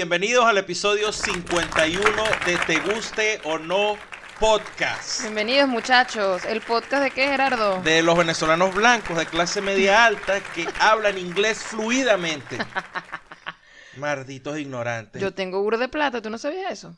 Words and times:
bienvenidos 0.00 0.46
al 0.46 0.56
episodio 0.56 1.12
51 1.12 2.00
de 2.46 2.56
Te 2.66 2.80
Guste 2.80 3.38
o 3.44 3.58
No 3.58 3.98
Podcast. 4.38 5.20
Bienvenidos 5.20 5.68
muchachos. 5.68 6.46
¿El 6.46 6.62
podcast 6.62 7.02
de 7.02 7.10
qué, 7.10 7.28
Gerardo? 7.28 7.82
De 7.82 8.02
los 8.02 8.16
venezolanos 8.16 8.74
blancos 8.74 9.18
de 9.18 9.26
clase 9.26 9.60
media 9.60 10.06
alta 10.06 10.40
que 10.54 10.66
hablan 10.80 11.18
inglés 11.18 11.58
fluidamente. 11.58 12.56
Malditos 13.98 14.58
ignorantes. 14.58 15.20
Yo 15.20 15.34
tengo 15.34 15.60
uro 15.60 15.76
de 15.76 15.88
plata, 15.88 16.22
¿tú 16.22 16.30
no 16.30 16.38
sabías 16.38 16.72
eso? 16.72 16.96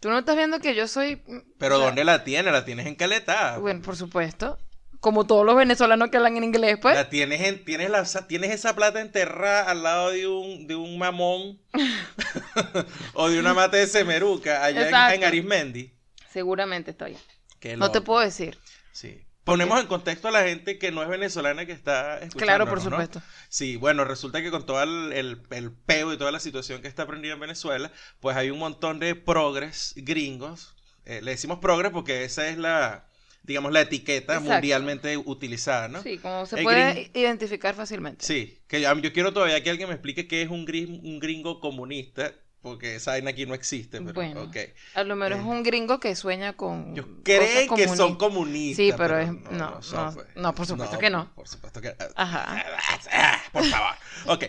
¿Tú 0.00 0.10
no 0.10 0.18
estás 0.18 0.34
viendo 0.34 0.58
que 0.58 0.74
yo 0.74 0.88
soy... 0.88 1.22
Pero 1.58 1.76
o 1.76 1.78
sea, 1.78 1.86
¿dónde 1.86 2.02
la 2.02 2.24
tienes? 2.24 2.52
La 2.52 2.64
tienes 2.64 2.86
en 2.86 2.96
Caleta. 2.96 3.58
Bueno, 3.58 3.82
por 3.82 3.94
supuesto. 3.94 4.58
Como 5.04 5.26
todos 5.26 5.44
los 5.44 5.54
venezolanos 5.54 6.08
que 6.08 6.16
hablan 6.16 6.38
en 6.38 6.44
inglés, 6.44 6.78
pues. 6.80 6.94
La 6.94 7.10
tienes 7.10 7.42
en, 7.42 7.62
tienes 7.62 7.90
la, 7.90 8.04
tienes 8.26 8.52
esa 8.52 8.74
plata 8.74 9.02
enterrada 9.02 9.70
al 9.70 9.82
lado 9.82 10.12
de 10.12 10.26
un, 10.26 10.66
de 10.66 10.76
un 10.76 10.96
mamón 10.96 11.60
o 13.12 13.28
de 13.28 13.38
una 13.38 13.52
mata 13.52 13.76
de 13.76 13.86
semeruca 13.86 14.64
allá 14.64 14.80
en, 14.80 14.86
Exacto. 14.86 15.14
en 15.16 15.24
Arismendi. 15.24 15.92
Seguramente 16.32 16.92
estoy. 16.92 17.18
Qué 17.60 17.76
No 17.76 17.90
te 17.90 18.00
puedo 18.00 18.20
decir. 18.20 18.56
Sí. 18.92 19.22
Ponemos 19.44 19.78
en 19.78 19.88
contexto 19.88 20.28
a 20.28 20.30
la 20.30 20.42
gente 20.44 20.78
que 20.78 20.90
no 20.90 21.02
es 21.02 21.08
venezolana 21.10 21.66
que 21.66 21.72
está 21.72 22.14
escuchando. 22.20 22.38
Claro, 22.38 22.66
por 22.66 22.80
supuesto. 22.80 23.20
Sí, 23.50 23.76
bueno, 23.76 24.06
resulta 24.06 24.40
que 24.40 24.50
con 24.50 24.64
todo 24.64 24.82
el, 24.82 25.12
el, 25.12 25.42
el 25.50 25.70
peo 25.70 26.14
y 26.14 26.16
toda 26.16 26.32
la 26.32 26.40
situación 26.40 26.80
que 26.80 26.88
está 26.88 27.02
aprendida 27.02 27.34
en 27.34 27.40
Venezuela, 27.40 27.92
pues 28.20 28.38
hay 28.38 28.48
un 28.48 28.58
montón 28.58 29.00
de 29.00 29.14
progres 29.14 29.92
gringos. 29.96 30.74
Eh, 31.04 31.20
le 31.20 31.32
decimos 31.32 31.58
progres 31.58 31.92
porque 31.92 32.24
esa 32.24 32.48
es 32.48 32.56
la, 32.56 33.06
digamos, 33.44 33.72
la 33.72 33.82
etiqueta 33.82 34.34
Exacto. 34.34 34.50
mundialmente 34.52 35.16
utilizada, 35.16 35.88
¿no? 35.88 36.02
Sí, 36.02 36.18
como 36.18 36.46
se 36.46 36.56
El 36.58 36.64
puede 36.64 37.10
identificar 37.14 37.74
fácilmente. 37.74 38.24
Sí, 38.24 38.58
que 38.66 38.80
yo, 38.80 38.92
yo 38.98 39.12
quiero 39.12 39.32
todavía 39.32 39.62
que 39.62 39.70
alguien 39.70 39.88
me 39.88 39.94
explique 39.94 40.26
qué 40.26 40.42
es 40.42 40.48
un, 40.50 40.66
gris- 40.66 40.88
un 40.88 41.20
gringo 41.20 41.60
comunista, 41.60 42.32
porque 42.62 42.94
esa 42.96 43.10
vaina 43.10 43.28
aquí 43.30 43.44
no 43.44 43.52
existe, 43.52 44.00
pero 44.00 44.14
Bueno, 44.14 44.44
ok. 44.44 44.56
A 44.94 45.04
lo 45.04 45.16
menos 45.16 45.38
Eh. 45.38 45.42
es 45.42 45.46
un 45.46 45.62
gringo 45.62 46.00
que 46.00 46.16
sueña 46.16 46.54
con. 46.54 46.92
Ellos 46.92 47.04
cosas 47.04 47.20
creen 47.24 47.68
que 47.76 47.88
son 47.88 48.16
comunistas. 48.16 48.76
Sí, 48.86 48.92
pero 48.96 49.18
es- 49.18 49.28
no, 49.50 49.82
son, 49.82 50.06
no, 50.06 50.12
pues. 50.14 50.26
no, 50.36 50.54
por 50.54 50.66
supuesto 50.66 50.98
que 50.98 51.10
no. 51.10 51.30
Por 51.34 51.46
supuesto 51.46 51.82
que 51.82 51.94
Ajá. 52.16 52.64
Ah, 53.12 53.42
Por 53.52 53.64
favor. 53.64 53.94
Ok. 54.28 54.44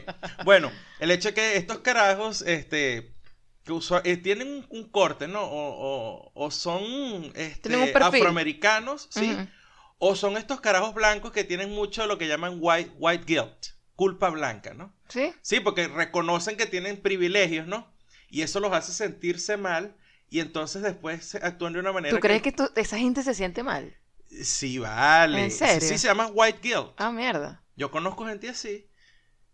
Bueno, 0.46 0.72
el 1.02 1.12
hecho 1.12 1.28
es 1.30 1.36
que 1.36 1.58
estos 1.58 1.80
carajos, 1.80 2.42
este, 2.44 3.15
que 3.66 3.74
usua- 3.74 4.02
eh, 4.06 4.18
tienen 4.18 4.48
un, 4.48 4.66
un 4.70 4.90
corte, 4.90 5.28
¿no? 5.28 5.42
O, 5.42 5.52
o- 5.52 6.32
o 6.34 6.52
son 6.52 6.84
este, 7.36 7.70
afroamericanos, 8.20 9.08
¿sí? 9.12 9.36
O 9.98 10.16
son 10.16 10.38
estos 10.38 10.62
carajos 10.62 10.94
blancos 10.94 11.32
que 11.32 11.44
tienen 11.44 11.72
mucho 11.72 12.06
lo 12.06 12.18
que 12.18 12.28
llaman 12.28 12.58
white, 12.60 12.92
white 13.00 13.24
guilt, 13.26 13.68
culpa 13.96 14.30
blanca, 14.30 14.74
¿no? 14.74 14.94
¿Sí? 15.10 15.34
Sí, 15.42 15.60
porque 15.62 15.88
reconocen 15.88 16.58
que 16.58 16.66
tienen 16.66 17.02
privilegios, 17.02 17.66
¿no? 17.68 17.92
Y 18.30 18.42
eso 18.42 18.60
los 18.60 18.72
hace 18.74 18.92
sentirse 18.94 19.58
mal 19.58 19.96
y 20.30 20.42
entonces 20.42 20.82
después 20.82 21.26
se- 21.26 21.38
actúan 21.38 21.74
de 21.74 21.80
una 21.80 21.92
manera 21.94 22.14
¿Tú 22.16 22.20
crees 22.22 22.42
que 22.42 22.52
tú- 22.52 22.70
esa 22.76 22.98
gente 22.98 23.24
se 23.24 23.34
siente 23.34 23.64
mal? 23.64 23.96
Sí, 24.44 24.80
vale. 24.80 25.46
¿En 25.46 25.52
serio? 25.52 25.88
Sí, 25.88 25.98
se 25.98 26.08
llama 26.08 26.28
white 26.28 26.60
guilt. 26.62 26.94
Ah, 26.98 27.12
mierda. 27.12 27.64
Yo 27.78 27.90
conozco 27.92 28.26
gente 28.28 28.50
así 28.50 28.88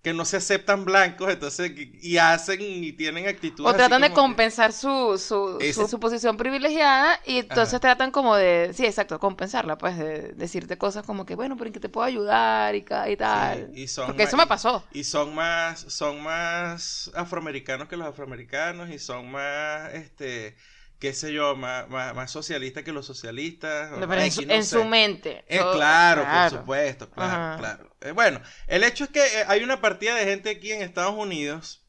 que 0.01 0.13
no 0.13 0.25
se 0.25 0.37
aceptan 0.37 0.83
blancos, 0.83 1.31
entonces 1.31 1.71
y 1.75 2.17
hacen 2.17 2.59
y 2.59 2.91
tienen 2.93 3.27
actitudes 3.27 3.71
O 3.71 3.75
tratan 3.75 4.01
de 4.01 4.07
que- 4.09 4.15
compensar 4.15 4.73
su, 4.73 5.19
su, 5.19 5.59
Ese- 5.61 5.87
su, 5.87 5.99
posición 5.99 6.37
privilegiada 6.37 7.19
y 7.23 7.37
entonces 7.37 7.75
Ajá. 7.75 7.79
tratan 7.81 8.09
como 8.09 8.35
de, 8.35 8.71
sí, 8.73 8.83
exacto, 8.85 9.19
compensarla, 9.19 9.77
pues, 9.77 9.97
de 9.99 10.33
decirte 10.33 10.77
cosas 10.79 11.05
como 11.05 11.25
que, 11.27 11.35
bueno, 11.35 11.55
pero 11.55 11.67
en 11.67 11.73
qué 11.73 11.79
te 11.79 11.89
puedo 11.89 12.05
ayudar 12.07 12.73
y, 12.73 12.81
tal. 12.81 13.69
y 13.75 13.87
son 13.87 14.07
Porque 14.07 14.23
más- 14.23 14.29
eso 14.29 14.37
me 14.37 14.47
pasó. 14.47 14.83
Y 14.91 15.03
son 15.03 15.35
más, 15.35 15.81
son 15.81 16.23
más 16.23 17.11
afroamericanos 17.13 17.87
que 17.87 17.95
los 17.95 18.07
afroamericanos 18.07 18.89
y 18.89 18.97
son 18.97 19.29
más, 19.29 19.93
este, 19.93 20.55
qué 21.01 21.13
sé 21.13 21.33
yo, 21.33 21.55
más, 21.55 21.89
más, 21.89 22.15
más 22.15 22.29
socialistas 22.29 22.83
que 22.83 22.91
los 22.91 23.07
socialistas. 23.07 23.89
Pero 23.99 24.13
en, 24.13 24.31
su, 24.31 24.45
no 24.45 24.53
en 24.53 24.63
su 24.63 24.85
mente. 24.85 25.43
Eh, 25.47 25.57
claro, 25.57 26.23
por 26.23 26.59
supuesto, 26.59 27.09
claro, 27.09 27.33
Ajá. 27.33 27.57
claro. 27.57 27.95
Eh, 28.01 28.11
bueno, 28.11 28.39
el 28.67 28.83
hecho 28.83 29.05
es 29.05 29.09
que 29.09 29.25
eh, 29.25 29.45
hay 29.47 29.63
una 29.63 29.81
partida 29.81 30.15
de 30.15 30.25
gente 30.25 30.51
aquí 30.51 30.71
en 30.71 30.83
Estados 30.83 31.15
Unidos 31.15 31.83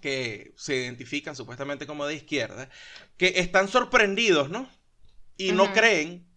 que 0.00 0.52
se 0.56 0.74
identifican 0.74 1.36
supuestamente 1.36 1.86
como 1.86 2.06
de 2.06 2.16
izquierda, 2.16 2.68
que 3.16 3.34
están 3.36 3.68
sorprendidos, 3.68 4.50
¿no? 4.50 4.68
Y 5.36 5.52
no 5.52 5.72
creen 5.72 6.28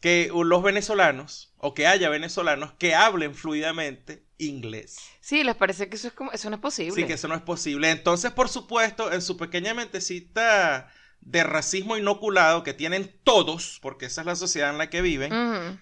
que 0.00 0.30
los 0.32 0.62
venezolanos, 0.62 1.52
o 1.58 1.74
que 1.74 1.86
haya 1.86 2.08
venezolanos 2.08 2.72
que 2.78 2.94
hablen 2.94 3.34
fluidamente 3.34 4.24
inglés. 4.38 4.96
Sí, 5.20 5.44
les 5.44 5.54
parece 5.54 5.90
que 5.90 5.96
eso, 5.96 6.08
es 6.08 6.14
como, 6.14 6.32
eso 6.32 6.48
no 6.48 6.56
es 6.56 6.62
posible. 6.62 6.94
Sí, 6.94 7.06
que 7.06 7.14
eso 7.14 7.28
no 7.28 7.34
es 7.34 7.42
posible. 7.42 7.90
Entonces, 7.90 8.30
por 8.30 8.48
supuesto, 8.48 9.12
en 9.12 9.20
su 9.20 9.36
pequeña 9.36 9.74
mentecita 9.74 10.90
de 11.20 11.42
racismo 11.42 11.96
inoculado 11.96 12.62
que 12.62 12.72
tienen 12.72 13.12
todos, 13.24 13.78
porque 13.82 14.06
esa 14.06 14.20
es 14.20 14.26
la 14.28 14.36
sociedad 14.36 14.70
en 14.70 14.78
la 14.78 14.88
que 14.90 15.02
viven. 15.02 15.32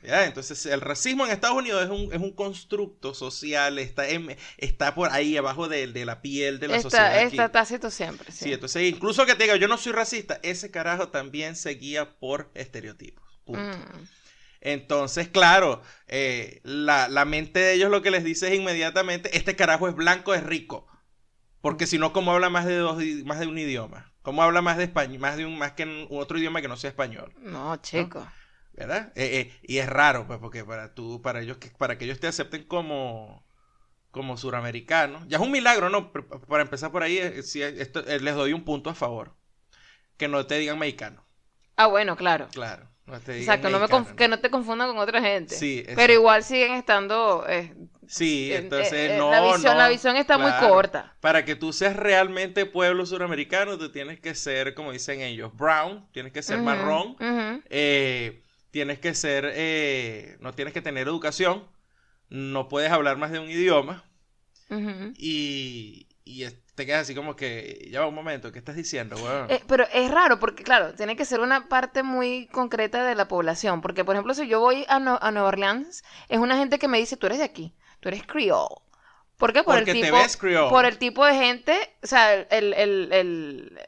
Entonces, 0.03 0.65
el 0.67 0.81
racismo 0.81 1.27
en 1.27 1.33
Estados 1.33 1.59
Unidos 1.59 1.85
es 1.85 1.91
un, 1.91 2.13
es 2.15 2.19
un 2.21 2.33
constructo 2.33 3.13
social, 3.15 3.79
está, 3.79 4.09
en- 4.09 4.37
está 4.57 4.95
por 4.95 5.13
ahí 5.13 5.37
abajo 5.37 5.69
de, 5.69 5.87
de 5.87 6.05
la 6.07 6.23
piel 6.23 6.61
de 6.61 6.69
la 6.69 6.81
sociedad. 6.81 7.09
Está, 7.15 7.27
aquí. 7.27 7.37
está 7.37 7.53
tácito 7.53 7.91
siempre. 7.91 8.33
Sí. 8.33 8.45
Sí, 8.45 8.53
entonces, 8.55 8.83
incluso 8.85 9.27
que 9.27 9.35
te 9.35 9.45
diga 9.45 9.57
yo 9.57 9.69
no 9.69 9.77
soy 9.77 9.93
racista, 9.93 10.41
ese 10.43 10.71
carajo 10.71 11.09
también 11.09 11.57
se 11.57 11.71
guía 11.75 12.19
por 12.19 12.51
estereotipos. 12.55 13.25
Punto. 13.45 13.77
Entonces, 14.63 15.29
claro, 15.29 15.83
eh, 16.09 16.61
la, 16.65 17.09
la 17.09 17.27
mente 17.27 17.61
de 17.61 17.75
ellos 17.75 17.91
lo 17.91 18.01
que 18.01 18.11
les 18.11 18.25
dice 18.25 18.49
es 18.49 18.55
inmediatamente, 18.59 19.37
este 19.37 19.57
carajo 19.57 19.89
es 19.89 19.95
blanco, 19.95 20.33
es 20.33 20.43
rico. 20.43 20.87
Porque 21.61 21.87
si 21.87 21.99
no, 21.99 22.15
¿cómo 22.15 22.33
habla 22.33 22.49
más 22.49 22.65
de 22.65 22.77
dos, 22.79 22.97
más 23.27 23.41
de 23.41 23.47
un 23.47 23.59
idioma? 23.59 24.14
¿Cómo 24.25 24.43
habla 24.43 24.63
más 24.63 24.77
de 24.79 24.85
español, 24.85 25.21
más 25.21 25.37
de 25.37 25.47
un, 25.47 25.57
más 25.59 25.73
que 25.73 25.85
en 25.85 26.09
otro 26.11 26.39
idioma 26.39 26.61
que 26.63 26.69
no 26.69 26.77
sea 26.77 26.91
español? 26.91 27.33
No, 27.43 27.77
chico. 27.77 28.27
¿Verdad? 28.73 29.13
Eh, 29.15 29.41
eh, 29.41 29.53
y 29.63 29.79
es 29.79 29.89
raro, 29.89 30.27
pues, 30.27 30.41
porque 30.41 30.65
para 30.65 30.95
tú, 30.95 31.23
para 31.23 31.41
ellos, 31.43 31.59
que, 31.59 31.69
para 31.69 31.97
que 31.97 32.07
ellos 32.07 32.19
te 32.19 32.27
acepten 32.27 32.65
como, 32.65 33.45
como 34.11 34.37
suramericano, 34.37 35.25
ya 35.29 35.39
es 35.39 35.43
un 35.45 35.53
milagro, 35.53 35.91
¿no? 35.91 36.13
Pero 36.13 36.29
Para 36.29 36.65
empezar 36.65 36.93
por 36.93 37.03
ahí, 37.03 37.19
eh, 37.19 37.35
esto, 37.39 38.01
eh, 38.01 38.21
les 38.21 38.35
doy 38.35 38.53
un 38.55 38.65
punto 38.65 38.91
a 38.91 38.95
favor. 38.95 39.37
Que 40.19 40.29
no 40.29 40.47
te 40.47 40.59
digan 40.59 40.79
mexicano, 40.79 41.25
Ah, 41.77 41.87
bueno, 41.87 42.17
claro. 42.17 42.49
claro. 42.53 42.89
No 43.07 43.21
te 43.21 43.39
Exacto, 43.39 43.69
no 43.69 43.81
me 43.81 44.17
que 44.17 44.29
no 44.29 44.39
te 44.39 44.51
confundan 44.51 44.89
con 44.89 44.99
otra 44.99 45.21
gente. 45.21 45.55
Sí, 45.55 45.85
Pero 45.95 46.13
igual 46.13 46.43
siguen 46.43 46.73
estando... 46.73 47.45
eh, 47.49 47.75
Sí, 48.07 48.51
eh, 48.53 48.57
entonces 48.57 48.93
eh, 48.93 49.17
no, 49.19 49.31
la 49.31 49.41
visión, 49.41 49.73
no, 49.73 49.79
la 49.79 49.89
visión 49.89 50.17
está 50.17 50.37
muy 50.39 50.53
corta. 50.61 51.15
Para 51.21 51.45
que 51.45 51.57
tú 51.57 51.73
seas 51.73 51.97
realmente 51.97 52.67
pueblo 52.67 53.07
suramericano, 53.07 53.79
tú 53.79 53.91
tienes 53.91 54.21
que 54.21 54.35
ser, 54.35 54.75
como 54.75 54.93
dicen 54.93 55.21
ellos, 55.21 55.55
brown, 55.57 56.07
tienes 56.13 56.33
que 56.33 56.43
ser 56.43 56.61
marrón, 56.61 57.17
tienes 58.71 58.99
que 58.99 59.15
ser, 59.15 60.39
no 60.41 60.53
tienes 60.53 60.75
que 60.75 60.83
tener 60.83 61.09
educación, 61.09 61.65
no 62.29 62.69
puedes 62.69 62.91
hablar 62.91 63.17
más 63.17 63.31
de 63.31 63.39
un 63.39 63.51
idioma 63.51 64.05
Ujú. 64.71 65.13
y, 65.17 66.09
y 66.25 66.45
te 66.75 66.87
quedas 66.87 67.03
así 67.03 67.15
como 67.15 67.37
que, 67.37 67.89
ya 67.91 68.01
va 68.01 68.07
un 68.07 68.15
momento, 68.15 68.51
¿qué 68.51 68.59
estás 68.59 68.77
diciendo, 68.77 69.17
weón? 69.17 69.51
Eh, 69.51 69.63
pero 69.67 69.85
es 69.93 70.11
raro 70.11 70.39
porque, 70.41 70.65
claro, 70.65 70.95
tiene 70.95 71.17
que 71.17 71.25
ser 71.25 71.41
una 71.41 71.69
parte 71.69 72.03
muy 72.03 72.47
concreta 72.49 73.05
de 73.05 73.15
la 73.15 73.29
población. 73.29 73.81
Porque, 73.83 74.05
por 74.05 74.15
ejemplo, 74.15 74.35
si 74.35 74.49
yo 74.49 74.61
voy 74.61 74.85
a, 74.89 74.97
a 74.97 75.31
Nueva 75.31 75.49
Orleans, 75.49 76.03
es 76.29 76.39
una 76.39 76.57
gente 76.57 76.79
que 76.79 76.89
me 76.89 76.99
dice, 76.99 77.17
tú 77.17 77.27
eres 77.27 77.39
de 77.39 77.45
aquí, 77.45 77.75
tú 78.01 78.09
eres 78.09 78.27
creole. 78.27 78.75
¿Por 79.37 79.53
qué? 79.53 79.63
Por 79.63 79.75
Porque 79.77 79.91
el 79.93 79.97
te 80.01 80.03
tipo, 80.07 80.17
ves 80.17 80.37
creole. 80.37 80.71
por 80.71 80.85
el 80.87 80.99
tipo 80.99 81.25
de 81.27 81.35
gente, 81.35 81.97
o 82.03 82.07
sea, 82.07 82.35
el, 82.35 82.73
el, 82.75 83.13
el- 83.13 83.81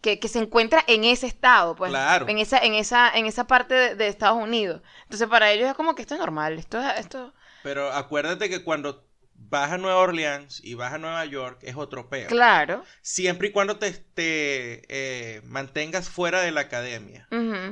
que, 0.00 0.20
que 0.20 0.28
se 0.28 0.38
encuentra 0.38 0.84
en 0.86 1.04
ese 1.04 1.26
estado, 1.26 1.74
pues, 1.74 1.90
Claro. 1.90 2.28
en 2.28 2.38
esa, 2.38 2.58
en 2.58 2.74
esa, 2.74 3.10
en 3.10 3.26
esa 3.26 3.46
parte 3.48 3.74
de, 3.74 3.94
de 3.96 4.06
Estados 4.08 4.40
Unidos. 4.40 4.80
Entonces, 5.04 5.26
para 5.28 5.50
ellos 5.50 5.68
es 5.68 5.74
como 5.74 5.94
que 5.94 6.02
esto 6.02 6.14
es 6.14 6.20
normal, 6.20 6.58
esto, 6.58 6.78
es- 6.80 7.00
esto, 7.00 7.32
Pero 7.62 7.92
acuérdate 7.92 8.48
que 8.48 8.62
cuando 8.62 9.07
vas 9.50 9.72
a 9.72 9.78
Nueva 9.78 9.98
Orleans 9.98 10.60
y 10.62 10.74
vas 10.74 10.92
a 10.92 10.98
Nueva 10.98 11.24
York 11.24 11.58
es 11.62 11.76
otro 11.76 12.08
peo. 12.08 12.28
claro. 12.28 12.84
Siempre 13.02 13.48
y 13.48 13.52
cuando 13.52 13.78
te, 13.78 13.92
te, 13.92 14.82
eh, 14.88 15.40
mantengas 15.44 16.08
fuera 16.08 16.40
de 16.40 16.50
la 16.50 16.62
academia. 16.62 17.28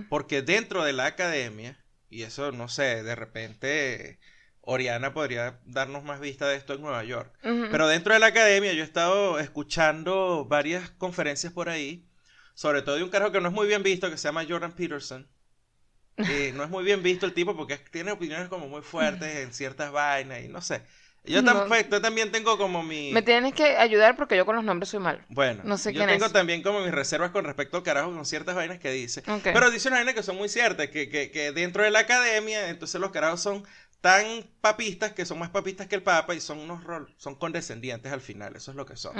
Porque 0.09 0.43
dentro 0.43 0.85
de 0.85 0.93
la 0.93 1.07
academia, 1.07 1.79
y 2.09 2.23
eso 2.23 2.53
no 2.53 2.69
sé, 2.69 3.03
de 3.03 3.15
repente 3.15 4.19
Oriana 4.61 5.13
podría 5.13 5.61
darnos 5.65 6.05
más 6.05 6.21
vista 6.21 6.49
de 6.49 6.57
esto 6.57 6.75
en 6.75 6.83
Nueva 6.83 7.05
York. 7.05 7.33
Pero 7.43 7.89
dentro 7.89 8.15
de 8.15 8.21
la 8.21 8.27
academia 8.27 8.73
yo 8.73 8.83
he 8.83 8.87
estado 8.87 9.39
escuchando 9.39 10.45
varias 10.45 10.91
conferencias 10.91 11.53
por 11.53 11.69
ahí, 11.69 12.07
sobre 12.55 12.83
todo 12.83 12.97
de 12.97 13.03
un 13.03 13.11
carajo 13.11 13.33
que 13.33 13.41
no 13.41 13.49
es 13.49 13.55
muy 13.55 13.67
bien 13.69 13.83
visto, 13.83 14.11
que 14.11 14.17
se 14.17 14.29
llama 14.29 14.47
Jordan 14.49 14.73
Peterson. 14.73 15.29
Eh, 16.19 16.51
no 16.55 16.65
es 16.65 16.71
muy 16.71 16.83
bien 16.83 17.03
visto 17.03 17.27
el 17.27 17.35
tipo 17.35 17.55
porque 17.55 17.77
tiene 17.77 18.11
opiniones 18.11 18.49
como 18.49 18.69
muy 18.69 18.81
fuertes 18.81 19.37
en 19.37 19.53
ciertas 19.53 19.93
vainas 19.93 20.43
y 20.43 20.49
no 20.49 20.63
sé. 20.63 20.81
Yo, 21.27 21.43
No. 21.43 21.67
tam- 21.67 21.89
yo 21.91 22.01
también 22.01 22.31
tengo 22.33 22.57
como 22.59 22.83
mi... 22.83 23.13
Me 23.13 23.23
tienes 23.23 23.53
que 23.55 23.77
ayudar 23.77 24.17
porque 24.17 24.37
yo 24.37 24.47
con 24.47 24.57
los 24.57 24.65
nombres 24.65 24.89
soy 24.91 25.01
mal. 25.01 25.25
Bueno, 25.29 25.63
No 25.65 25.77
sé 25.79 25.93
yo 25.93 25.99
quién 25.99 26.09
tengo 26.11 26.27
es. 26.27 26.33
también 26.33 26.63
como 26.63 26.81
mis 26.81 26.93
reservas 26.93 27.31
con 27.31 27.45
respecto 27.45 27.77
al 27.79 27.83
carajo 27.83 28.13
con 28.15 28.25
ciertas 28.27 28.55
vainas 28.55 28.79
que 28.79 28.91
dice. 28.91 29.23
Pero 29.43 29.71
dice 29.71 29.89
unas 29.89 29.99
vainas 30.01 30.15
que 30.15 30.23
son 30.23 30.37
muy 30.37 30.49
ciertas, 30.49 30.89
que, 30.89 31.09
que, 31.09 31.31
que 31.31 31.53
dentro 31.53 31.83
de 31.83 31.91
la 31.91 32.01
academia, 32.01 32.69
entonces 32.69 33.01
los 33.01 33.11
carajos 33.11 33.41
son 33.41 33.65
tan 34.01 34.25
papistas 34.61 35.13
que 35.15 35.25
son 35.27 35.39
más 35.39 35.51
papistas 35.51 35.89
que 35.89 35.97
el 35.97 36.03
Papa 36.03 36.35
y 36.35 36.41
son 36.41 36.59
unos 36.59 36.85
rol, 36.85 37.13
son 37.19 37.35
condescendientes 37.35 38.13
al 38.13 38.21
final, 38.21 38.55
eso 38.55 38.71
es 38.71 38.77
lo 38.77 38.87
que 38.87 38.95
son. 38.97 39.15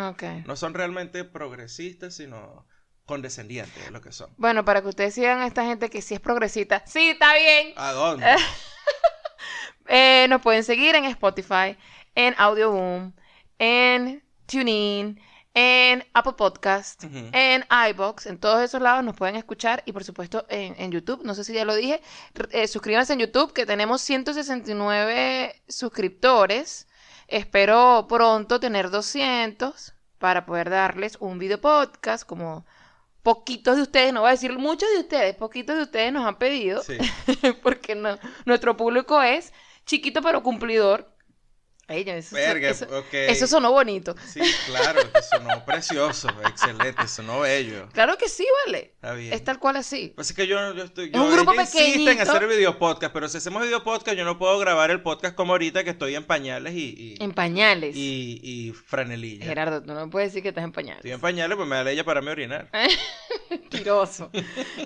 No 0.47 0.55
son 0.57 0.75
realmente 0.75 1.25
progresistas, 1.25 2.15
sino 2.15 2.67
condescendientes, 3.05 3.85
es 3.85 3.91
lo 3.91 4.01
que 4.01 4.13
son. 4.13 4.31
Bueno, 4.37 4.65
para 4.65 4.83
que 4.83 4.89
ustedes 4.89 5.15
sigan 5.15 5.41
a 5.41 5.47
esta 5.47 5.65
gente 5.65 5.91
que 5.91 6.03
sí 6.03 6.15
es 6.15 6.21
progresista. 6.21 6.83
Sí, 6.87 7.11
está 7.11 7.35
bien. 7.35 7.73
¿A 7.77 7.93
dónde? 7.93 8.27
Eh, 9.89 10.27
nos 10.29 10.43
pueden 10.43 10.65
seguir 10.65 10.95
en 10.95 11.05
Spotify, 11.05 11.77
en 12.15 12.35
Audioboom, 12.39 13.13
en 13.59 14.23
TuneIn, 14.47 15.21
en 15.55 16.05
Apple 16.13 16.35
Podcast, 16.35 17.05
en 17.05 17.65
iBox, 17.91 18.27
en 18.27 18.39
todos 18.39 18.63
esos 18.63 18.83
lados 18.83 19.03
nos 19.03 19.17
pueden 19.17 19.37
escuchar 19.37 19.83
y 19.87 19.93
por 19.93 20.05
supuesto 20.05 20.45
en, 20.51 20.75
en 20.79 20.93
YouTube, 20.93 21.25
no 21.25 21.35
sé 21.35 21.45
si 21.45 21.55
ya 21.55 21.65
lo 21.65 21.75
dije, 21.75 22.03
eh, 22.51 22.69
suscríbanse 22.69 23.15
en 23.15 23.21
YouTube 23.21 23.55
que 23.55 23.65
tenemos 23.65 24.03
169 24.03 25.63
suscriptores, 25.67 26.87
espero 27.27 28.07
pronto 28.07 28.61
tener 28.61 28.91
200 28.91 29.95
para 30.19 30.45
poder 30.45 30.69
darles 30.69 31.17
un 31.21 31.39
video 31.39 31.59
podcast 31.59 32.27
como 32.27 32.67
poquitos 33.23 33.77
de 33.77 33.83
ustedes, 33.83 34.13
no 34.13 34.21
voy 34.21 34.29
a 34.29 34.33
decir 34.33 34.57
muchos 34.59 34.89
de 34.91 35.01
ustedes, 35.01 35.35
poquitos 35.37 35.75
de 35.77 35.83
ustedes 35.83 36.13
nos 36.13 36.27
han 36.27 36.37
pedido. 36.37 36.83
Sí. 36.83 36.99
porque 37.63 37.95
no, 37.95 38.19
nuestro 38.45 38.77
público 38.77 39.23
es 39.23 39.53
chiquito 39.87 40.21
pero 40.23 40.43
cumplidor. 40.43 41.16
Ay, 41.89 42.05
eso, 42.09 42.35
Verga, 42.35 42.71
eso- 42.71 42.87
ok. 42.99 43.13
eso 43.13 43.47
sonó 43.47 43.71
bonito. 43.71 44.15
Sí, 44.27 44.41
claro, 44.67 45.01
sonó 45.31 45.65
precioso, 45.67 46.29
excelente, 46.49 47.07
sonó 47.07 47.41
bello. 47.41 47.89
Claro 47.93 48.19
que 48.19 48.29
sí, 48.29 48.45
vale. 48.67 48.93
Está 48.97 49.13
bien. 49.13 49.33
Es 49.33 49.45
tal 49.45 49.59
cual 49.61 49.77
así. 49.77 50.13
Así 50.17 50.35
que 50.35 50.47
yo, 50.49 50.75
yo 50.75 50.83
estoy. 50.85 51.11
Es 51.13 51.21
un 51.21 51.31
grupo 51.33 51.55
insiste 51.55 51.95
en 51.95 52.05
pequeñito. 52.05 52.23
hacer 52.33 52.49
video 52.49 52.79
podcast, 52.79 53.13
pero 53.13 53.29
si 53.29 53.39
hacemos 53.39 53.63
video 53.63 53.85
podcast, 53.85 54.17
yo 54.17 54.25
no 54.25 54.37
puedo 54.39 54.59
grabar 54.59 54.91
el 54.91 55.01
podcast 55.01 55.37
como 55.37 55.53
ahorita 55.53 55.85
que 55.85 55.91
estoy 55.91 56.17
en 56.17 56.25
pañales 56.25 56.75
y. 56.75 57.15
y, 57.19 57.23
En 57.23 57.33
pañales. 57.33 57.95
y, 57.97 58.41
y 58.43 58.73
franelilla. 58.73 59.45
Gerardo, 59.47 59.81
tú 59.83 59.93
no 59.95 60.11
puedes 60.11 60.31
decir 60.31 60.43
que 60.43 60.49
estás 60.49 60.65
en 60.65 60.73
pañales. 60.73 60.99
Estoy 60.99 61.13
en 61.13 61.21
pañales, 61.21 61.57
pues 61.57 61.69
me 61.69 61.77
da 61.85 61.89
ella 61.91 62.05
para 62.05 62.21
me 62.21 62.31
orinar. 62.33 62.69
Mentiroso. 63.51 64.31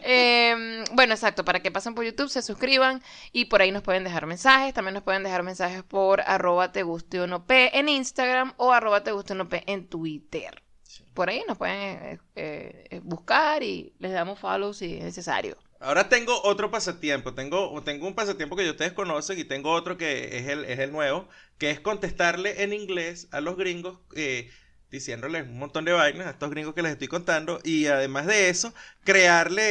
Eh, 0.03 0.85
bueno, 0.93 1.15
exacto, 1.15 1.45
para 1.45 1.61
que 1.61 1.71
pasen 1.71 1.95
por 1.95 2.05
YouTube, 2.05 2.29
se 2.29 2.43
suscriban 2.43 3.03
y 3.33 3.47
por 3.47 3.63
ahí 3.63 3.73
nos 3.73 3.83
pueden 3.83 4.05
dejar 4.05 4.27
mensajes. 4.27 4.75
También 4.75 4.95
nos 4.95 5.03
pueden 5.03 5.23
dejar 5.23 5.43
mensajes 5.43 5.83
por 5.83 6.21
arroba 6.21 6.73
te 6.73 6.83
guste 6.91 7.21
o 7.21 7.27
no 7.27 7.47
p 7.47 7.79
en 7.79 7.89
Instagram 7.89 8.53
o 8.57 8.73
arroba 8.73 9.03
te 9.03 9.13
guste 9.13 9.33
o 9.33 9.37
no 9.37 9.49
p 9.49 9.65
en 9.67 9.89
Twitter. 9.89 10.63
Sí. 10.83 11.05
Por 11.15 11.29
ahí 11.31 11.43
nos 11.49 11.59
pueden 11.59 11.77
eh, 11.79 12.21
eh, 12.37 12.85
eh, 12.91 13.01
buscar 13.03 13.63
y 13.63 13.95
les 13.99 14.13
damos 14.13 14.39
follow 14.39 14.75
si 14.75 14.97
es 14.97 15.05
necesario. 15.05 15.57
Ahora 15.81 16.11
tengo 16.11 16.43
otro 16.43 16.71
pasatiempo. 16.71 17.33
Tengo, 17.33 17.83
tengo 17.83 18.07
un 18.07 18.15
pasatiempo 18.15 18.55
que 18.55 18.69
ustedes 18.69 18.93
conocen 18.93 19.39
y 19.39 19.45
tengo 19.45 19.73
otro 19.73 19.97
que 19.97 20.37
es 20.37 20.49
el, 20.49 20.67
es 20.67 20.79
el 20.79 20.93
nuevo, 20.93 21.27
que 21.57 21.71
es 21.71 21.81
contestarle 21.81 22.63
en 22.63 22.75
inglés 22.75 23.29
a 23.33 23.41
los 23.41 23.57
gringos, 23.57 23.99
eh, 24.15 24.51
diciéndoles 24.91 25.45
un 25.45 25.59
montón 25.59 25.87
de 25.87 25.93
vainas 25.93 26.27
a 26.27 26.31
estos 26.31 26.51
gringos 26.51 26.75
que 26.75 26.83
les 26.83 26.93
estoy 26.93 27.09
contando. 27.09 27.61
Y 27.65 27.87
además 27.87 28.27
de 28.27 28.51
eso, 28.51 28.75
crearle 29.05 29.63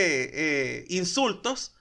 eh, 0.81 0.85
insultos 0.89 1.75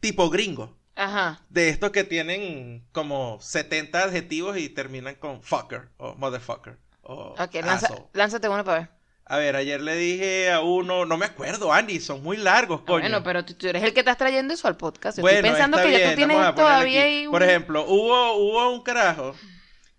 tipo 0.00 0.28
gringo. 0.28 0.76
Ajá. 1.04 1.40
De 1.48 1.68
estos 1.68 1.90
que 1.90 2.04
tienen 2.04 2.84
como 2.92 3.38
70 3.40 4.04
adjetivos 4.04 4.56
y 4.56 4.68
terminan 4.68 5.16
con 5.16 5.42
fucker 5.42 5.88
o 5.96 6.14
motherfucker 6.14 6.78
o 7.02 7.34
Ok, 7.38 7.54
lanza- 7.64 7.94
lánzate 8.12 8.48
uno 8.48 8.64
para 8.64 8.78
ver. 8.78 8.88
A 9.24 9.38
ver, 9.38 9.56
ayer 9.56 9.80
le 9.80 9.96
dije 9.96 10.50
a 10.52 10.60
uno, 10.60 11.04
no 11.06 11.16
me 11.16 11.26
acuerdo, 11.26 11.72
Andy, 11.72 11.98
son 12.00 12.22
muy 12.22 12.36
largos, 12.36 12.80
Ah, 12.82 12.86
coño. 12.86 13.00
Bueno, 13.02 13.22
pero 13.22 13.44
tú, 13.44 13.54
tú 13.54 13.66
eres 13.66 13.82
el 13.82 13.92
que 13.94 14.00
estás 14.00 14.16
trayendo 14.18 14.52
eso 14.54 14.68
al 14.68 14.76
podcast. 14.76 15.16
Yo 15.18 15.22
Bueno, 15.22 15.38
Estoy 15.38 15.50
pensando 15.50 15.78
que 15.78 15.92
ya 15.92 16.10
tú 16.10 16.16
tienes 16.16 16.54
todavía 16.54 17.02
ahí 17.02 17.26
Por 17.28 17.42
un- 17.42 17.48
ejemplo, 17.48 17.84
hubo, 17.88 18.32
hubo 18.34 18.72
un 18.72 18.82
carajo 18.82 19.34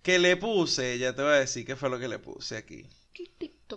que 0.02 0.20
le 0.20 0.38
puse, 0.38 0.98
ya 1.00 1.14
te 1.16 1.22
voy 1.22 1.32
a 1.32 1.36
decir 1.36 1.66
qué 1.66 1.76
fue 1.76 1.90
lo 1.90 2.00
que 2.00 2.08
le 2.08 2.20
puse 2.20 2.58
aquí. 2.58 2.86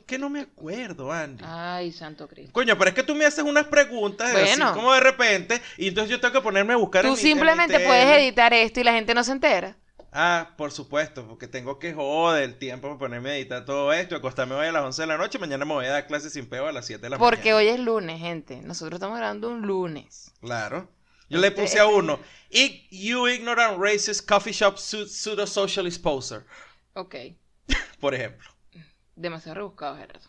Que 0.06 0.18
no 0.18 0.28
me 0.28 0.40
acuerdo, 0.40 1.10
Andy. 1.10 1.42
Ay, 1.46 1.90
santo 1.90 2.28
Cristo. 2.28 2.52
Coño, 2.52 2.76
pero 2.76 2.90
es 2.90 2.94
que 2.94 3.02
tú 3.02 3.14
me 3.14 3.24
haces 3.24 3.44
unas 3.44 3.66
preguntas 3.66 4.30
Bueno. 4.32 4.66
así 4.66 4.74
como 4.74 4.92
de 4.92 5.00
repente 5.00 5.62
y 5.78 5.88
entonces 5.88 6.10
yo 6.10 6.20
tengo 6.20 6.34
que 6.34 6.40
ponerme 6.42 6.74
a 6.74 6.76
buscar 6.76 7.02
Tú 7.02 7.10
en 7.12 7.16
simplemente 7.16 7.80
puedes 7.80 8.06
editar 8.18 8.52
esto 8.52 8.80
y 8.80 8.84
la 8.84 8.92
gente 8.92 9.14
no 9.14 9.24
se 9.24 9.32
entera. 9.32 9.76
Ah, 10.12 10.54
por 10.56 10.70
supuesto, 10.72 11.26
porque 11.26 11.46
tengo 11.48 11.78
que 11.78 11.92
joder 11.94 12.42
el 12.42 12.58
tiempo 12.58 12.88
para 12.88 12.98
ponerme 12.98 13.30
a 13.30 13.36
editar 13.36 13.64
todo 13.64 13.92
esto, 13.92 14.16
acostarme 14.16 14.54
hoy 14.54 14.66
a 14.66 14.72
las 14.72 14.82
11 14.84 15.02
de 15.02 15.06
la 15.08 15.16
noche, 15.18 15.38
mañana 15.38 15.64
me 15.64 15.74
voy 15.74 15.86
a 15.86 15.90
dar 15.90 16.06
clases 16.06 16.32
sin 16.32 16.46
peo 16.48 16.66
a 16.66 16.72
las 16.72 16.86
7 16.86 17.02
de 17.02 17.10
la 17.10 17.18
Porque 17.18 17.52
mañana. 17.52 17.56
hoy 17.58 17.68
es 17.68 17.80
lunes, 17.80 18.20
gente. 18.20 18.60
Nosotros 18.62 18.96
estamos 18.98 19.16
grabando 19.18 19.48
un 19.50 19.62
lunes. 19.62 20.32
Claro. 20.40 20.90
Yo 21.28 21.38
le 21.38 21.50
puse 21.50 21.78
a 21.80 21.86
uno, 21.86 22.20
"Ig- 22.50 22.86
you 22.90 23.26
ignorant 23.28 23.78
racist 23.78 24.28
coffee 24.28 24.52
shop 24.52 24.76
pseudo 24.78 25.46
socialist 25.46 26.02
poser, 26.02 26.44
Ok. 26.94 27.14
por 28.00 28.14
ejemplo. 28.14 28.48
Demasiado 29.16 29.54
rebuscado, 29.56 29.96
Gerardo. 29.96 30.28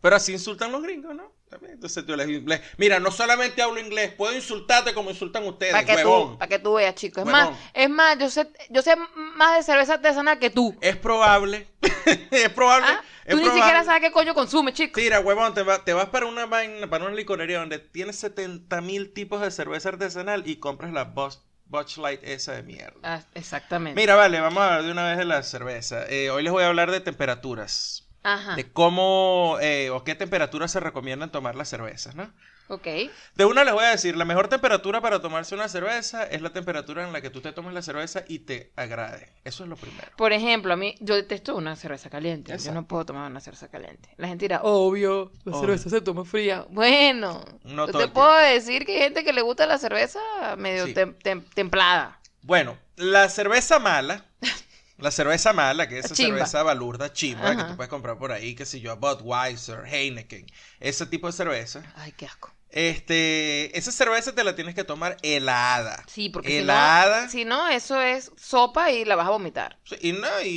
Pero 0.00 0.14
así 0.14 0.32
insultan 0.32 0.70
los 0.70 0.80
gringos, 0.82 1.12
¿no? 1.14 1.32
También, 1.50 1.72
Entonces 1.72 2.04
yo 2.06 2.14
les, 2.14 2.28
les- 2.28 2.60
mira, 2.76 3.00
no 3.00 3.10
solamente 3.10 3.62
hablo 3.62 3.80
inglés, 3.80 4.12
puedo 4.12 4.32
insultarte 4.34 4.94
como 4.94 5.10
insultan 5.10 5.44
ustedes, 5.46 5.72
Para 5.72 5.84
que, 5.84 5.94
huevón. 5.96 6.32
tú, 6.32 6.38
pa' 6.38 6.46
que 6.46 6.58
tú 6.58 6.74
veas, 6.74 6.94
chicos. 6.94 7.26
Es 7.26 7.32
Huevón. 7.32 7.50
más, 7.52 7.60
es 7.74 7.90
más, 7.90 8.18
yo 8.18 8.30
sé, 8.30 8.48
yo 8.70 8.82
sé 8.82 8.94
más 9.16 9.56
de 9.56 9.62
cerveza 9.64 9.94
artesanal 9.94 10.38
que 10.38 10.50
tú. 10.50 10.76
Es 10.80 10.94
probable, 10.96 11.66
es 12.30 12.48
probable, 12.50 12.86
¿Ah? 12.90 13.02
es 13.24 13.34
Tú 13.34 13.38
ni 13.40 13.46
siquiera 13.48 13.82
sabes 13.82 14.02
qué 14.02 14.12
coño 14.12 14.34
consume, 14.34 14.72
chicos. 14.72 15.02
Tira, 15.02 15.18
huevón, 15.20 15.52
te, 15.54 15.62
va- 15.64 15.82
te 15.84 15.92
vas 15.94 16.10
para 16.10 16.26
una 16.26 16.46
vaina, 16.46 16.88
para 16.88 17.06
una 17.06 17.14
licorería 17.14 17.58
donde 17.58 17.78
tienes 17.80 18.16
70 18.20 18.80
mil 18.82 19.12
tipos 19.12 19.40
de 19.40 19.50
cerveza 19.50 19.88
artesanal 19.88 20.46
y 20.46 20.56
compras 20.60 20.92
la 20.92 21.04
Bus, 21.04 21.42
Butch 21.64 21.96
Light 21.96 22.20
esa 22.22 22.52
de 22.52 22.62
mierda. 22.62 23.00
Ah, 23.02 23.20
exactamente. 23.34 23.98
Mira, 24.00 24.14
vale, 24.14 24.38
vamos 24.40 24.58
a 24.62 24.66
hablar 24.66 24.82
de 24.84 24.92
una 24.92 25.08
vez 25.08 25.18
de 25.18 25.24
la 25.24 25.42
cerveza. 25.42 26.06
Eh, 26.08 26.30
hoy 26.30 26.42
les 26.44 26.52
voy 26.52 26.62
a 26.62 26.68
hablar 26.68 26.90
de 26.92 27.00
temperaturas. 27.00 28.04
Ajá. 28.22 28.56
De 28.56 28.70
cómo 28.72 29.58
eh, 29.60 29.90
o 29.90 30.04
qué 30.04 30.14
temperaturas 30.14 30.70
se 30.72 30.80
recomiendan 30.80 31.30
tomar 31.30 31.54
las 31.54 31.68
cervezas, 31.68 32.14
¿no? 32.14 32.32
Ok. 32.70 32.86
De 33.34 33.46
una 33.46 33.64
les 33.64 33.72
voy 33.72 33.84
a 33.84 33.88
decir, 33.90 34.14
la 34.14 34.26
mejor 34.26 34.48
temperatura 34.48 35.00
para 35.00 35.22
tomarse 35.22 35.54
una 35.54 35.68
cerveza 35.68 36.24
es 36.24 36.42
la 36.42 36.50
temperatura 36.50 37.06
en 37.06 37.14
la 37.14 37.22
que 37.22 37.30
tú 37.30 37.40
te 37.40 37.52
tomes 37.52 37.72
la 37.72 37.80
cerveza 37.80 38.24
y 38.28 38.40
te 38.40 38.72
agrade. 38.76 39.32
Eso 39.44 39.62
es 39.64 39.70
lo 39.70 39.76
primero. 39.76 40.08
Por 40.18 40.34
ejemplo, 40.34 40.74
a 40.74 40.76
mí, 40.76 40.94
yo 41.00 41.14
detesto 41.14 41.56
una 41.56 41.76
cerveza 41.76 42.10
caliente. 42.10 42.54
Yo 42.58 42.72
no 42.74 42.86
puedo 42.86 43.06
tomar 43.06 43.30
una 43.30 43.40
cerveza 43.40 43.68
caliente. 43.68 44.10
La 44.18 44.28
gente 44.28 44.44
dirá, 44.44 44.60
obvio, 44.64 45.32
la 45.44 45.52
Obvio. 45.52 45.60
cerveza 45.62 45.88
se 45.88 46.02
toma 46.02 46.26
fría. 46.26 46.66
Bueno, 46.68 47.42
No 47.64 47.86
yo 47.86 47.98
te 47.98 48.08
puedo 48.08 48.36
decir 48.36 48.84
que 48.84 48.96
hay 48.96 49.02
gente 49.04 49.24
que 49.24 49.32
le 49.32 49.40
gusta 49.40 49.64
la 49.66 49.78
cerveza 49.78 50.20
medio 50.58 50.84
Sí. 50.86 50.92
tem- 50.94 51.16
tem- 51.22 51.48
templada. 51.54 52.20
Bueno, 52.42 52.76
la 52.96 53.30
cerveza 53.30 53.78
mala, 53.78 54.26
la 54.98 55.10
cerveza 55.10 55.52
mala, 55.52 55.88
que 55.88 55.98
es 55.98 56.06
esa 56.06 56.14
Chimba. 56.14 56.46
cerveza 56.46 56.62
balurda 56.62 57.12
chimba 57.12 57.56
que 57.56 57.64
tú 57.64 57.76
puedes 57.76 57.90
comprar 57.90 58.18
por 58.18 58.32
ahí, 58.32 58.54
que 58.54 58.66
si 58.66 58.80
yo, 58.80 58.96
Budweiser, 58.96 59.84
Heineken, 59.86 60.46
ese 60.80 61.06
tipo 61.06 61.26
de 61.28 61.32
cerveza. 61.32 61.82
Ay, 61.96 62.12
qué 62.12 62.26
asco. 62.26 62.52
Este, 62.70 63.76
esa 63.78 63.90
cerveza 63.92 64.34
te 64.34 64.44
la 64.44 64.54
tienes 64.54 64.74
que 64.74 64.84
tomar 64.84 65.16
helada. 65.22 66.04
Sí, 66.06 66.28
porque 66.28 66.48
si 66.48 66.56
helada. 66.58 67.24
no, 67.24 67.30
si 67.30 67.44
no, 67.44 67.68
eso 67.68 68.00
es 68.02 68.30
sopa 68.36 68.90
y 68.92 69.04
la 69.06 69.16
vas 69.16 69.26
a 69.26 69.30
vomitar. 69.30 69.78
Sí, 69.84 69.96
Y 70.00 70.12
no, 70.12 70.40
y, 70.42 70.48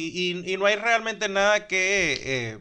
y- 0.45 0.53
y 0.53 0.57
no 0.57 0.65
hay 0.65 0.75
realmente 0.75 1.29
nada 1.29 1.67
que 1.67 2.19
eh, 2.21 2.59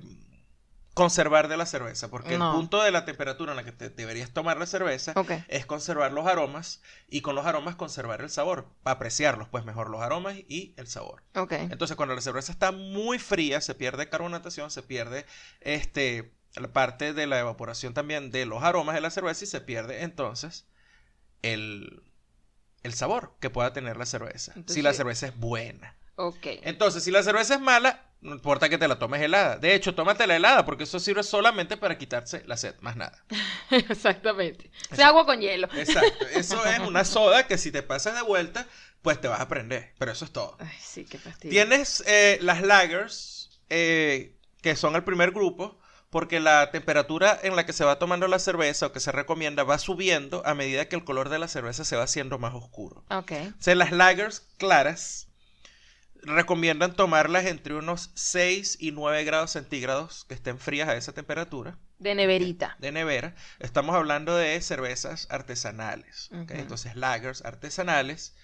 conservar 1.01 1.49
de 1.49 1.57
la 1.57 1.65
cerveza, 1.65 2.09
porque 2.09 2.37
No. 2.37 2.51
el 2.51 2.57
punto 2.59 2.83
de 2.83 2.91
la 2.91 3.07
temperatura 3.07 3.53
en 3.53 3.57
la 3.57 3.65
que 3.65 3.73
te 3.73 3.89
deberías 3.89 4.31
tomar 4.33 4.59
la 4.59 4.67
cerveza 4.67 5.15
es 5.49 5.65
conservar 5.65 6.13
los 6.13 6.27
aromas 6.27 6.83
y 7.09 7.23
con 7.23 7.35
los 7.35 7.47
aromas 7.47 7.75
conservar 7.77 8.21
el 8.21 8.29
sabor, 8.29 8.69
apreciarlos, 8.85 9.49
pues 9.49 9.65
mejor 9.65 9.89
los 9.89 10.03
aromas 10.03 10.37
y 10.37 10.75
el 10.77 10.87
sabor. 10.89 11.23
Entonces, 11.35 11.97
cuando 11.97 12.15
la 12.15 12.21
cerveza 12.21 12.53
está 12.53 12.71
muy 12.71 13.19
fría, 13.19 13.63
se 13.63 13.75
pierde 13.75 14.11
carbonatación, 14.11 14.71
se 14.71 14.83
pierde 14.83 15.25
este 15.61 16.35
la 16.57 16.69
parte 16.69 17.15
de 17.15 17.27
la 17.27 17.39
evaporación 17.39 17.95
también 17.95 18.31
de 18.31 18.45
los 18.45 18.63
aromas 18.63 18.95
de 18.95 19.01
la 19.01 19.11
cerveza 19.11 19.45
y 19.45 19.47
se 19.47 19.61
pierde 19.63 20.03
entonces 20.03 20.67
el, 21.43 22.03
el 22.83 22.93
sabor 22.93 23.37
que 23.41 23.49
pueda 23.51 23.73
tener 23.73 23.97
la 23.97 24.05
cerveza. 24.05 24.53
Entonces- 24.55 24.75
si 24.75 24.83
la 24.83 24.93
cerveza 24.93 25.29
es 25.29 25.37
buena. 25.39 25.97
Ok. 26.17 26.45
Entonces, 26.63 27.03
si 27.05 27.11
la 27.11 27.23
cerveza 27.23 27.55
es 27.55 27.61
mala, 27.61 28.10
no 28.21 28.33
importa 28.33 28.69
que 28.69 28.79
te 28.79 28.87
la 28.87 28.99
tomes 28.99 29.23
helada. 29.23 29.57
De 29.57 29.75
hecho, 29.75 29.95
tómatela 29.95 30.37
helada 30.37 30.65
porque 30.65 30.85
eso 30.85 31.01
sirve 31.01 31.23
solamente 31.23 31.77
para 31.77 31.97
quitarse 31.97 32.43
la 32.47 32.57
sed, 32.57 32.75
más 32.81 32.97
nada. 32.97 33.25
Exactamente. 33.71 34.71
O 34.91 34.97
sea, 34.97 35.09
agua 35.09 35.25
con 35.25 35.41
hielo. 35.41 35.69
Exacto. 35.75 36.27
Eso 36.35 36.65
es 36.67 36.79
una 36.81 37.05
soda 37.05 37.47
que 37.47 37.57
si 37.57 37.73
te 37.73 37.83
pasas 37.83 38.15
de 38.15 38.23
vuelta, 38.23 38.67
pues 39.03 39.21
te 39.21 39.29
vas 39.29 39.41
a 39.41 39.45
aprender. 39.45 39.95
Pero 39.99 40.13
eso 40.13 40.25
es 40.25 40.33
todo. 40.33 40.57
Ay, 40.59 40.77
sí, 40.81 41.05
qué 41.05 41.19
fastidio. 41.19 41.51
Tienes 41.51 42.05
eh, 42.07 42.39
las 42.43 42.61
lagers, 42.63 43.61
eh, 43.71 44.37
que 44.61 44.77
son 44.77 44.97
el 44.97 45.05
primer 45.05 45.31
grupo, 45.31 45.79
porque 46.11 46.41
la 46.41 46.71
temperatura 46.71 47.39
en 47.43 47.57
la 47.57 47.65
que 47.65 47.73
se 47.73 47.85
va 47.85 47.99
tomando 47.99 48.29
la 48.29 48.39
cerveza 48.39 48.87
o 48.87 48.93
que 48.93 49.01
se 49.01 49.13
recomienda 49.13 49.63
va 49.63 49.79
subiendo 49.79 50.43
a 50.45 50.55
medida 50.55 50.89
que 50.89 50.97
el 50.97 51.05
color 51.05 51.29
de 51.29 51.39
la 51.39 51.49
cerveza 51.49 51.85
se 51.85 51.97
va 51.97 52.03
haciendo 52.03 52.39
más 52.39 52.53
oscuro. 52.55 53.05
Ok. 53.11 53.33
O 53.59 53.63
sea, 53.63 53.75
las 53.77 53.93
lagers 53.93 54.41
claras 54.59 55.30
recomiendan 56.23 56.95
tomarlas 56.95 57.47
entre 57.47 57.75
unos 57.75 58.11
6 58.15 58.77
y 58.81 58.93
9 58.93 59.25
grados 59.25 59.53
centígrados, 59.53 60.25
que 60.29 60.35
estén 60.35 60.59
frías 60.59 60.89
a 60.89 60.97
esa 60.97 61.13
temperatura. 61.13 61.79
De 61.99 62.15
neverita. 62.15 62.77
de 62.79 62.93
nevera, 62.93 63.35
estamos 63.59 63.95
hablando 63.95 64.35
de 64.35 64.59
cervezas 64.63 65.27
artesanales. 65.31 66.31
Entonces, 66.49 66.97
lagers 66.97 67.45
artesanales, 67.45 68.35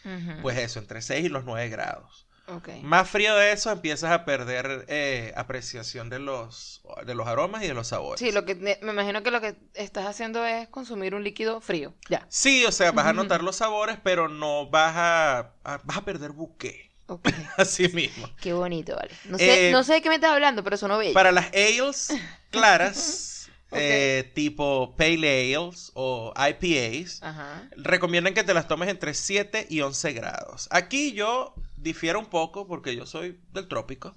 pues 0.43 0.59
eso, 0.59 0.79
entre 0.79 1.01
6 1.03 1.25
y 1.27 1.29
los 1.29 1.45
9 1.45 1.69
grados. 1.71 2.27
Ok. 2.49 2.69
Más 2.83 3.11
frío 3.11 3.35
de 3.35 3.51
eso, 3.51 3.73
empiezas 3.73 4.13
a 4.13 4.25
perder 4.25 4.85
eh, 4.89 5.33
apreciación 5.37 6.11
de 6.11 6.21
los, 6.21 6.81
de 7.05 7.15
los 7.17 7.27
aromas 7.27 7.65
y 7.65 7.67
de 7.67 7.75
los 7.75 7.89
sabores. 7.89 8.21
Sí, 8.21 8.31
lo 8.31 8.45
que 8.45 8.55
me 8.55 8.79
imagino 8.93 9.23
que 9.25 9.33
lo 9.33 9.41
que 9.41 9.57
estás 9.75 10.07
haciendo 10.07 10.47
es 10.47 10.69
consumir 10.69 11.15
un 11.17 11.25
líquido 11.25 11.61
frío. 11.61 11.95
Ya. 12.09 12.25
Sí, 12.29 12.65
o 12.65 12.71
sea, 12.71 12.93
vas 12.93 13.07
a 13.07 13.13
notar 13.15 13.43
los 13.43 13.57
sabores, 13.57 13.99
pero 14.05 14.29
no 14.29 14.69
vas 14.71 14.95
a, 14.97 15.39
a- 15.65 15.81
vas 15.83 15.97
a 15.97 16.05
perder 16.05 16.31
buque. 16.33 16.86
Ok. 17.09 17.29
Así 17.57 17.89
mismo. 17.89 18.29
Qué 18.41 18.53
bonito, 18.53 18.97
vale. 18.97 19.11
No 19.27 19.39
sé, 19.39 19.69
Eh, 19.69 19.73
no 19.73 19.85
sé 19.85 19.95
de 19.95 20.03
qué 20.03 20.09
me 20.09 20.17
estás 20.17 20.33
hablando, 20.33 20.63
pero 20.65 20.77
sonó 20.77 20.99
bello. 20.99 21.15
Para 21.15 21.33
las 21.33 21.47
ales 21.55 22.09
claras, 22.51 23.49
eh, 23.73 24.31
tipo 24.35 24.95
pale 24.97 25.55
ales 25.55 25.91
o 25.95 26.33
IPAs, 26.37 27.23
Ajá. 27.23 27.69
recomiendan 27.77 28.35
que 28.35 28.45
te 28.45 28.55
las 28.55 28.69
tomes 28.69 28.89
entre 28.89 29.15
7 29.15 29.67
y 29.71 29.81
11 29.81 30.13
grados. 30.13 30.69
Aquí 30.71 31.13
yo 31.13 31.55
difiero 31.77 32.19
un 32.19 32.27
poco 32.27 32.67
porque 32.67 32.97
yo 32.97 33.07
soy 33.07 33.39
del 33.53 33.69
trópico. 33.69 34.15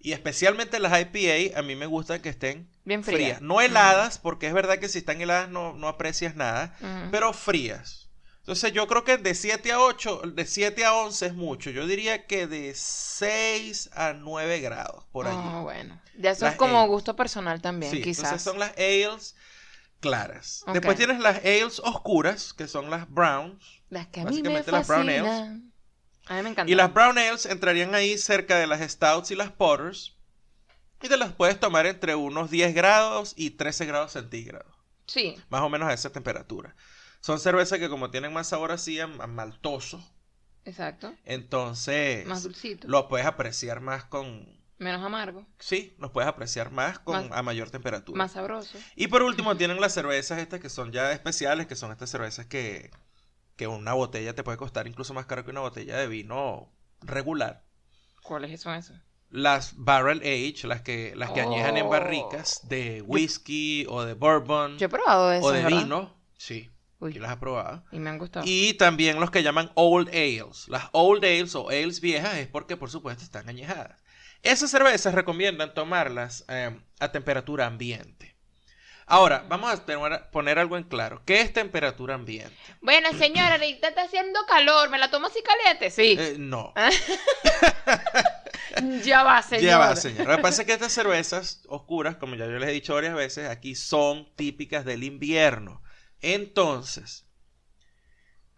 Y 0.00 0.10
especialmente 0.10 0.80
las 0.80 1.00
IPA, 1.00 1.56
a 1.56 1.62
mí 1.62 1.76
me 1.76 1.86
gusta 1.86 2.20
que 2.20 2.28
estén 2.28 2.68
Bien 2.84 3.04
fría. 3.04 3.16
frías. 3.16 3.40
No 3.40 3.60
heladas, 3.60 4.18
porque 4.18 4.48
es 4.48 4.52
verdad 4.52 4.80
que 4.80 4.88
si 4.88 4.98
están 4.98 5.20
heladas 5.20 5.48
no, 5.48 5.74
no 5.74 5.86
aprecias 5.86 6.34
nada, 6.34 6.76
pero 7.12 7.32
frías. 7.32 8.03
Entonces 8.44 8.74
yo 8.74 8.86
creo 8.86 9.04
que 9.04 9.16
de 9.16 9.34
7 9.34 9.72
a 9.72 9.80
8, 9.80 10.20
de 10.34 10.44
7 10.44 10.84
a 10.84 10.92
11 10.92 11.26
es 11.28 11.34
mucho. 11.34 11.70
Yo 11.70 11.86
diría 11.86 12.26
que 12.26 12.46
de 12.46 12.74
6 12.74 13.88
a 13.94 14.12
9 14.12 14.60
grados 14.60 15.06
por 15.12 15.26
allí. 15.26 15.38
Ah, 15.40 15.60
bueno. 15.62 15.98
Ya 16.18 16.32
eso 16.32 16.44
Las 16.44 16.52
es 16.52 16.58
como 16.58 16.80
ale. 16.80 16.88
gusto 16.88 17.16
personal 17.16 17.62
también, 17.62 17.90
Sí, 17.90 18.02
quizás. 18.02 18.24
entonces 18.24 18.42
son 18.42 18.58
las 18.58 18.72
ales 18.72 19.34
claras. 20.00 20.62
Ok. 20.66 20.74
Después 20.74 20.98
tienes 20.98 21.20
las 21.20 21.38
ales 21.38 21.80
oscuras, 21.82 22.52
que 22.52 22.68
son 22.68 22.90
las 22.90 23.10
browns. 23.10 23.64
Las 23.88 24.08
que 24.08 24.20
a 24.20 24.24
mí 24.24 24.42
me 24.42 24.50
básicamente 24.50 24.72
las 24.72 24.86
brown 24.86 25.08
ales. 25.08 25.62
A 26.26 26.34
mí 26.36 26.42
me 26.42 26.50
encanta. 26.50 26.70
Y 26.70 26.74
las 26.74 26.92
brown 26.92 27.16
ales 27.16 27.46
entrarían 27.46 27.94
ahí 27.94 28.18
cerca 28.18 28.58
de 28.58 28.66
las 28.66 28.82
stouts 28.90 29.30
y 29.30 29.36
las 29.36 29.52
porters. 29.52 30.18
Y 31.00 31.08
te 31.08 31.16
las 31.16 31.32
puedes 31.32 31.58
tomar 31.58 31.86
entre 31.86 32.14
unos 32.14 32.50
10 32.50 32.74
grados 32.74 33.32
y 33.36 33.52
13 33.52 33.86
grados 33.86 34.12
centígrados. 34.12 34.70
Sí. 35.06 35.34
Más 35.48 35.62
o 35.62 35.70
menos 35.70 35.88
a 35.88 35.94
esa 35.94 36.10
temperatura. 36.10 36.76
Son 37.24 37.40
cervezas 37.40 37.78
que 37.78 37.88
como 37.88 38.10
tienen 38.10 38.34
más 38.34 38.48
sabor 38.48 38.70
así 38.70 39.00
a, 39.00 39.04
a 39.04 39.26
maltoso, 39.26 40.04
Exacto. 40.66 41.14
entonces 41.24 42.26
Más 42.26 42.42
dulcito. 42.42 42.86
lo 42.86 43.08
puedes 43.08 43.26
apreciar 43.26 43.80
más 43.80 44.04
con... 44.04 44.46
Menos 44.76 45.02
amargo. 45.02 45.46
Sí, 45.58 45.94
los 45.98 46.10
puedes 46.10 46.28
apreciar 46.28 46.70
más 46.70 46.98
con 46.98 47.30
Más- 47.30 47.38
a 47.38 47.42
mayor 47.42 47.70
temperatura. 47.70 48.18
Más 48.18 48.32
sabroso. 48.32 48.76
Y 48.94 49.06
por 49.06 49.22
último 49.22 49.56
tienen 49.56 49.80
las 49.80 49.94
cervezas 49.94 50.38
estas 50.38 50.60
que 50.60 50.68
son 50.68 50.92
ya 50.92 51.12
especiales, 51.12 51.66
que 51.66 51.76
son 51.76 51.92
estas 51.92 52.10
cervezas 52.10 52.44
que, 52.44 52.90
que 53.56 53.68
una 53.68 53.94
botella 53.94 54.34
te 54.34 54.42
puede 54.42 54.58
costar 54.58 54.86
incluso 54.86 55.14
más 55.14 55.24
caro 55.24 55.46
que 55.46 55.50
una 55.50 55.60
botella 55.60 55.96
de 55.96 56.08
vino 56.08 56.68
regular. 57.00 57.64
¿Cuáles 58.22 58.60
son 58.60 58.74
esas? 58.74 59.00
Las 59.30 59.72
barrel 59.78 60.18
age, 60.20 60.66
las 60.66 60.82
que, 60.82 61.14
las 61.16 61.30
que 61.30 61.40
añejan 61.40 61.78
en 61.78 61.86
Oh. 61.86 61.88
barricas 61.88 62.60
de 62.68 63.00
whisky 63.00 63.86
o 63.88 64.04
de 64.04 64.12
bourbon 64.12 64.76
Yo 64.76 64.84
he 64.86 64.90
probado 64.90 65.32
esas, 65.32 65.44
o 65.46 65.52
de 65.52 65.62
¿verdad? 65.62 65.78
vino. 65.84 66.14
Sí, 66.36 66.70
Uy, 67.00 67.12
y 67.16 67.18
las 67.18 67.32
he 67.32 67.36
probado. 67.36 67.84
y 67.92 67.98
me 67.98 68.10
han 68.10 68.18
gustado. 68.18 68.44
Y 68.48 68.74
también 68.74 69.20
los 69.20 69.30
que 69.30 69.42
llaman 69.42 69.70
old 69.74 70.08
ales. 70.08 70.68
Las 70.68 70.84
old 70.92 71.24
ales 71.24 71.54
o 71.54 71.68
ales 71.68 72.00
viejas 72.00 72.36
es 72.36 72.46
porque 72.48 72.76
por 72.76 72.90
supuesto 72.90 73.22
están 73.24 73.48
añejadas. 73.48 74.02
Esas 74.42 74.70
cervezas 74.70 75.14
recomiendan 75.14 75.74
tomarlas 75.74 76.44
eh, 76.48 76.78
a 77.00 77.12
temperatura 77.12 77.66
ambiente. 77.66 78.34
Ahora, 79.06 79.44
vamos 79.48 79.70
a 79.70 79.84
tener- 79.84 80.30
poner 80.30 80.58
algo 80.58 80.78
en 80.78 80.84
claro. 80.84 81.22
¿Qué 81.26 81.42
es 81.42 81.52
temperatura 81.52 82.14
ambiente? 82.14 82.54
Bueno, 82.80 83.10
señora, 83.18 83.54
ahorita 83.56 83.88
está 83.88 84.02
haciendo 84.04 84.40
calor. 84.46 84.88
¿Me 84.88 84.98
la 84.98 85.10
tomo 85.10 85.26
así 85.26 85.40
caliente? 85.42 85.90
Sí. 85.90 86.16
Eh, 86.18 86.36
no. 86.38 86.72
ya 89.04 89.22
va, 89.22 89.42
señora. 89.42 89.66
Ya 89.66 89.78
va, 89.78 89.96
señor. 89.96 90.26
Lo 90.26 90.36
que 90.36 90.42
pasa 90.42 90.62
es 90.62 90.66
que 90.66 90.72
estas 90.74 90.92
cervezas 90.92 91.62
oscuras, 91.68 92.16
como 92.16 92.34
ya 92.34 92.46
yo 92.46 92.52
les 92.58 92.68
he 92.70 92.72
dicho 92.72 92.94
varias 92.94 93.14
veces, 93.14 93.48
aquí 93.50 93.74
son 93.74 94.26
típicas 94.36 94.84
del 94.84 95.04
invierno. 95.04 95.82
Entonces, 96.32 97.26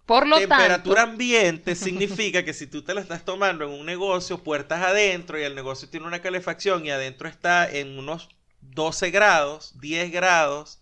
Por 0.07 0.27
lo 0.27 0.37
temperatura 0.37 1.03
tanto, 1.03 1.13
ambiente 1.13 1.75
significa 1.75 2.45
que 2.45 2.55
si 2.55 2.67
tú 2.67 2.83
te 2.85 2.95
la 2.95 3.01
estás 3.01 3.25
tomando 3.25 3.65
en 3.65 3.71
un 3.73 3.87
negocio, 3.87 4.43
puertas 4.45 4.83
adentro, 4.83 5.39
y 5.39 5.43
el 5.43 5.55
negocio 5.55 5.89
tiene 5.89 6.07
una 6.07 6.23
calefacción 6.23 6.87
y 6.87 6.91
adentro 6.91 7.29
está 7.29 7.69
en 7.69 7.99
unos 7.99 8.29
12 8.61 9.11
grados, 9.11 9.79
10 9.81 10.13
grados, 10.13 10.81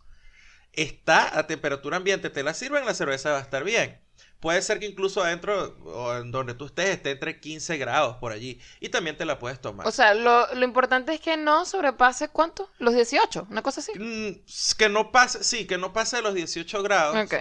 está 0.73 1.39
a 1.39 1.47
temperatura 1.47 1.99
ambiente, 1.99 2.31
te 2.31 2.43
la 2.43 2.55
sirven, 2.55 2.87
la 2.87 2.95
cerveza 2.95 3.33
va 3.33 3.39
a 3.39 3.43
estar 3.43 3.65
bien. 3.65 4.04
Puede 4.45 4.61
ser 4.61 4.79
que 4.79 4.85
incluso 4.85 5.23
adentro, 5.23 5.75
o 5.87 6.17
en 6.17 6.31
donde 6.31 6.53
tú 6.53 6.67
estés, 6.67 6.91
esté 6.91 7.13
entre 7.13 7.41
15 7.41 7.79
grados 7.79 8.17
por 8.17 8.31
allí. 8.31 8.61
Y 8.79 8.91
también 8.91 9.17
te 9.17 9.25
la 9.25 9.39
puedes 9.39 9.59
tomar. 9.59 9.87
o 9.89 9.91
sea, 9.91 10.13
lo, 10.13 10.55
lo 10.55 10.65
importante 10.67 11.15
es 11.15 11.21
que 11.23 11.39
no 11.39 11.65
sobrepase, 11.65 12.29
¿cuánto? 12.29 12.71
Los 12.79 12.93
18, 12.93 13.47
una 13.49 13.63
cosa 13.63 13.81
así. 13.81 13.93
Mm, 13.99 14.45
que 14.77 14.91
no 14.91 15.11
pase, 15.13 15.43
sí, 15.43 15.67
que 15.67 15.79
no 15.79 15.95
pase 15.95 16.21
los 16.21 16.35
18 16.35 16.83
grados. 16.83 17.17
Ok, 17.25 17.35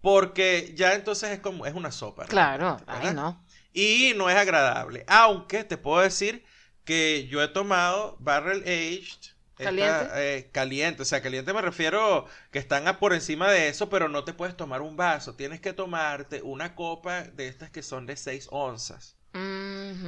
Porque 0.00 0.72
ya 0.74 0.94
entonces 0.94 1.30
es 1.30 1.38
como, 1.38 1.64
es 1.64 1.74
una 1.74 1.92
sopa. 1.92 2.24
claro. 2.26 2.76
Ay, 2.88 3.14
no. 3.14 3.40
Y 3.72 4.14
no 4.16 4.28
es 4.28 4.34
agradable. 4.34 5.04
Aunque 5.06 5.62
te 5.62 5.78
puedo 5.78 6.00
decir 6.02 6.44
que 6.82 7.28
yo 7.28 7.40
he 7.40 7.46
tomado 7.46 8.16
barrel 8.18 8.62
aged. 8.62 9.36
¿Caliente? 9.64 10.08
eh, 10.38 10.50
caliente. 10.52 11.02
O 11.02 11.04
sea, 11.04 11.22
caliente 11.22 11.52
me 11.52 11.62
refiero 11.62 12.26
que 12.50 12.58
están 12.58 12.86
a 12.88 12.98
por 12.98 13.12
encima 13.14 13.50
de 13.50 13.68
eso, 13.68 13.88
pero 13.88 14.08
no 14.08 14.24
te 14.24 14.32
puedes 14.32 14.56
tomar 14.56 14.82
un 14.82 14.96
vaso. 14.96 15.34
Tienes 15.34 15.60
que 15.60 15.72
tomarte 15.72 16.42
una 16.42 16.74
copa 16.74 17.22
de 17.24 17.48
estas 17.48 17.70
que 17.70 17.82
son 17.82 18.06
de 18.06 18.16
6 18.16 18.48
onzas. 18.50 19.16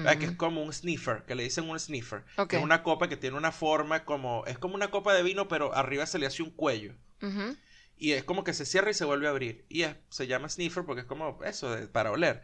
Ah, 0.06 0.16
Que 0.18 0.24
es 0.26 0.32
como 0.32 0.62
un 0.62 0.72
sniffer, 0.72 1.24
que 1.26 1.34
le 1.34 1.42
dicen 1.42 1.68
un 1.68 1.78
sniffer. 1.78 2.24
Que 2.48 2.56
es 2.56 2.62
una 2.62 2.82
copa 2.82 3.08
que 3.08 3.16
tiene 3.16 3.36
una 3.36 3.52
forma 3.52 4.04
como. 4.04 4.44
Es 4.46 4.58
como 4.58 4.74
una 4.74 4.90
copa 4.90 5.14
de 5.14 5.22
vino, 5.22 5.46
pero 5.48 5.74
arriba 5.74 6.06
se 6.06 6.18
le 6.18 6.26
hace 6.26 6.42
un 6.42 6.50
cuello. 6.50 6.94
Y 8.02 8.12
es 8.12 8.24
como 8.24 8.44
que 8.44 8.54
se 8.54 8.64
cierra 8.64 8.90
y 8.90 8.94
se 8.94 9.04
vuelve 9.04 9.26
a 9.26 9.30
abrir. 9.30 9.66
Y 9.68 9.82
es- 9.82 9.94
se 10.08 10.26
llama 10.26 10.48
sniffer 10.48 10.84
porque 10.86 11.02
es 11.02 11.06
como 11.06 11.38
eso, 11.44 11.70
de- 11.76 11.86
para 11.86 12.10
oler. 12.10 12.40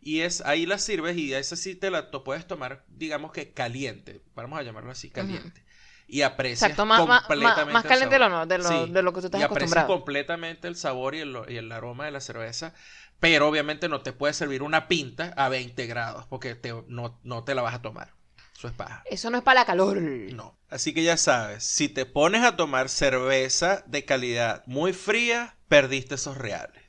Y 0.00 0.20
es 0.22 0.40
ahí 0.40 0.66
la 0.66 0.78
sirves 0.78 1.16
y 1.16 1.32
esa 1.32 1.54
sí 1.54 1.76
te 1.76 1.90
la 1.92 2.10
puedes 2.10 2.44
tomar, 2.48 2.84
digamos 2.88 3.30
que 3.30 3.52
caliente. 3.52 4.20
Vamos 4.34 4.58
a 4.58 4.62
llamarlo 4.64 4.90
así, 4.90 5.08
caliente. 5.10 5.62
Y 6.10 6.22
aprecias 6.22 6.60
Exacto, 6.62 6.86
más, 6.86 7.06
más, 7.06 7.22
completamente 7.26 7.66
más, 7.66 7.84
más 7.84 8.02
el 8.02 8.10
de 8.10 8.18
sabor. 8.18 8.18
lo, 8.18 8.28
no, 8.28 8.46
de, 8.46 8.58
lo, 8.58 8.68
Sí, 8.68 8.86
de 8.88 9.02
lo 9.02 9.12
que 9.12 9.20
tú 9.20 9.26
estás 9.26 9.40
y 9.40 9.42
aprecias 9.42 9.84
acostumbrado. 9.84 9.86
completamente 9.86 10.68
el 10.68 10.76
sabor 10.76 11.14
y 11.14 11.20
el, 11.20 11.36
y 11.48 11.56
el 11.56 11.70
aroma 11.72 12.04
de 12.06 12.10
la 12.10 12.20
cerveza. 12.20 12.74
Pero 13.20 13.48
obviamente 13.48 13.88
no 13.88 14.02
te 14.02 14.12
puedes 14.12 14.36
servir 14.36 14.62
una 14.62 14.88
pinta 14.88 15.32
a 15.36 15.48
20 15.48 15.86
grados 15.86 16.26
porque 16.26 16.54
te- 16.54 16.74
no, 16.88 17.20
no 17.22 17.44
te 17.44 17.54
la 17.54 17.62
vas 17.62 17.74
a 17.74 17.82
tomar. 17.82 18.12
Eso 18.56 18.68
es 18.68 18.74
paja. 18.74 19.02
Eso 19.04 19.30
no 19.30 19.38
es 19.38 19.44
para 19.44 19.60
la 19.60 19.66
calor. 19.66 19.98
No. 20.00 20.58
Así 20.68 20.94
que 20.94 21.02
ya 21.02 21.16
sabes, 21.16 21.64
si 21.64 21.88
te 21.88 22.06
pones 22.06 22.42
a 22.44 22.56
tomar 22.56 22.88
cerveza 22.88 23.82
de 23.86 24.04
calidad 24.04 24.62
muy 24.66 24.92
fría, 24.92 25.58
perdiste 25.68 26.14
esos 26.16 26.36
reales. 26.38 26.82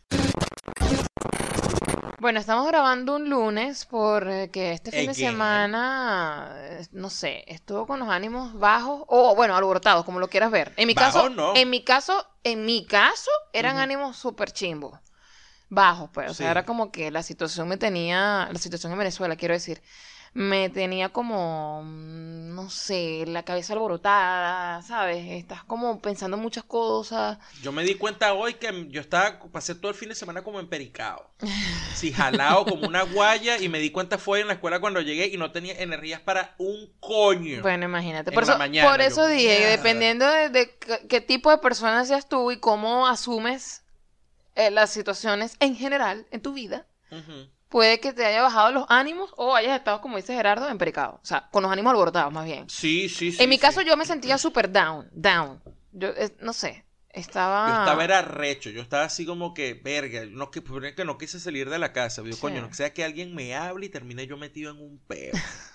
Bueno, 2.21 2.39
estamos 2.39 2.67
grabando 2.67 3.15
un 3.15 3.31
lunes 3.31 3.87
porque 3.87 4.73
este 4.73 4.91
fin 4.91 5.07
de 5.07 5.15
semana, 5.15 6.51
eh, 6.55 6.85
no 6.91 7.09
sé, 7.09 7.43
estuvo 7.47 7.87
con 7.87 7.99
los 7.99 8.09
ánimos 8.09 8.53
bajos 8.59 9.05
o 9.07 9.33
bueno, 9.33 9.55
alborotados, 9.55 10.05
como 10.05 10.19
lo 10.19 10.27
quieras 10.27 10.51
ver. 10.51 10.71
En 10.77 10.85
mi 10.85 10.93
caso, 10.93 11.31
no. 11.31 11.55
en 11.55 11.71
mi 11.71 11.83
caso, 11.83 12.23
en 12.43 12.63
mi 12.63 12.85
caso 12.85 13.31
eran 13.53 13.79
ánimos 13.79 14.17
súper 14.17 14.51
chimbos. 14.51 14.99
Bajos, 15.69 16.11
pues, 16.13 16.29
o 16.29 16.33
sea, 16.35 16.45
Sí. 16.45 16.51
era 16.51 16.63
como 16.63 16.91
que 16.91 17.09
la 17.09 17.23
situación 17.23 17.67
me 17.67 17.77
tenía, 17.77 18.47
la 18.51 18.59
situación 18.59 18.91
en 18.91 18.99
Venezuela, 18.99 19.35
quiero 19.35 19.55
decir, 19.55 19.81
me 20.33 20.69
tenía 20.69 21.09
como, 21.09 21.83
mm, 21.83 22.55
no 22.55 22.69
sé, 22.69 23.25
la 23.27 23.43
cabeza 23.43 23.73
alborotada, 23.73 24.81
¿sabes? 24.81 25.25
Estás 25.29 25.63
como 25.65 25.99
pensando 26.01 26.37
muchas 26.37 26.63
cosas. 26.63 27.37
Yo 27.61 27.71
me 27.73 27.83
di 27.83 27.95
cuenta 27.95 28.33
hoy 28.33 28.53
que 28.53 28.87
yo 28.89 29.01
estaba, 29.01 29.39
pasé 29.51 29.75
todo 29.75 29.91
el 29.91 29.97
fin 29.97 30.09
de 30.09 30.15
semana 30.15 30.43
como 30.43 30.59
empericado. 30.59 31.29
Sí, 31.95 32.13
jalado 32.13 32.65
como 32.65 32.87
una 32.87 33.03
guaya 33.03 33.57
y 33.57 33.67
me 33.67 33.79
di 33.79 33.91
cuenta 33.91 34.17
fue 34.17 34.39
en 34.39 34.47
la 34.47 34.53
escuela 34.53 34.79
cuando 34.79 35.01
llegué 35.01 35.27
y 35.27 35.37
no 35.37 35.51
tenía 35.51 35.73
energías 35.79 36.21
para 36.21 36.55
un 36.57 36.93
coño. 36.99 37.61
Bueno, 37.61 37.85
imagínate. 37.85 38.29
En 38.29 38.33
Por 38.33 38.45
la 38.45 38.51
eso, 38.51 38.59
mañana, 38.59 38.89
por 38.89 38.99
yo, 38.99 39.07
eso 39.07 39.27
dije, 39.27 39.65
dependiendo 39.67 40.25
de, 40.29 40.49
de 40.49 40.77
qué, 41.09 41.19
tipo 41.19 41.51
de 41.51 41.57
persona 41.57 42.05
seas 42.05 42.29
tú 42.29 42.51
y 42.51 42.57
cómo 42.57 43.07
asumes 43.07 43.83
eh, 44.55 44.71
las 44.71 44.91
situaciones 44.91 45.57
en 45.59 45.75
general 45.75 46.25
en 46.31 46.41
tu 46.41 46.53
vida. 46.53 46.85
Puede 47.71 47.99
que 47.99 48.13
te 48.13 48.23
haya 48.25 48.43
bajado 48.43 48.71
los 48.71 48.85
ánimos 48.89 49.33
o 49.37 49.55
hayas 49.55 49.75
estado, 49.77 50.01
como 50.01 50.17
dice 50.17 50.35
Gerardo, 50.35 50.67
empericado. 50.69 51.19
O 51.23 51.25
sea, 51.25 51.49
con 51.51 51.63
los 51.63 51.71
ánimos 51.71 51.91
alborotados, 51.91 52.31
más 52.31 52.45
bien. 52.45 52.69
Sí, 52.69 53.09
sí, 53.09 53.31
sí. 53.31 53.41
en 53.41 53.49
mi 53.49 53.55
sí. 53.55 53.61
caso, 53.61 53.81
yo 53.81 53.97
me 53.97 54.05
sentía 54.05 54.37
súper 54.37 54.71
down, 54.71 55.09
down. 55.13 55.59
Yo, 55.93 56.09
eh, 56.09 56.35
no 56.41 56.53
sé, 56.53 56.85
estaba... 57.09 57.67
Yo 57.69 57.79
estaba 57.79 58.03
era 58.03 58.21
recho, 58.21 58.69
yo 58.69 58.81
estaba 58.81 59.03
así 59.05 59.25
como 59.25 59.53
que, 59.53 59.73
verga, 59.73 60.21
no, 60.29 60.51
que, 60.51 60.61
que 60.95 61.05
no 61.05 61.17
quise 61.17 61.39
salir 61.39 61.69
de 61.69 61.79
la 61.79 61.93
casa. 61.93 62.21
Yo, 62.23 62.33
Sí. 62.33 62.41
coño, 62.41 62.61
no 62.61 62.73
sea 62.73 62.93
que 62.93 63.03
alguien 63.03 63.33
me 63.33 63.55
hable 63.55 63.87
y 63.87 63.89
termine 63.89 64.27
yo 64.27 64.37
metido 64.37 64.71
en 64.71 64.77
un 64.79 64.99
peo. 65.07 65.31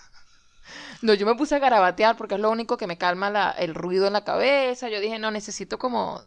No, 1.03 1.15
yo 1.15 1.27
me 1.27 1.35
puse 1.35 1.55
a 1.55 1.59
garabatear 1.59 2.17
porque 2.17 2.35
es 2.35 2.41
lo 2.41 2.51
único 2.51 2.77
que 2.77 2.87
me 2.87 2.97
calma 2.99 3.31
la- 3.31 3.51
el 3.51 3.75
ruido 3.75 4.07
en 4.07 4.15
la 4.15 4.25
cabeza. 4.25 4.89
Yo 4.89 4.99
dije, 5.01 5.19
no, 5.19 5.31
necesito 5.31 5.79
como... 5.79 6.23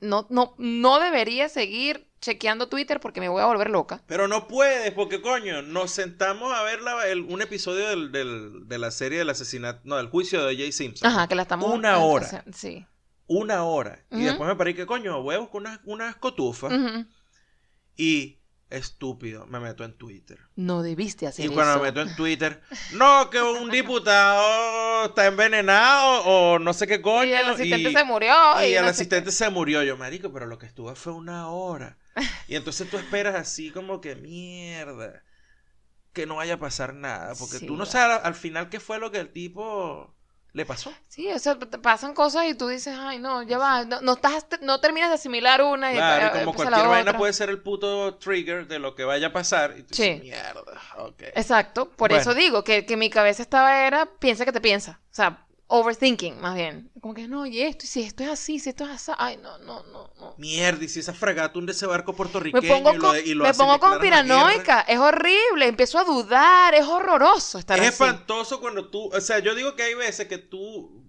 No, 0.00 0.26
no, 0.30 0.54
no 0.58 0.98
debería 1.00 1.48
seguir 1.48 2.08
chequeando 2.20 2.68
Twitter 2.68 2.98
porque 3.00 3.20
me 3.20 3.28
voy 3.28 3.42
a 3.42 3.46
volver 3.46 3.70
loca. 3.70 4.02
Pero 4.06 4.26
no 4.28 4.48
puedes, 4.48 4.90
porque 4.92 5.20
coño, 5.20 5.62
nos 5.62 5.90
sentamos 5.90 6.52
a 6.52 6.62
ver 6.62 6.80
la- 6.82 7.06
el- 7.08 7.20
un 7.22 7.42
episodio 7.42 7.88
del, 7.88 8.10
del- 8.12 8.66
de 8.68 8.78
la 8.78 8.90
serie 8.90 9.18
del 9.18 9.30
asesinato, 9.30 9.80
no, 9.84 9.96
del 9.96 10.08
juicio 10.08 10.44
de 10.44 10.56
J. 10.56 10.72
Simpson. 10.72 11.08
Ajá, 11.10 11.28
que 11.28 11.34
la 11.34 11.42
estamos... 11.42 11.70
Una 11.72 11.98
hora. 11.98 12.44
Sí. 12.54 12.86
Una 13.28 13.64
hora. 13.64 14.04
Y 14.10 14.22
después 14.24 14.48
me 14.48 14.56
paré 14.56 14.74
que 14.74 14.86
coño, 14.86 15.20
voy 15.22 15.34
a 15.34 15.38
buscar 15.38 15.60
unas, 15.60 15.80
unas 15.84 16.16
cotufas. 16.16 16.72
Y 17.96 18.38
estúpido, 18.68 19.46
me 19.46 19.60
meto 19.60 19.84
en 19.84 19.96
Twitter. 19.96 20.38
No 20.56 20.82
debiste 20.82 21.26
hacer 21.26 21.44
Y 21.46 21.48
cuando 21.48 21.72
eso. 21.74 21.80
me 21.82 21.86
meto 21.92 22.02
en 22.02 22.14
Twitter, 22.16 22.60
no, 22.94 23.30
que 23.30 23.40
un 23.40 23.70
diputado 23.70 25.06
está 25.06 25.26
envenenado 25.26 26.22
o 26.24 26.58
no 26.58 26.72
sé 26.72 26.86
qué 26.86 27.00
coño. 27.00 27.24
Y 27.30 27.32
el 27.32 27.46
asistente 27.46 27.90
y- 27.90 27.94
se 27.94 28.04
murió. 28.04 28.34
Y 28.66 28.74
el 28.74 28.82
no 28.84 28.90
asistente 28.90 29.30
se 29.32 29.48
murió. 29.50 29.82
Yo, 29.82 29.96
marico, 29.96 30.32
pero 30.32 30.46
lo 30.46 30.58
que 30.58 30.66
estuvo 30.66 30.94
fue 30.94 31.12
una 31.12 31.48
hora. 31.48 31.96
Y 32.48 32.56
entonces 32.56 32.88
tú 32.90 32.96
esperas 32.96 33.34
así 33.34 33.70
como 33.70 34.00
que 34.00 34.16
mierda. 34.16 35.22
Que 36.12 36.26
no 36.26 36.36
vaya 36.36 36.54
a 36.54 36.58
pasar 36.58 36.94
nada. 36.94 37.34
Porque 37.38 37.58
Sí, 37.58 37.66
tú 37.66 37.76
no 37.76 37.84
sabes 37.86 38.20
al 38.24 38.34
final 38.34 38.68
qué 38.70 38.80
fue 38.80 38.98
lo 38.98 39.10
que 39.10 39.18
el 39.18 39.30
tipo 39.32 40.14
le 40.52 40.64
pasó. 40.64 40.90
Sí, 41.08 41.30
o 41.30 41.38
sea, 41.38 41.58
te 41.58 41.76
pasan 41.76 42.14
cosas 42.14 42.46
y 42.46 42.54
tú 42.54 42.68
dices, 42.68 42.96
ay, 42.98 43.18
no, 43.18 43.42
ya 43.42 43.58
va. 43.58 43.84
No, 43.84 44.00
no 44.00 44.14
estás, 44.14 44.46
no 44.62 44.80
terminas 44.80 45.10
de 45.10 45.16
asimilar 45.16 45.60
una 45.62 45.92
y 45.92 45.96
Claro, 45.96 46.26
y 46.40 46.44
como 46.46 46.52
la 46.52 46.56
cualquier 46.70 46.88
vaina 46.88 47.10
otra. 47.10 47.18
puede 47.18 47.32
ser 47.34 47.50
el 47.50 47.60
puto 47.60 48.16
trigger 48.16 48.66
de 48.66 48.78
lo 48.78 48.94
que 48.94 49.04
vaya 49.04 49.26
a 49.26 49.32
pasar. 49.34 49.74
Y 49.76 49.82
tú 49.82 49.94
Sí. 49.94 50.04
dices, 50.04 50.22
mierda, 50.22 50.62
ok. 50.96 51.22
Exacto, 51.34 51.90
por 51.90 52.08
Bueno. 52.08 52.22
eso 52.22 52.32
digo 52.34 52.64
que, 52.64 52.86
que 52.86 52.96
mi 52.96 53.10
cabeza 53.10 53.42
estaba 53.42 53.86
era, 53.86 54.06
piensa 54.18 54.46
que 54.46 54.52
te 54.52 54.62
piensa. 54.62 55.02
O 55.10 55.14
sea, 55.14 55.45
overthinking, 55.68 56.40
más 56.40 56.54
bien. 56.54 56.90
Como 57.00 57.14
que 57.14 57.28
no, 57.28 57.46
y 57.46 57.60
esto, 57.62 57.84
y 57.84 57.88
si 57.88 58.02
esto 58.02 58.22
es 58.24 58.30
así, 58.30 58.58
si 58.58 58.70
esto 58.70 58.84
es 58.84 58.90
así. 58.90 59.12
Ay, 59.18 59.36
no, 59.38 59.58
no, 59.58 59.82
no, 59.84 60.12
no. 60.18 60.34
Mierda, 60.38 60.84
y 60.84 60.88
si 60.88 61.00
esa 61.00 61.14
fragata 61.14 61.58
hunde 61.58 61.72
ese 61.72 61.86
barco 61.86 62.14
Me 62.52 62.62
puertorriqueño 62.62 62.62
pongo, 62.62 62.92
y 62.92 62.98
lo, 62.98 63.14
con, 63.14 63.16
y 63.24 63.34
lo 63.34 63.44
me 63.44 63.54
pongo 63.54 63.78
guerra. 63.78 63.78
conspiranoica, 63.78 64.80
es 64.82 64.98
horrible, 64.98 65.66
empiezo 65.66 65.98
a 65.98 66.04
dudar, 66.04 66.74
es 66.74 66.84
horroroso 66.86 67.58
estar 67.58 67.78
Es 67.78 67.88
así. 67.88 67.88
espantoso 67.88 68.60
cuando 68.60 68.90
tú, 68.90 69.10
o 69.12 69.20
sea, 69.20 69.38
yo 69.40 69.54
digo 69.54 69.76
que 69.76 69.82
hay 69.84 69.94
veces 69.94 70.28
que 70.28 70.38
tú 70.38 71.04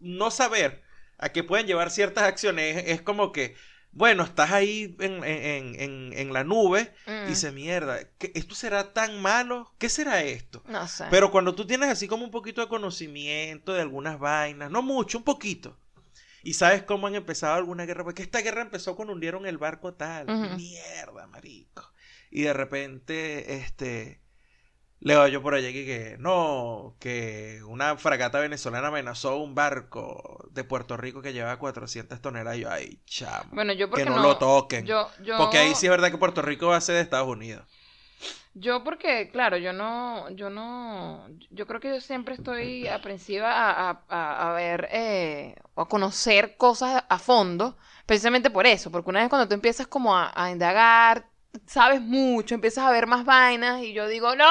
no 0.00 0.30
saber 0.30 0.82
a 1.18 1.30
qué 1.30 1.44
pueden 1.44 1.66
llevar 1.66 1.90
ciertas 1.90 2.24
acciones 2.24 2.76
es, 2.78 2.84
es 2.96 3.02
como 3.02 3.32
que, 3.32 3.54
bueno, 3.92 4.22
estás 4.24 4.50
ahí 4.52 4.96
en, 5.00 5.22
en- 5.22 5.78
en- 5.80 6.12
en 6.14 6.32
la 6.32 6.44
nube 6.44 6.92
Mm, 7.06 7.24
y 7.26 7.28
dices, 7.28 7.52
mierda, 7.52 7.98
¿qué- 8.18 8.32
¿esto 8.34 8.54
será 8.54 8.92
tan 8.94 9.20
malo? 9.20 9.70
¿Qué 9.78 9.88
será 9.90 10.22
esto? 10.22 10.62
No 10.66 10.88
sé. 10.88 11.04
Pero 11.10 11.30
cuando 11.30 11.54
tú 11.54 11.66
tienes 11.66 11.90
así 11.90 12.08
como 12.08 12.24
un 12.24 12.30
poquito 12.30 12.60
de 12.62 12.68
conocimiento 12.68 13.74
de 13.74 13.82
algunas 13.82 14.18
vainas, 14.18 14.70
no 14.70 14.80
mucho, 14.82 15.18
un 15.18 15.24
poquito, 15.24 15.78
y 16.42 16.54
sabes 16.54 16.82
cómo 16.82 17.06
han 17.06 17.14
empezado 17.14 17.54
alguna 17.54 17.84
guerra, 17.84 18.02
porque 18.02 18.22
esta 18.22 18.40
guerra 18.40 18.62
empezó 18.62 18.96
cuando 18.96 19.12
hundieron 19.14 19.46
el 19.46 19.58
barco 19.58 19.92
tal, 19.94 20.26
mierda, 20.56 21.26
marico. 21.26 21.92
Y 22.30 22.42
de 22.42 22.52
repente, 22.54 23.56
este, 23.56 24.21
leo 25.02 25.26
yo 25.28 25.42
por 25.42 25.54
allí 25.54 25.72
que, 25.72 25.84
que 25.86 26.16
no, 26.18 26.96
que 27.00 27.60
una 27.66 27.96
fragata 27.96 28.40
venezolana 28.40 28.88
amenazó 28.88 29.36
un 29.38 29.54
barco 29.54 30.48
de 30.52 30.64
Puerto 30.64 30.96
Rico 30.96 31.22
que 31.22 31.32
llevaba 31.32 31.58
400 31.58 32.20
toneladas. 32.20 32.58
Y 32.58 32.62
yo, 32.62 32.70
ay, 32.70 33.00
chamo, 33.06 33.50
bueno, 33.54 33.72
yo 33.72 33.88
porque 33.90 34.04
que 34.04 34.10
no, 34.10 34.22
lo 34.22 34.38
toquen. 34.38 34.86
Yo, 34.86 35.10
yo, 35.22 35.36
Porque 35.36 35.58
ahí 35.58 35.74
sí 35.74 35.86
es 35.86 35.90
verdad 35.90 36.10
que 36.10 36.18
Puerto 36.18 36.42
Rico 36.42 36.68
va 36.68 36.76
a 36.76 36.80
ser 36.80 36.96
de 36.96 37.00
Estados 37.02 37.28
Unidos. 37.28 37.64
Yo 38.54 38.84
porque, 38.84 39.30
claro, 39.30 39.56
yo 39.56 39.72
no, 39.72 40.28
yo 40.30 40.50
no, 40.50 41.26
yo 41.50 41.66
creo 41.66 41.80
que 41.80 41.88
yo 41.88 42.00
siempre 42.00 42.34
estoy 42.34 42.86
aprensiva 42.86 43.50
a, 43.50 43.90
a- 43.90 44.04
a- 44.08 44.50
a 44.50 44.52
ver 44.54 44.88
eh, 44.92 45.54
o 45.74 45.82
a 45.82 45.88
conocer 45.88 46.56
cosas 46.58 47.02
a 47.08 47.18
fondo, 47.18 47.78
precisamente 48.06 48.50
por 48.50 48.66
eso, 48.66 48.90
porque 48.90 49.08
una 49.10 49.20
vez 49.20 49.30
cuando 49.30 49.48
tú 49.48 49.54
empiezas 49.54 49.86
como 49.86 50.14
a, 50.16 50.32
a 50.34 50.50
indagar, 50.50 51.26
sabes 51.66 52.00
mucho, 52.02 52.54
empiezas 52.54 52.84
a 52.84 52.90
ver 52.90 53.06
más 53.06 53.24
vainas 53.24 53.82
y 53.82 53.92
yo 53.94 54.06
digo, 54.06 54.36
no, 54.36 54.46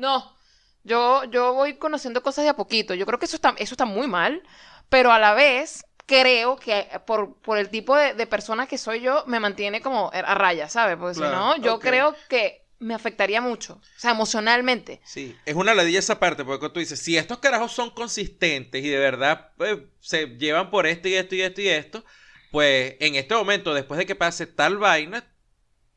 no, 0.00 0.34
yo, 0.82 1.24
yo 1.24 1.52
voy 1.54 1.76
conociendo 1.76 2.22
cosas 2.22 2.44
de 2.44 2.50
a 2.50 2.56
poquito, 2.56 2.94
yo 2.94 3.06
creo 3.06 3.18
que 3.18 3.26
eso 3.26 3.36
está, 3.36 3.54
eso 3.58 3.74
está 3.74 3.84
muy 3.84 4.08
mal, 4.08 4.42
pero 4.88 5.12
a 5.12 5.18
la 5.18 5.34
vez 5.34 5.84
creo 6.06 6.56
que 6.56 6.88
por, 7.06 7.36
por 7.40 7.58
el 7.58 7.68
tipo 7.68 7.96
de, 7.96 8.14
de 8.14 8.26
persona 8.26 8.66
que 8.66 8.78
soy 8.78 9.00
yo, 9.00 9.24
me 9.26 9.38
mantiene 9.38 9.80
como 9.80 10.10
a 10.12 10.34
raya, 10.34 10.68
¿sabes? 10.68 10.96
Porque 10.96 11.14
si 11.14 11.20
no, 11.20 11.56
yo 11.58 11.78
creo 11.78 12.16
que 12.28 12.66
me 12.80 12.94
afectaría 12.94 13.42
mucho, 13.42 13.74
o 13.74 14.00
sea, 14.00 14.12
emocionalmente. 14.12 15.00
Sí, 15.04 15.36
es 15.44 15.54
una 15.54 15.74
ladilla 15.74 15.98
esa 15.98 16.18
parte, 16.18 16.44
porque 16.44 16.70
tú 16.70 16.80
dices, 16.80 16.98
si 16.98 17.16
estos 17.16 17.38
carajos 17.38 17.72
son 17.72 17.90
consistentes 17.90 18.82
y 18.82 18.88
de 18.88 18.98
verdad 18.98 19.52
pues, 19.58 19.78
se 20.00 20.26
llevan 20.38 20.70
por 20.70 20.86
esto 20.86 21.08
y 21.08 21.14
esto 21.14 21.34
y 21.34 21.42
esto 21.42 21.60
y 21.60 21.68
esto, 21.68 22.04
pues 22.50 22.96
en 23.00 23.16
este 23.16 23.34
momento, 23.34 23.74
después 23.74 23.98
de 23.98 24.06
que 24.06 24.14
pase 24.14 24.46
tal 24.46 24.78
vaina, 24.78 25.24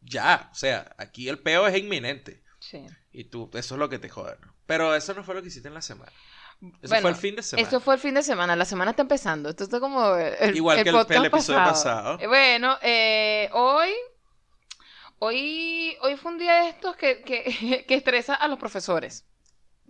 ya, 0.01 0.49
o 0.51 0.55
sea, 0.55 0.93
aquí 0.97 1.29
el 1.29 1.39
peo 1.39 1.65
es 1.65 1.77
inminente. 1.77 2.43
Sí. 2.59 2.85
Y 3.13 3.25
tú, 3.25 3.49
eso 3.53 3.75
es 3.75 3.79
lo 3.79 3.89
que 3.89 3.99
te 3.99 4.09
jode, 4.09 4.35
¿no? 4.41 4.53
Pero 4.65 4.95
eso 4.95 5.13
no 5.13 5.23
fue 5.23 5.35
lo 5.35 5.41
que 5.41 5.47
hiciste 5.49 5.67
en 5.67 5.73
la 5.75 5.81
semana. 5.81 6.11
Eso 6.81 6.89
Bueno, 6.89 7.01
fue 7.01 7.09
el 7.11 7.15
fin 7.17 7.35
de 7.35 7.43
semana. 7.43 7.67
Eso 7.67 7.79
fue 7.79 7.93
el 7.95 7.99
fin 7.99 8.13
de 8.15 8.23
semana, 8.23 8.55
la 8.55 8.65
semana 8.65 8.91
está 8.91 9.01
empezando. 9.03 9.49
Esto 9.49 9.65
está 9.65 9.79
como 9.79 10.15
el, 10.15 10.55
Igual 10.55 10.81
que 10.83 10.89
el- 10.89 10.95
episodio 10.95 11.29
pasado. 11.61 12.17
Eh, 12.19 12.27
Bueno, 12.27 12.77
eh, 12.81 13.49
hoy, 13.53 13.91
hoy, 15.19 15.95
hoy 16.01 16.17
fue 16.17 16.31
un 16.31 16.37
día 16.39 16.53
de 16.63 16.69
estos 16.69 16.95
que, 16.95 17.21
que, 17.21 17.85
que 17.87 17.95
estresa 17.95 18.33
a 18.35 18.47
los 18.47 18.59
profesores. 18.59 19.25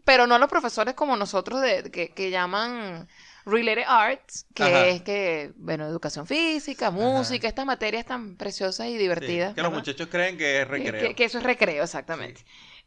Pero 0.05 0.27
no 0.27 0.35
a 0.35 0.39
los 0.39 0.49
profesores 0.49 0.95
como 0.95 1.15
nosotros 1.15 1.61
de, 1.61 1.89
que, 1.89 2.09
que 2.09 2.29
llaman 2.29 3.07
Related 3.45 3.85
Arts, 3.87 4.45
que 4.53 4.63
Ajá. 4.63 4.87
es 4.87 5.01
que, 5.01 5.53
bueno, 5.55 5.85
educación 5.85 6.27
física, 6.27 6.91
música, 6.91 7.47
estas 7.47 7.65
materias 7.65 8.05
tan 8.05 8.35
preciosas 8.35 8.87
y 8.87 8.91
Sí, 8.93 8.97
divertidas. 8.97 9.53
que 9.53 9.61
los 9.61 9.71
muchachos 9.71 10.07
creen 10.11 10.37
que 10.37 10.61
es 10.61 10.67
recreo. 10.67 11.07
Que, 11.09 11.15
que 11.15 11.23
eso 11.23 11.37
es 11.37 11.43
recreo, 11.45 11.83
exactamente. 11.83 12.43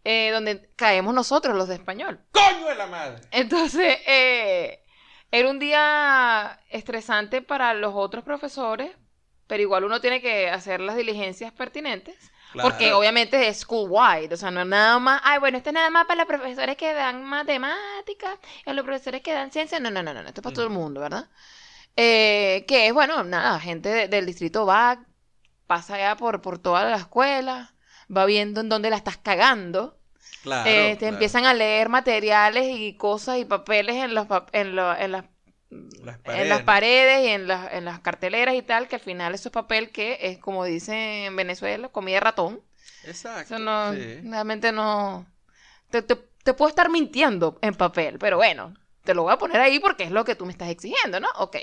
Eh, 0.09 0.31
donde 0.31 0.71
caemos 0.77 1.13
nosotros, 1.13 1.57
los 1.57 1.67
de 1.67 1.75
español. 1.75 2.21
¡Coño 2.31 2.67
de 2.69 2.77
la 2.77 2.87
madre! 2.87 3.23
Entonces, 3.33 3.99
eh, 4.07 4.85
era 5.33 5.51
un 5.51 5.59
día 5.59 6.61
estresante 6.71 7.43
para 7.43 7.75
los 7.75 7.93
otros 7.97 8.23
profesores, 8.23 8.93
pero 9.49 9.63
igual 9.63 9.83
uno 9.83 10.01
tiene 10.01 10.21
que 10.21 10.49
hacer 10.49 10.79
las 10.81 10.95
diligencias 10.97 11.53
pertinentes, 11.53 12.15
porque 12.63 12.93
obviamente 12.93 13.49
es 13.49 13.59
school-wide, 13.63 14.33
o 14.33 14.37
sea, 14.37 14.53
no 14.53 14.61
es 14.61 14.67
nada 14.69 15.01
más, 15.01 15.21
ay, 15.25 15.41
bueno, 15.41 15.59
esto 15.59 15.71
es 15.71 15.75
nada 15.75 15.91
más 15.91 16.05
para 16.07 16.19
los 16.19 16.27
profesores 16.29 16.77
que 16.77 16.93
dan 16.93 17.25
matemáticas, 17.25 18.39
y 18.65 18.73
los 18.73 18.85
profesores 18.85 19.23
que 19.23 19.33
dan 19.33 19.51
ciencia, 19.51 19.81
no, 19.81 19.91
no, 19.91 20.05
no, 20.05 20.15
no, 20.15 20.21
esto 20.21 20.41
es 20.41 20.43
para 20.43 20.55
todo 20.55 20.65
el 20.67 20.71
mundo, 20.71 21.01
¿verdad? 21.01 21.29
Eh, 21.97 22.65
que 22.69 22.87
es, 22.87 22.93
bueno, 22.95 23.25
nada, 23.25 23.59
gente 23.59 23.89
de- 23.89 24.09
del 24.09 24.25
distrito 24.27 24.67
va, 24.67 25.05
pasa 25.67 25.99
ya 25.99 26.17
por, 26.17 26.43
por 26.43 26.59
toda 26.61 26.85
la 26.85 26.97
escuela, 26.97 27.75
va 28.15 28.25
viendo 28.25 28.61
en 28.61 28.69
dónde 28.69 28.89
la 28.91 28.97
estás 28.97 29.17
cagando, 29.17 29.96
Claro, 30.49 30.71
eh, 30.71 30.97
te 30.99 31.07
claro. 31.07 31.09
empiezan 31.09 31.47
a 31.47 31.55
leer 31.55 31.89
materiales 31.89 32.67
y 32.69 32.97
cosas 32.97 33.39
y 33.39 33.45
papeles 33.45 33.97
en, 33.97 34.15
los, 34.15 34.27
en, 34.53 34.77
lo- 34.77 34.97
en, 34.97 35.13
las, 35.13 35.25
Las 36.05 36.19
en 36.25 36.49
las 36.49 36.63
paredes. 36.63 36.65
paredes 36.65 37.25
y 37.25 37.29
en, 37.29 37.47
las, 37.49 37.73
en 37.73 37.85
las 37.85 38.01
carteleras 38.01 38.55
y 38.55 38.63
tal, 38.63 38.89
que 38.89 38.97
al 38.97 39.01
final 39.03 39.35
eso 39.35 39.49
es 39.49 39.53
papel 39.53 39.91
que 39.93 40.19
es, 40.23 40.39
como 40.39 40.65
dicen 40.65 40.97
en 40.99 41.37
Venezuela, 41.37 41.89
comida 41.89 42.17
de 42.17 42.21
ratón. 42.21 42.61
Exacto. 43.03 43.55
Eso 43.55 43.59
no, 43.59 43.95
sí. 43.95 44.21
realmente 44.23 44.73
no... 44.73 45.27
Te, 45.91 46.03
te, 46.03 46.17
te 46.17 46.55
puedo 46.55 46.69
estar 46.71 46.91
mintiendo 46.91 47.59
en 47.63 47.75
papel, 47.75 48.19
pero 48.19 48.37
bueno, 48.39 48.75
te 49.05 49.15
lo 49.15 49.25
voy 49.25 49.33
a 49.35 49.39
poner 49.39 49.61
ahí 49.61 49.81
porque 49.81 50.05
es 50.05 50.11
lo 50.11 50.25
que 50.25 50.35
tú 50.37 50.47
me 50.47 50.53
estás 50.53 50.71
exigiendo, 50.71 51.21
¿no? 51.21 51.29
Ok. 51.39 51.57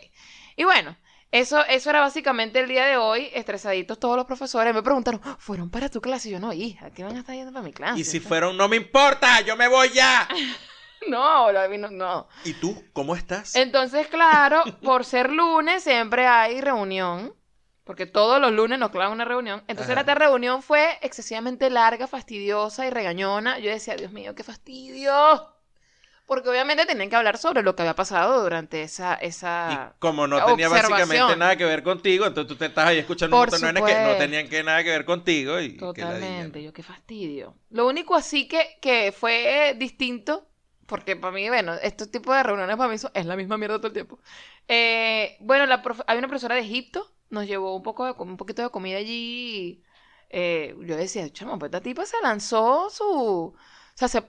Y 0.55 0.63
bueno, 0.65 0.97
eso, 1.33 1.65
eso 1.65 1.89
era 1.89 1.99
básicamente 1.99 2.59
el 2.59 2.67
día 2.67 2.85
de 2.85 2.95
hoy, 2.95 3.31
estresaditos 3.33 3.99
todos 3.99 4.15
los 4.15 4.27
profesores. 4.27 4.71
Me 4.71 4.83
preguntaron, 4.83 5.19
¿fueron 5.39 5.71
para 5.71 5.89
tu 5.89 5.99
clase? 5.99 6.29
Y 6.29 6.33
yo, 6.33 6.39
no, 6.39 6.53
hija, 6.53 6.91
¿qué 6.91 7.03
van 7.03 7.15
a 7.15 7.21
estar 7.21 7.33
yendo 7.33 7.51
para 7.51 7.65
mi 7.65 7.73
clase? 7.73 7.99
Y 7.99 8.03
si 8.03 8.19
fueron, 8.19 8.55
no 8.55 8.69
me 8.69 8.75
importa, 8.75 9.41
yo 9.41 9.57
me 9.57 9.67
voy 9.67 9.89
ya. 9.89 10.27
No, 11.05 11.51
no, 11.51 11.89
no. 11.89 12.27
¿Y 12.45 12.53
tú, 12.53 12.81
cómo 12.93 13.13
estás? 13.13 13.57
Entonces, 13.57 14.07
claro, 14.07 14.63
por 14.83 15.03
ser 15.03 15.33
lunes 15.33 15.83
siempre 15.83 16.25
hay 16.27 16.61
reunión, 16.61 17.35
porque 17.83 18.05
todos 18.05 18.39
los 18.39 18.53
lunes 18.53 18.79
nos 18.79 18.89
clavan 18.89 19.11
una 19.11 19.25
reunión. 19.25 19.65
Entonces, 19.67 19.97
esta 19.97 20.15
reunión 20.15 20.63
fue 20.63 20.97
excesivamente 21.01 21.69
larga, 21.69 22.07
fastidiosa 22.07 22.85
y 22.87 22.89
regañona. 22.89 23.59
Yo 23.59 23.69
decía, 23.69 23.97
Dios 23.97 24.13
mío, 24.13 24.33
qué 24.33 24.45
fastidio. 24.45 25.52
Porque 26.33 26.49
obviamente 26.49 26.85
tenían 26.85 27.09
que 27.09 27.15
hablar 27.15 27.37
sobre 27.37 27.61
lo 27.63 27.75
que 27.75 27.83
había 27.83 27.95
pasado 27.95 28.41
durante 28.41 28.81
esa... 28.83 29.19
Y 29.21 29.27
esa... 29.27 29.93
como 29.99 30.27
no 30.27 30.43
tenía 30.43 30.67
básicamente 30.69 31.35
nada 31.35 31.55
que 31.55 31.65
ver 31.65 31.83
contigo, 31.83 32.25
entonces 32.25 32.47
tú 32.47 32.55
te 32.55 32.65
estás 32.65 32.87
ahí 32.87 32.97
escuchando 32.97 33.37
Por 33.37 33.47
un 33.49 33.51
montón 33.51 33.61
de 33.61 33.81
vainas 33.81 33.95
que 33.95 34.03
no 34.03 34.17
tenían 34.17 34.49
que 34.49 34.63
nada 34.63 34.83
que 34.83 34.89
ver 34.89 35.05
contigo 35.05 35.59
y 35.59 35.77
Totalmente, 35.77 36.63
yo 36.63 36.73
qué 36.73 36.83
fastidio. 36.83 37.55
Lo 37.69 37.87
único 37.87 38.15
así 38.15 38.47
que, 38.47 38.77
que 38.81 39.11
fue 39.11 39.69
eh, 39.69 39.73
distinto, 39.75 40.47
porque 40.87 41.15
para 41.15 41.33
mí, 41.33 41.47
bueno, 41.49 41.73
estos 41.75 42.09
tipos 42.11 42.35
de 42.35 42.43
reuniones 42.43 42.75
para 42.77 42.89
mí 42.89 42.97
son- 42.97 43.11
es 43.13 43.25
la 43.25 43.35
misma 43.35 43.57
mierda 43.57 43.77
todo 43.77 43.87
el 43.87 43.93
tiempo. 43.93 44.19
Eh, 44.67 45.37
bueno, 45.39 45.65
la 45.65 45.81
profe- 45.83 46.03
hay 46.07 46.17
una 46.17 46.27
profesora 46.27 46.55
de 46.55 46.61
Egipto, 46.61 47.13
nos 47.29 47.47
llevó 47.47 47.75
un, 47.75 47.83
poco 47.83 48.05
de, 48.05 48.11
un 48.17 48.37
poquito 48.37 48.61
de 48.61 48.69
comida 48.69 48.97
allí. 48.97 49.83
eh, 50.29 50.75
yo 50.81 50.95
decía, 50.97 51.29
chamo, 51.31 51.59
pues 51.59 51.69
esta 51.69 51.81
tipa 51.81 52.05
se 52.05 52.17
lanzó 52.23 52.89
su... 52.89 53.05
O 53.55 53.55
sea, 53.95 54.07
se- 54.07 54.23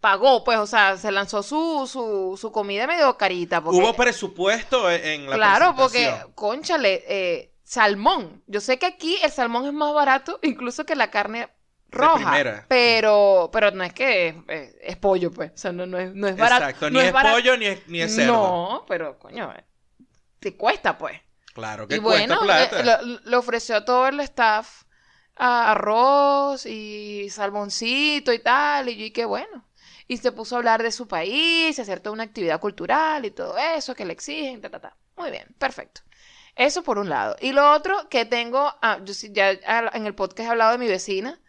pagó, 0.00 0.44
pues, 0.44 0.58
o 0.58 0.66
sea, 0.66 0.96
se 0.96 1.10
lanzó 1.10 1.42
su, 1.42 1.88
su, 1.90 2.36
su 2.40 2.52
comida 2.52 2.86
medio 2.86 3.16
carita. 3.16 3.60
Porque, 3.62 3.78
Hubo 3.78 3.94
presupuesto 3.94 4.90
e- 4.90 5.14
en 5.14 5.28
la 5.28 5.36
claro, 5.36 5.74
porque, 5.76 6.14
conchale, 6.34 7.04
eh, 7.08 7.52
salmón. 7.64 8.42
Yo 8.46 8.60
sé 8.60 8.78
que 8.78 8.86
aquí 8.86 9.18
el 9.22 9.30
salmón 9.30 9.66
es 9.66 9.72
más 9.72 9.92
barato 9.92 10.38
incluso 10.42 10.84
que 10.86 10.94
la 10.94 11.10
carne 11.10 11.48
roja. 11.90 12.64
Pero, 12.68 13.50
pero 13.52 13.70
no 13.70 13.82
es 13.84 13.92
que 13.92 14.28
es, 14.28 14.34
es- 14.48 14.76
es 14.82 14.96
pollo, 14.96 15.30
pues. 15.32 15.52
O 15.54 15.56
sea, 15.58 15.72
no, 15.72 15.86
no 15.86 15.98
es, 15.98 16.14
no 16.14 16.28
es 16.28 16.36
barato. 16.36 16.64
Exacto, 16.64 16.90
no 16.90 17.00
ni 17.00 17.06
es, 17.06 17.12
barato. 17.12 17.34
pollo 17.36 17.56
ni 17.56 17.66
es, 17.66 17.88
ni 17.88 18.00
es 18.02 18.14
cerdo. 18.14 18.32
No, 18.32 18.84
pero, 18.88 19.18
coño, 19.18 19.52
eh, 19.56 19.64
te 20.38 20.56
cuesta, 20.56 20.96
pues. 20.96 21.20
Claro 21.54 21.88
que 21.88 21.96
Y 21.96 21.98
cuesta 22.00 22.36
bueno, 22.36 22.40
plata. 22.44 22.82
le, 22.82 23.06
le- 23.14 23.20
le 23.24 23.36
ofreció 23.36 23.76
a 23.76 23.84
todo 23.84 24.06
el 24.08 24.20
staff 24.20 24.82
arroz 25.36 26.66
y 26.66 27.28
salmoncito 27.30 28.32
y 28.32 28.38
tal, 28.38 28.88
y 28.88 28.96
yo, 28.96 29.04
y 29.06 29.10
qué 29.10 29.24
bueno. 29.24 29.64
Y 30.08 30.18
se 30.18 30.32
puso 30.32 30.54
a 30.54 30.58
hablar 30.58 30.82
de 30.82 30.92
su 30.92 31.08
país, 31.08 31.78
hacer 31.78 32.00
toda 32.00 32.14
una 32.14 32.22
actividad 32.24 32.60
cultural 32.60 33.24
y 33.24 33.30
todo 33.30 33.56
eso 33.58 33.94
que 33.94 34.04
le 34.04 34.12
exigen, 34.12 34.60
ta, 34.60 34.70
ta, 34.70 34.80
ta. 34.80 34.96
Muy 35.16 35.30
bien, 35.30 35.54
perfecto. 35.58 36.02
Eso 36.54 36.82
por 36.82 36.98
un 36.98 37.08
lado. 37.08 37.36
Y 37.40 37.52
lo 37.52 37.72
otro 37.72 38.08
que 38.08 38.24
tengo, 38.24 38.72
ah, 38.80 38.98
yo 39.04 39.12
sí, 39.12 39.30
ya 39.32 39.50
en 39.50 40.06
el 40.06 40.14
podcast 40.14 40.48
he 40.48 40.50
hablado 40.50 40.72
de 40.72 40.78
mi 40.78 40.88
vecina. 40.88 41.40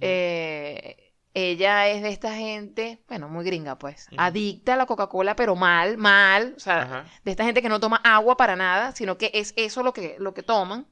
Eh, 0.00 1.12
ella 1.34 1.88
es 1.88 2.02
de 2.02 2.08
esta 2.08 2.34
gente, 2.34 3.02
bueno, 3.08 3.28
muy 3.28 3.44
gringa 3.44 3.76
pues, 3.76 4.08
adicta 4.16 4.74
a 4.74 4.76
la 4.76 4.86
Coca-Cola, 4.86 5.36
pero 5.36 5.56
mal, 5.56 5.98
mal, 5.98 6.54
o 6.56 6.60
sea, 6.60 7.06
de 7.24 7.30
esta 7.30 7.44
gente 7.44 7.60
que 7.60 7.68
no 7.68 7.80
toma 7.80 8.00
agua 8.04 8.36
para 8.36 8.54
nada, 8.54 8.92
sino 8.92 9.18
que 9.18 9.32
es 9.34 9.52
eso 9.56 9.82
lo 9.82 9.92
que, 9.92 10.16
lo 10.18 10.32
que 10.32 10.42
toman. 10.42 10.86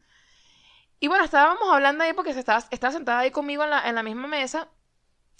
Y 1.03 1.09
bueno, 1.09 1.25
estábamos 1.25 1.69
hablando 1.69 2.05
ahí 2.05 2.13
porque 2.13 2.33
se 2.33 2.39
estaba, 2.39 2.63
estaba 2.71 2.93
sentada 2.93 3.19
ahí 3.19 3.33
conmigo 3.33 3.65
en 3.65 3.71
la, 3.71 3.89
en 3.89 3.97
la 3.97 4.05
misma 4.05 4.29
mesa 4.29 4.69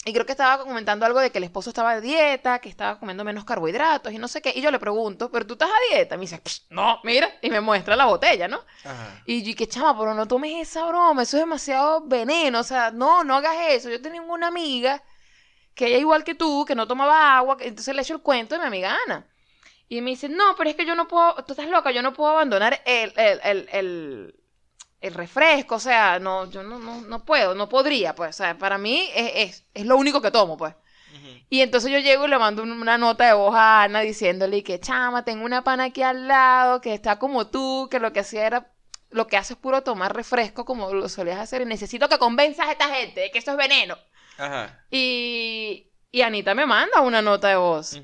y 0.03 0.11
creo 0.11 0.25
que 0.25 0.33
estaba 0.33 0.61
comentando 0.61 1.05
algo 1.05 1.21
de 1.21 1.31
que 1.31 1.37
el 1.37 1.45
esposo 1.45 1.69
estaba 1.69 1.95
de 1.95 2.01
dieta, 2.01 2.59
que 2.59 2.67
estaba 2.67 2.99
comiendo 2.99 3.23
menos 3.23 3.45
carbohidratos 3.45 4.11
y 4.11 4.17
no 4.17 4.27
sé 4.27 4.41
qué. 4.41 4.51
Y 4.53 4.59
yo 4.59 4.71
le 4.71 4.77
pregunto, 4.77 5.31
¿pero 5.31 5.47
tú 5.47 5.53
estás 5.53 5.69
a 5.69 5.93
dieta? 5.95 6.15
Y 6.15 6.17
me 6.17 6.23
dice, 6.23 6.41
"Pss, 6.43 6.65
no, 6.69 6.99
mira, 7.05 7.33
y 7.41 7.49
me 7.49 7.61
muestra 7.61 7.95
la 7.95 8.07
botella, 8.07 8.49
¿no? 8.49 8.59
Ajá. 8.83 9.21
Y 9.25 9.41
yo, 9.41 9.51
y 9.51 9.55
que 9.55 9.69
chama, 9.69 9.97
pero 9.97 10.13
no 10.13 10.27
tomes 10.27 10.67
esa 10.67 10.85
broma, 10.85 11.23
eso 11.23 11.37
es 11.37 11.43
demasiado 11.43 12.01
veneno, 12.07 12.59
o 12.59 12.63
sea, 12.63 12.91
no, 12.91 13.23
no 13.23 13.33
hagas 13.33 13.55
eso. 13.69 13.89
Yo 13.89 14.01
tenía 14.01 14.21
una 14.21 14.47
amiga 14.47 15.01
que 15.75 15.87
ella 15.87 15.97
igual 15.97 16.25
que 16.25 16.35
tú, 16.35 16.65
que 16.65 16.75
no 16.75 16.87
tomaba 16.89 17.37
agua, 17.37 17.55
entonces 17.61 17.95
le 17.95 18.01
echo 18.01 18.15
el 18.15 18.21
cuento 18.21 18.55
de 18.55 18.59
mi 18.59 18.67
amiga 18.67 18.97
Ana. 19.07 19.25
Y 19.87 20.01
me 20.01 20.09
dice, 20.09 20.27
no, 20.27 20.57
pero 20.57 20.69
es 20.69 20.75
que 20.75 20.85
yo 20.85 20.95
no 20.95 21.07
puedo, 21.07 21.35
tú 21.45 21.53
estás 21.53 21.69
loca, 21.69 21.91
yo 21.91 22.01
no 22.01 22.11
puedo 22.11 22.31
abandonar 22.31 22.81
el, 22.85 23.13
el, 23.15 23.39
el, 23.45 23.69
el, 23.71 24.42
el 25.03 25.13
refresco, 25.13 25.75
o 25.75 25.79
sea, 25.79 26.17
no, 26.19 26.49
yo 26.49 26.63
no, 26.63 26.79
no, 26.79 27.01
no 27.01 27.25
puedo, 27.25 27.53
no 27.53 27.67
podría, 27.69 28.15
pues, 28.15 28.29
o 28.29 28.33
sea, 28.33 28.57
para 28.57 28.77
mí 28.77 29.09
es, 29.13 29.31
es, 29.35 29.65
es 29.73 29.85
lo 29.85 29.97
único 29.97 30.21
que 30.21 30.31
tomo, 30.31 30.57
pues. 30.57 30.73
Y 31.49 31.61
entonces 31.61 31.91
yo 31.91 31.99
llego 31.99 32.25
y 32.25 32.29
le 32.29 32.39
mando 32.39 32.63
un- 32.63 32.71
una 32.71 32.97
nota 32.97 33.27
de 33.27 33.33
voz 33.33 33.53
a 33.53 33.83
Ana 33.83 33.99
diciéndole 33.99 34.63
que, 34.63 34.79
chama, 34.79 35.23
tengo 35.23 35.45
una 35.45 35.63
pana 35.63 35.83
aquí 35.85 36.01
al 36.01 36.27
lado 36.27 36.81
que 36.81 36.93
está 36.95 37.19
como 37.19 37.47
tú, 37.47 37.87
que 37.91 37.99
lo 37.99 38.11
que 38.11 38.21
hacía 38.21 38.47
era, 38.47 38.71
lo 39.11 39.27
que 39.27 39.37
hace 39.37 39.53
es 39.53 39.59
puro 39.59 39.83
tomar 39.83 40.15
refresco 40.15 40.65
como 40.65 40.91
lo 40.93 41.07
solías 41.09 41.37
hacer 41.37 41.61
y 41.61 41.65
necesito 41.65 42.09
que 42.09 42.17
convenzas 42.17 42.67
a 42.67 42.71
esta 42.71 42.87
gente 42.95 43.21
de 43.21 43.29
que 43.31 43.37
esto 43.37 43.51
es 43.51 43.57
veneno. 43.57 43.95
Ajá. 44.39 44.83
Y, 44.89 45.91
y 46.11 46.21
Anita 46.21 46.55
me 46.55 46.65
manda 46.65 47.01
una 47.01 47.21
nota 47.21 47.49
de 47.49 47.55
voz. 47.57 47.99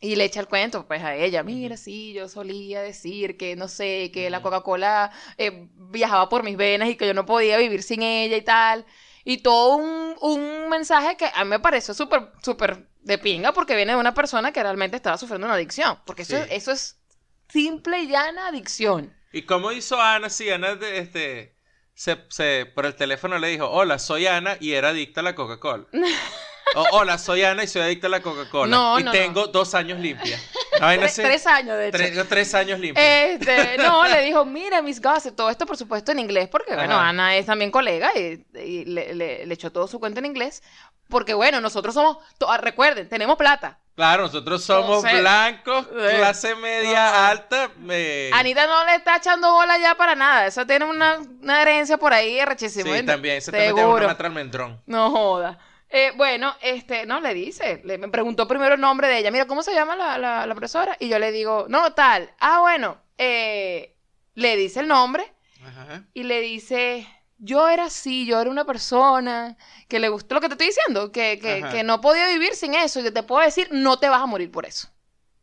Y 0.00 0.16
le 0.16 0.24
echa 0.24 0.40
el 0.40 0.46
cuento 0.48 0.86
pues 0.86 1.02
a 1.02 1.14
ella, 1.14 1.42
mira, 1.42 1.76
sí, 1.76 2.12
yo 2.12 2.28
solía 2.28 2.82
decir 2.82 3.36
que, 3.36 3.56
no 3.56 3.68
sé, 3.68 4.10
que 4.12 4.28
la. 4.30 4.42
Coca-Cola 4.42 5.10
eh, 5.38 5.68
viajaba 5.74 6.28
por 6.28 6.42
mis 6.44 6.56
venas 6.56 6.88
y 6.88 6.96
que 6.96 7.06
yo 7.06 7.14
no 7.14 7.24
podía 7.26 7.56
vivir 7.58 7.82
sin 7.82 8.02
ella 8.02 8.36
y 8.36 8.42
tal. 8.42 8.84
Y 9.24 9.38
todo 9.38 9.76
un, 9.76 10.14
un 10.20 10.68
mensaje 10.68 11.16
que 11.16 11.26
a 11.34 11.44
mí 11.44 11.50
me 11.50 11.58
pareció 11.60 11.94
súper, 11.94 12.30
súper 12.42 12.88
de 13.00 13.18
pinga 13.18 13.52
porque 13.52 13.74
viene 13.74 13.92
de 13.92 13.98
una 13.98 14.14
persona 14.14 14.52
que 14.52 14.62
realmente 14.62 14.96
estaba 14.96 15.18
sufriendo 15.18 15.46
una 15.46 15.54
adicción. 15.54 15.98
Porque 16.06 16.22
eso, 16.22 16.36
Sí. 16.36 16.42
eso 16.50 16.70
es 16.72 17.00
simple 17.48 18.00
y 18.00 18.08
llana 18.08 18.48
adicción. 18.48 19.12
¿Y 19.32 19.42
cómo 19.42 19.72
hizo 19.72 20.00
Ana? 20.00 20.30
Sí, 20.30 20.48
Ana 20.50 20.76
de- 20.76 20.98
este, 20.98 21.56
se, 21.94 22.18
se- 22.28 22.66
por 22.66 22.86
el 22.86 22.94
teléfono 22.94 23.38
le 23.38 23.48
dijo, 23.48 23.68
hola, 23.68 23.98
soy 23.98 24.26
Ana 24.26 24.56
y 24.60 24.72
era 24.74 24.90
adicta 24.90 25.20
a 25.20 25.24
la 25.24 25.34
Coca-Cola. 25.34 25.86
O, 26.74 26.84
hola, 26.98 27.16
soy 27.16 27.42
Ana 27.44 27.62
y 27.64 27.68
soy 27.68 27.82
adicta 27.82 28.06
a 28.08 28.10
la 28.10 28.20
Coca-Cola. 28.20 28.70
No, 28.76 28.98
y 28.98 29.04
no, 29.04 29.12
tengo 29.12 29.46
dos 29.46 29.74
años 29.74 29.98
limpia. 30.00 30.38
Tres, 30.78 31.46
años, 31.46 31.78
de 31.78 31.88
hecho. 31.88 31.96
Tres, 31.96 32.28
tres 32.28 32.54
años 32.54 32.78
limpia. 32.78 33.24
Este, 33.32 33.78
no, 33.78 34.06
le 34.06 34.20
dijo, 34.22 34.44
mira, 34.44 34.82
Miss 34.82 35.00
Gossip, 35.00 35.34
todo 35.34 35.48
esto 35.48 35.64
por 35.64 35.76
supuesto 35.78 36.12
en 36.12 36.18
inglés, 36.18 36.48
porque 36.48 36.74
bueno. 36.74 36.98
Ana 36.98 37.34
es 37.36 37.46
también 37.46 37.70
colega 37.70 38.10
y, 38.14 38.44
y 38.58 38.84
le, 38.84 39.14
le- 39.14 39.46
le 39.46 39.54
echó 39.54 39.70
todo 39.72 39.86
su 39.88 39.98
cuento 40.00 40.18
en 40.18 40.26
inglés, 40.26 40.62
porque 41.08 41.32
bueno, 41.32 41.60
nosotros 41.62 41.94
somos, 41.94 42.18
recuerden, 42.60 43.08
tenemos 43.08 43.36
plata. 43.36 43.78
Claro, 43.94 44.24
nosotros 44.24 44.62
somos 44.62 45.02
blancos, 45.02 45.86
Eh. 45.98 46.16
clase 46.18 46.54
media 46.56 47.30
alta. 47.30 47.70
eh, 47.88 48.30
Anita 48.34 48.66
no 48.66 48.84
le 48.84 48.96
está 48.96 49.16
echando 49.16 49.50
bola 49.52 49.78
ya 49.78 49.94
para 49.94 50.14
nada, 50.14 50.46
eso 50.46 50.66
tiene 50.66 50.84
una, 50.84 51.16
una 51.40 51.62
herencia 51.62 51.96
por 51.96 52.12
ahí 52.12 52.44
rechísima. 52.44 52.94
sí, 52.98 53.06
también 53.06 53.40
se 53.40 53.50
te 53.50 53.68
metió 53.68 53.88
una 53.88 54.08
matra 54.08 54.28
almendrón. 54.28 54.82
No 54.84 55.10
joda. 55.10 55.58
Eh, 55.96 56.12
bueno, 56.14 56.54
este, 56.60 57.06
no, 57.06 57.20
le 57.20 57.32
dice, 57.32 57.80
le, 57.84 57.96
me 57.96 58.08
preguntó 58.08 58.46
primero 58.46 58.74
el 58.74 58.80
nombre 58.82 59.08
de 59.08 59.16
ella, 59.18 59.30
mira, 59.30 59.46
¿cómo 59.46 59.62
se 59.62 59.72
llama 59.72 59.96
la, 59.96 60.18
la, 60.18 60.46
la 60.46 60.54
profesora? 60.54 60.94
Y 61.00 61.08
yo 61.08 61.18
le 61.18 61.32
digo, 61.32 61.64
no, 61.70 61.94
tal, 61.94 62.30
ah, 62.38 62.60
bueno, 62.60 62.98
eh, 63.16 63.96
le 64.34 64.56
dice 64.58 64.80
el 64.80 64.88
nombre, 64.88 65.32
Ajá. 65.64 66.04
y 66.12 66.24
le 66.24 66.42
dice, 66.42 67.08
yo 67.38 67.66
era 67.68 67.84
así, 67.86 68.26
yo 68.26 68.38
era 68.38 68.50
una 68.50 68.66
persona 68.66 69.56
que 69.88 69.98
le 69.98 70.10
gustó 70.10 70.34
lo 70.34 70.42
que 70.42 70.48
te 70.48 70.52
estoy 70.54 70.66
diciendo, 70.66 71.10
que, 71.12 71.38
que, 71.40 71.64
que 71.70 71.82
no 71.82 72.02
podía 72.02 72.28
vivir 72.28 72.54
sin 72.54 72.74
eso, 72.74 73.00
y 73.00 73.10
te 73.10 73.22
puedo 73.22 73.42
decir, 73.42 73.68
no 73.70 73.98
te 73.98 74.10
vas 74.10 74.20
a 74.20 74.26
morir 74.26 74.50
por 74.50 74.66
eso. 74.66 74.88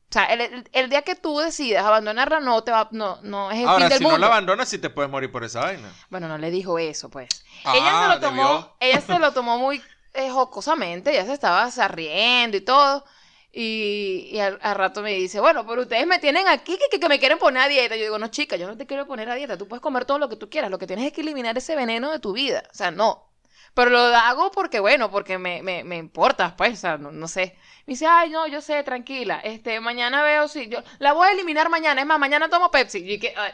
O 0.10 0.13
sea, 0.13 0.26
el, 0.26 0.42
el- 0.42 0.70
el 0.72 0.89
día 0.92 1.02
que 1.02 1.16
tú 1.16 1.39
decidas 1.39 1.84
abandonarla, 1.84 2.39
no 2.42 2.63
te 2.63 2.70
va, 2.72 2.88
no, 2.92 3.18
no 3.24 3.50
es 3.50 3.58
el 3.62 3.68
Ahora, 3.68 3.86
fin 3.86 3.89
del 3.89 3.98
si 3.98 4.04
mundo. 4.04 4.18
no 4.20 4.22
la 4.22 4.28
abandonas, 4.28 4.70
sí 4.70 4.78
te 4.78 4.92
puedes 4.92 5.10
morir 5.10 5.32
por 5.32 5.44
esa 5.44 5.62
vaina. 5.62 5.92
Bueno, 6.12 6.28
no 6.28 6.38
le 6.38 6.52
dijo 6.52 6.78
eso, 6.78 7.10
pues. 7.10 7.28
Ah, 7.66 7.74
ella 7.76 8.02
se 8.04 8.08
lo 8.10 8.20
tomó, 8.20 8.44
debió. 8.44 8.76
ella 8.80 9.02
se 9.02 9.18
lo 9.18 9.34
tomó 9.34 9.58
muy 9.58 9.82
eh, 10.13 10.30
jocosamente, 10.30 11.12
ella 11.12 11.26
se 11.26 11.34
estaba 11.34 11.69
riendo 11.89 12.58
y 12.58 12.62
todo. 12.62 13.06
Y, 13.52 14.30
y 14.32 14.39
al, 14.39 14.58
al 14.63 14.76
rato 14.76 15.02
me 15.04 15.13
dice, 15.13 15.39
bueno, 15.39 15.65
pero 15.67 15.84
ustedes 15.84 16.08
me 16.08 16.17
tienen 16.19 16.47
aquí 16.47 16.78
que, 16.78 16.89
que, 16.89 16.99
que 16.99 17.08
me 17.10 17.19
quieren 17.19 17.38
poner 17.38 17.63
a 17.63 17.67
dieta. 17.67 17.95
Yo 17.95 18.04
digo, 18.04 18.17
no, 18.19 18.28
chica, 18.30 18.56
yo 18.56 18.67
no 18.67 18.78
te 18.78 18.88
quiero 18.88 19.06
poner 19.06 19.30
a 19.30 19.36
dieta. 19.36 19.58
Tú 19.58 19.67
puedes 19.67 19.82
comer 19.82 20.06
todo 20.06 20.17
lo 20.19 20.28
que 20.30 20.36
tú 20.38 20.49
quieras. 20.49 20.71
Lo 20.71 20.80
que 20.80 20.88
tienes 20.88 21.06
es 21.06 21.13
que 21.13 21.21
eliminar 21.21 21.58
ese 21.58 21.76
veneno 21.76 22.12
de 22.12 22.19
tu 22.19 22.34
vida. 22.34 22.63
O 22.71 22.73
sea, 22.76 22.89
no. 22.91 23.30
Pero 23.76 23.89
lo 23.91 23.99
hago 23.99 24.52
porque, 24.52 24.80
bueno, 24.80 25.12
porque 25.12 25.38
me, 25.38 25.62
me, 25.63 25.84
me 25.84 25.97
importa, 25.97 26.56
pues, 26.56 26.73
o 26.73 26.76
sea, 26.78 26.97
no, 26.97 27.12
no 27.12 27.28
sé. 27.28 27.58
Me 27.86 27.93
dice, 27.93 28.06
ay, 28.08 28.30
no, 28.30 28.47
yo 28.47 28.62
sé, 28.62 28.84
tranquila. 28.84 29.39
Este, 29.43 29.80
mañana 29.80 30.23
veo 30.23 30.47
si 30.47 30.67
yo 30.69 30.80
la 30.99 31.13
voy 31.13 31.28
a 31.28 31.32
eliminar 31.32 31.69
mañana. 31.69 32.02
Es 32.02 32.08
más, 32.08 32.19
mañana 32.19 32.49
tomo 32.49 32.71
Pepsi. 32.71 32.99
Y 32.99 33.19
que, 33.19 33.34
ay, 33.38 33.52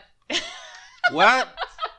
What? 1.12 1.48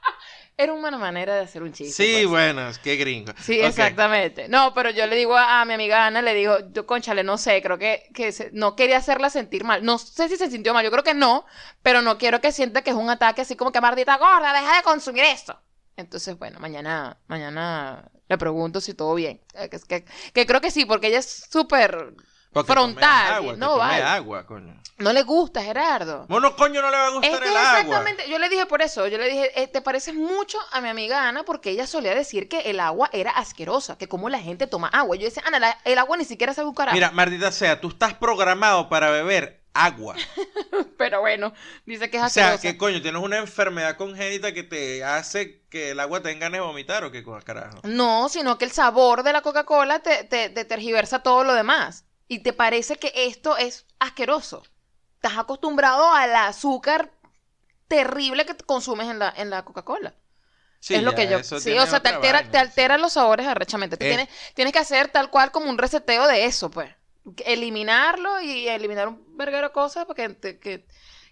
era 0.63 0.73
una 0.73 0.99
manera 0.99 1.35
de 1.35 1.41
hacer 1.43 1.63
un 1.63 1.73
chiste. 1.73 1.93
Sí, 2.05 2.13
pues. 2.13 2.29
bueno, 2.29 2.69
es 2.69 2.79
que 2.79 2.97
gringo. 2.97 3.33
Sí, 3.41 3.61
exactamente. 3.61 4.49
No, 4.49 4.73
pero 4.75 4.91
yo 4.91 5.07
le 5.07 5.17
digo 5.17 5.37
a, 5.37 5.61
a 5.61 5.65
mi 5.65 5.75
amiga 5.75 6.07
Ana, 6.07 6.23
le 6.23 6.35
digo, 6.35 6.59
yo, 6.73 6.87
conchale, 6.87 7.25
no 7.25 7.39
sé, 7.39 7.63
creo 7.63 7.79
que, 7.79 8.09
que 8.15 8.33
se- 8.33 8.51
no 8.53 8.77
quería 8.77 8.99
hacerla 8.99 9.31
sentir 9.31 9.65
mal. 9.65 9.85
No 9.85 9.99
sé 9.99 10.29
si 10.29 10.37
se 10.37 10.51
sintió 10.51 10.75
mal, 10.75 10.85
yo 10.85 10.91
creo 10.91 11.05
que 11.05 11.15
no, 11.15 11.45
pero 11.83 12.03
no 12.03 12.19
quiero 12.19 12.41
que 12.41 12.53
sienta 12.53 12.83
que 12.83 12.91
es 12.91 12.97
un 12.97 13.11
ataque 13.11 13.43
así 13.43 13.57
como 13.57 13.73
que 13.73 13.81
maldita 13.81 14.17
gorda, 14.19 14.53
deja 14.53 14.77
de 14.77 14.83
consumir 14.83 15.25
esto. 15.25 15.59
Entonces, 15.97 16.39
bueno, 16.39 16.61
mañana, 16.61 17.19
mañana 17.27 18.11
le 18.29 18.39
pregunto 18.39 18.81
si 18.81 18.95
todo 18.95 19.15
bien. 19.15 19.41
Eh, 19.55 19.69
Que, 19.69 19.79
que, 19.81 20.05
que 20.33 20.47
creo 20.47 20.61
que 20.61 20.71
sí, 20.71 20.85
porque 20.85 21.09
ella 21.09 21.19
es 21.19 21.47
súper... 21.51 22.15
Porque 22.53 22.73
frontal, 22.73 23.33
agua, 23.35 23.55
no 23.57 23.77
vale. 23.77 24.03
agua, 24.03 24.45
coño. 24.45 24.75
No 24.99 25.13
le 25.13 25.23
gusta, 25.23 25.63
Gerardo. 25.63 26.27
Mono, 26.29 26.57
coño, 26.57 26.83
no 26.83 26.91
le 26.91 26.97
va 26.97 27.07
a 27.07 27.11
gustar 27.11 27.31
Es 27.33 27.39
que 27.41 27.49
el 27.49 27.57
agua. 27.57 27.79
exactamente, 27.81 28.29
yo 28.29 28.39
le 28.41 28.49
dije 28.49 28.67
por 28.67 28.83
eso, 28.83 29.07
yo 29.07 29.19
le 29.19 29.29
dije, 29.31 29.63
eh, 29.63 29.69
te 29.69 29.81
pareces 29.81 30.15
mucho 30.15 30.59
a 30.73 30.81
mi 30.81 30.89
amiga 30.89 31.29
Ana 31.29 31.45
porque 31.45 31.71
ella 31.71 31.87
solía 31.87 32.15
decir 32.15 32.49
que 32.49 32.61
el 32.63 32.81
agua 32.81 33.09
era 33.13 33.31
asquerosa, 33.31 33.97
que 33.97 34.09
como 34.09 34.29
la 34.29 34.41
gente 34.41 34.67
toma 34.67 34.89
agua. 34.89 35.17
Yo 35.17 35.25
decía, 35.27 35.45
Ana, 35.47 35.59
la- 35.61 35.79
el 35.85 35.97
agua 35.99 36.17
ni 36.17 36.25
siquiera 36.25 36.53
sabe 36.53 36.69
un 36.69 36.75
carajo. 36.75 36.95
Mira, 36.95 37.13
maldita 37.13 37.53
sea, 37.53 37.81
tú 37.81 37.89
estás 37.89 38.15
programado 38.15 38.89
para 38.89 39.11
beber 39.11 39.63
agua. 39.73 40.17
Pero 40.99 41.21
bueno, 41.21 41.53
dice 41.87 42.11
que 42.11 42.17
es 42.19 42.23
O 42.25 42.29
sea, 42.29 42.55
asquerosa. 42.55 42.63
que 42.63 42.77
coño, 42.79 43.01
tienes 43.01 43.23
una 43.23 43.39
enfermedad 43.39 43.97
congénita 43.97 44.53
que 44.53 44.65
te 44.65 45.05
hace 45.05 45.63
que 45.71 45.91
el 45.93 46.01
agua 46.01 46.21
tenga 46.21 46.41
ganas 46.47 46.59
de 46.61 46.67
vomitar 46.67 47.05
o 47.05 47.13
qué 47.13 47.25
carajo. 47.45 47.79
No, 47.85 48.29
sino 48.29 48.59
que 48.59 48.65
el 48.65 48.73
sabor 48.73 49.23
de 49.23 49.33
la 49.33 49.41
Coca-Cola 49.43 50.01
te, 50.01 50.25
te, 50.25 50.51
te 50.51 50.65
tergiversa 50.65 51.23
todo 51.23 51.45
lo 51.45 51.55
demás. 51.55 52.05
Y 52.31 52.39
te 52.45 52.53
parece 52.53 52.95
que 52.95 53.13
esto 53.15 53.57
es 53.57 53.87
asqueroso. 53.99 54.63
Estás 55.17 55.37
acostumbrado 55.37 56.13
al 56.13 56.33
azúcar 56.37 57.11
terrible 57.89 58.47
que 58.47 58.55
consumes 58.57 59.09
en 59.09 59.19
la, 59.19 59.35
en 59.37 59.51
la 59.51 59.65
Coca-Cola. 59.65 60.15
Sí, 60.79 60.95
es 60.95 61.03
lo 61.03 61.13
que 61.15 61.27
yo. 61.29 61.39
eso 61.39 61.59
Sí, 61.59 61.77
o 61.77 61.87
sea, 61.89 61.99
te 62.01 62.09
altera, 62.11 62.39
vaina. 62.39 62.51
te 62.53 62.59
altera 62.59 62.99
los 62.99 63.15
sabores 63.15 63.49
arrechamente. 63.49 63.97
Eh. 63.97 63.99
tienes, 63.99 64.29
tienes 64.55 64.73
que 64.73 64.79
hacer 64.79 65.09
tal 65.09 65.29
cual 65.29 65.51
como 65.51 65.69
un 65.69 65.77
reseteo 65.77 66.29
de 66.29 66.45
eso, 66.45 66.71
pues. 66.71 66.95
Eliminarlo 67.45 68.41
y 68.41 68.69
eliminar 68.69 69.09
un 69.09 69.37
verguero 69.37 69.67
de 69.67 69.73
cosas 69.73 70.05
porque 70.07 70.29
te- 70.29 70.61
que, 70.61 70.87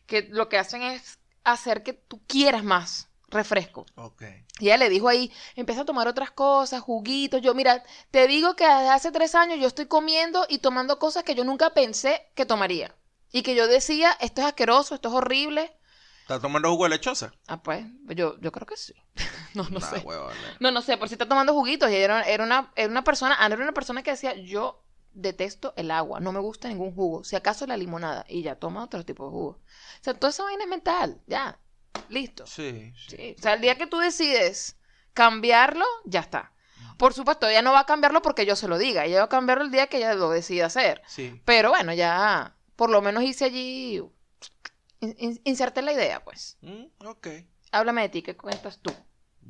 que 0.07 0.23
lo 0.31 0.49
que 0.49 0.59
hacen 0.59 0.83
es 0.83 1.21
hacer 1.45 1.85
que 1.85 1.93
tú 1.93 2.21
quieras 2.27 2.65
más 2.65 3.09
refresco. 3.29 3.87
Ok. 3.97 4.23
Y 4.59 4.67
ella 4.67 4.77
le 4.79 4.89
dijo 4.89 5.09
ahí, 5.09 5.33
empieza 5.55 5.83
a 5.83 5.85
tomar 5.85 6.09
otras 6.09 6.31
cosas, 6.31 6.81
juguitos. 6.81 7.41
Yo, 7.43 7.55
mira, 7.55 7.83
te 8.11 8.27
digo 8.27 8.57
que 8.57 8.65
desde 8.65 8.89
hace 8.91 9.13
tres 9.13 9.35
años 9.35 9.59
yo 9.61 9.67
estoy 9.67 9.87
comiendo 9.87 10.47
y 10.49 10.59
tomando 10.59 10.99
cosas 10.99 11.25
que 11.25 11.35
yo 11.35 11.45
nunca 11.45 11.75
pensé 11.75 12.31
que 12.35 12.47
tomaría. 12.47 12.95
Y 13.31 13.43
que 13.43 13.55
yo 13.55 13.69
decía, 13.69 14.13
esto 14.21 14.41
es 14.41 14.47
asqueroso, 14.47 14.95
esto 14.95 15.09
es 15.09 15.15
horrible. 15.15 15.73
¿Estás 16.23 16.41
tomando 16.43 16.71
jugo 16.71 16.85
de 16.85 16.91
lechosa? 16.91 17.33
Ah, 17.47 17.63
pues, 17.63 17.87
yo, 18.07 18.39
yo 18.41 18.53
creo 18.53 18.67
que 18.67 18.77
sí. 18.77 18.95
no, 19.55 19.65
no 19.65 19.79
Nah, 19.81 19.87
sé. 19.91 20.05
No, 20.61 20.71
no 20.71 20.83
sé, 20.83 20.97
por 20.97 21.09
si 21.09 21.15
está 21.15 21.27
tomando 21.29 21.53
juguitos. 21.55 21.91
Y 21.91 21.95
era, 21.97 22.23
era 22.23 22.45
una, 22.45 22.73
era 22.77 22.91
una 22.91 23.05
persona, 23.05 23.35
Ana 23.35 23.55
era 23.55 23.65
una 23.65 23.73
persona 23.73 24.03
que 24.03 24.11
decía, 24.13 24.35
yo 24.35 24.83
detesto 25.13 25.73
el 25.77 25.91
agua, 25.91 26.21
no 26.21 26.33
me 26.33 26.39
gusta 26.39 26.69
ningún 26.69 26.95
jugo, 26.95 27.25
si 27.25 27.35
acaso 27.37 27.67
la 27.67 27.77
limonada. 27.77 28.25
Y 28.29 28.43
ya 28.43 28.57
toma 28.57 28.85
otro 28.85 29.05
tipo 29.05 29.25
de 29.25 29.31
jugo. 29.31 29.49
O 29.51 30.03
sea, 30.05 30.15
toda 30.15 30.31
esa 30.31 30.45
vaina 30.45 30.65
es 30.65 30.71
mental, 30.71 31.21
ya, 31.27 31.59
listo. 32.09 32.47
Sí, 32.47 32.93
sí. 33.09 33.17
Sí, 33.17 33.35
O 33.39 33.43
sea, 33.43 33.55
el 33.55 33.61
día 33.61 33.77
que 33.77 33.87
tú 33.87 33.99
decides 33.99 34.77
cambiarlo, 35.15 35.85
ya 36.05 36.21
está. 36.21 36.53
Por 36.97 37.15
supuesto, 37.15 37.47
ella 37.49 37.63
no 37.63 37.73
va 37.73 37.81
a 37.81 37.87
cambiarlo 37.87 38.23
porque 38.23 38.45
yo 38.47 38.57
se 38.57 38.67
lo 38.69 38.77
diga, 38.79 39.05
ella 39.05 39.19
va 39.21 39.25
a 39.25 39.29
cambiarlo 39.29 39.65
el 39.65 39.71
día 39.71 39.87
que 39.87 39.99
ella 39.99 40.15
lo 40.15 40.31
decida 40.31 40.67
hacer. 40.67 41.03
Sí. 41.07 41.41
Pero 41.45 41.71
bueno, 41.71 41.93
ya, 41.95 42.57
por 42.77 42.91
lo 42.91 43.01
menos 43.03 43.23
hice 43.23 43.45
allí, 43.45 44.03
in- 45.01 45.15
in- 45.19 45.41
inserté 45.45 45.81
la 45.83 45.93
idea, 45.93 46.25
pues. 46.25 46.57
Mm, 46.61 46.85
ok. 47.07 47.29
Háblame 47.71 48.03
de 48.03 48.09
ti, 48.09 48.23
¿qué 48.23 48.37
cuentas 48.37 48.81
tú? 48.83 48.93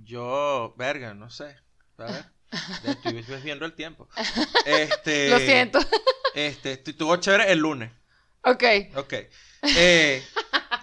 Yo, 0.04 0.74
verga, 0.76 1.14
no 1.14 1.30
sé. 1.30 1.56
A 1.98 2.04
ver. 2.04 2.24
Estoy 2.84 3.40
viendo 3.42 3.64
el 3.64 3.74
tiempo. 3.74 4.08
Este, 4.66 5.30
Lo 5.30 5.38
siento. 5.38 5.78
Este, 6.34 6.82
estu- 6.82 6.90
estuvo 6.90 7.16
chévere 7.16 7.50
el 7.52 7.58
lunes. 7.60 7.90
ok. 8.42 8.64
Ok. 8.96 9.14
Eh, 9.62 10.22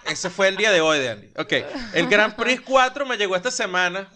ese 0.08 0.30
fue 0.30 0.48
el 0.48 0.56
día 0.56 0.70
de 0.70 0.80
hoy, 0.80 1.02
Danny. 1.02 1.28
Ok. 1.36 1.52
El 1.94 2.06
Grand 2.08 2.34
Prix 2.34 2.60
4 2.62 3.06
me 3.06 3.16
llegó 3.16 3.36
esta 3.36 3.50
semana. 3.50 4.08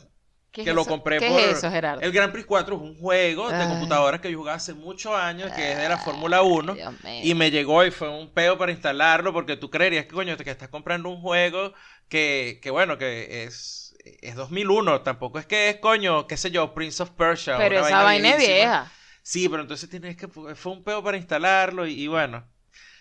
¿Qué 0.50 0.62
es 0.62 0.66
que 0.66 0.74
lo 0.74 0.84
compré 0.84 1.18
¿Qué 1.18 1.28
por. 1.28 1.40
es 1.40 1.58
eso, 1.58 1.70
Gerardo? 1.70 2.00
El 2.00 2.10
Grand 2.10 2.32
Prix 2.32 2.44
4 2.44 2.74
es 2.74 2.80
un 2.82 2.98
juego 2.98 3.50
de 3.50 3.56
Ay. 3.56 3.68
computadora 3.68 4.20
que 4.20 4.32
yo 4.32 4.38
jugaba 4.38 4.56
hace 4.56 4.74
muchos 4.74 5.14
años, 5.14 5.52
que 5.52 5.72
es 5.72 5.78
de 5.78 5.88
la 5.88 5.98
Fórmula 5.98 6.42
1. 6.42 6.74
Dios 6.74 7.04
mío. 7.04 7.20
Y 7.22 7.34
me 7.34 7.52
llegó 7.52 7.84
y 7.84 7.92
fue 7.92 8.08
un 8.08 8.32
peo 8.32 8.58
para 8.58 8.72
instalarlo 8.72 9.32
porque 9.32 9.56
tú 9.56 9.70
creerías 9.70 10.06
que 10.06 10.14
coño, 10.14 10.36
que 10.36 10.50
estás 10.50 10.68
comprando 10.68 11.08
un 11.08 11.20
juego 11.20 11.72
que, 12.08 12.58
que 12.60 12.70
bueno, 12.70 12.98
que 12.98 13.44
es, 13.44 13.94
es 14.22 14.34
2001, 14.34 15.02
tampoco 15.02 15.38
es 15.38 15.46
que 15.46 15.68
es 15.68 15.76
coño, 15.76 16.26
qué 16.26 16.36
sé 16.36 16.50
yo, 16.50 16.74
Prince 16.74 17.00
of 17.00 17.10
Persia. 17.10 17.56
Pero 17.56 17.86
esa 17.86 18.02
vaina 18.02 18.30
es 18.30 18.38
vieja. 18.38 18.90
Sí, 19.22 19.48
pero 19.48 19.62
entonces 19.62 19.88
tienes 19.88 20.16
que, 20.16 20.26
fue 20.26 20.72
un 20.72 20.82
peo 20.82 21.02
para 21.04 21.16
instalarlo 21.16 21.86
y, 21.86 21.92
y 21.92 22.06
bueno. 22.08 22.44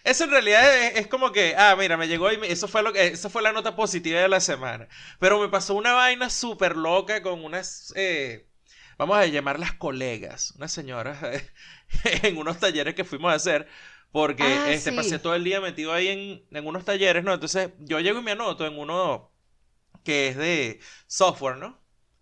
Eso 0.03 0.23
en 0.23 0.31
realidad 0.31 0.77
es, 0.87 0.97
es 0.99 1.07
como 1.07 1.31
que, 1.31 1.55
ah, 1.57 1.75
mira, 1.77 1.97
me 1.97 2.07
llegó 2.07 2.31
y 2.31 2.37
me- 2.37 2.51
eso 2.51 2.67
fue 2.67 2.83
lo 2.83 2.93
que, 2.93 3.07
eso 3.07 3.29
fue 3.29 3.41
la 3.41 3.51
nota 3.51 3.75
positiva 3.75 4.19
de 4.21 4.29
la 4.29 4.39
semana. 4.39 4.87
Pero 5.19 5.39
me 5.39 5.49
pasó 5.49 5.75
una 5.75 5.93
vaina 5.93 6.29
súper 6.29 6.75
loca 6.77 7.21
con 7.21 7.43
unas, 7.43 7.93
eh, 7.95 8.47
vamos 8.97 9.17
a 9.17 9.25
llamarlas 9.27 9.73
colegas, 9.73 10.51
unas 10.57 10.71
señoras 10.71 11.19
en 12.23 12.37
unos 12.37 12.59
talleres 12.59 12.95
que 12.95 13.03
fuimos 13.05 13.31
a 13.31 13.35
hacer. 13.35 13.67
Porque 14.11 14.61
Ah, 14.63 14.73
este, 14.73 14.91
sí. 14.93 14.93
pasé 14.93 15.19
todo 15.19 15.35
el 15.35 15.43
día 15.43 15.61
metido 15.61 15.93
ahí 15.93 16.07
en, 16.07 16.43
en 16.57 16.65
unos 16.67 16.83
talleres, 16.85 17.23
¿no? 17.23 17.33
Entonces 17.33 17.71
yo 17.79 17.99
llego 17.99 18.19
y 18.19 18.23
me 18.23 18.31
anoto 18.31 18.65
en 18.65 18.77
uno 18.79 19.31
que 20.03 20.29
es 20.29 20.37
de 20.37 20.79
software, 21.07 21.57
¿no? 21.57 21.79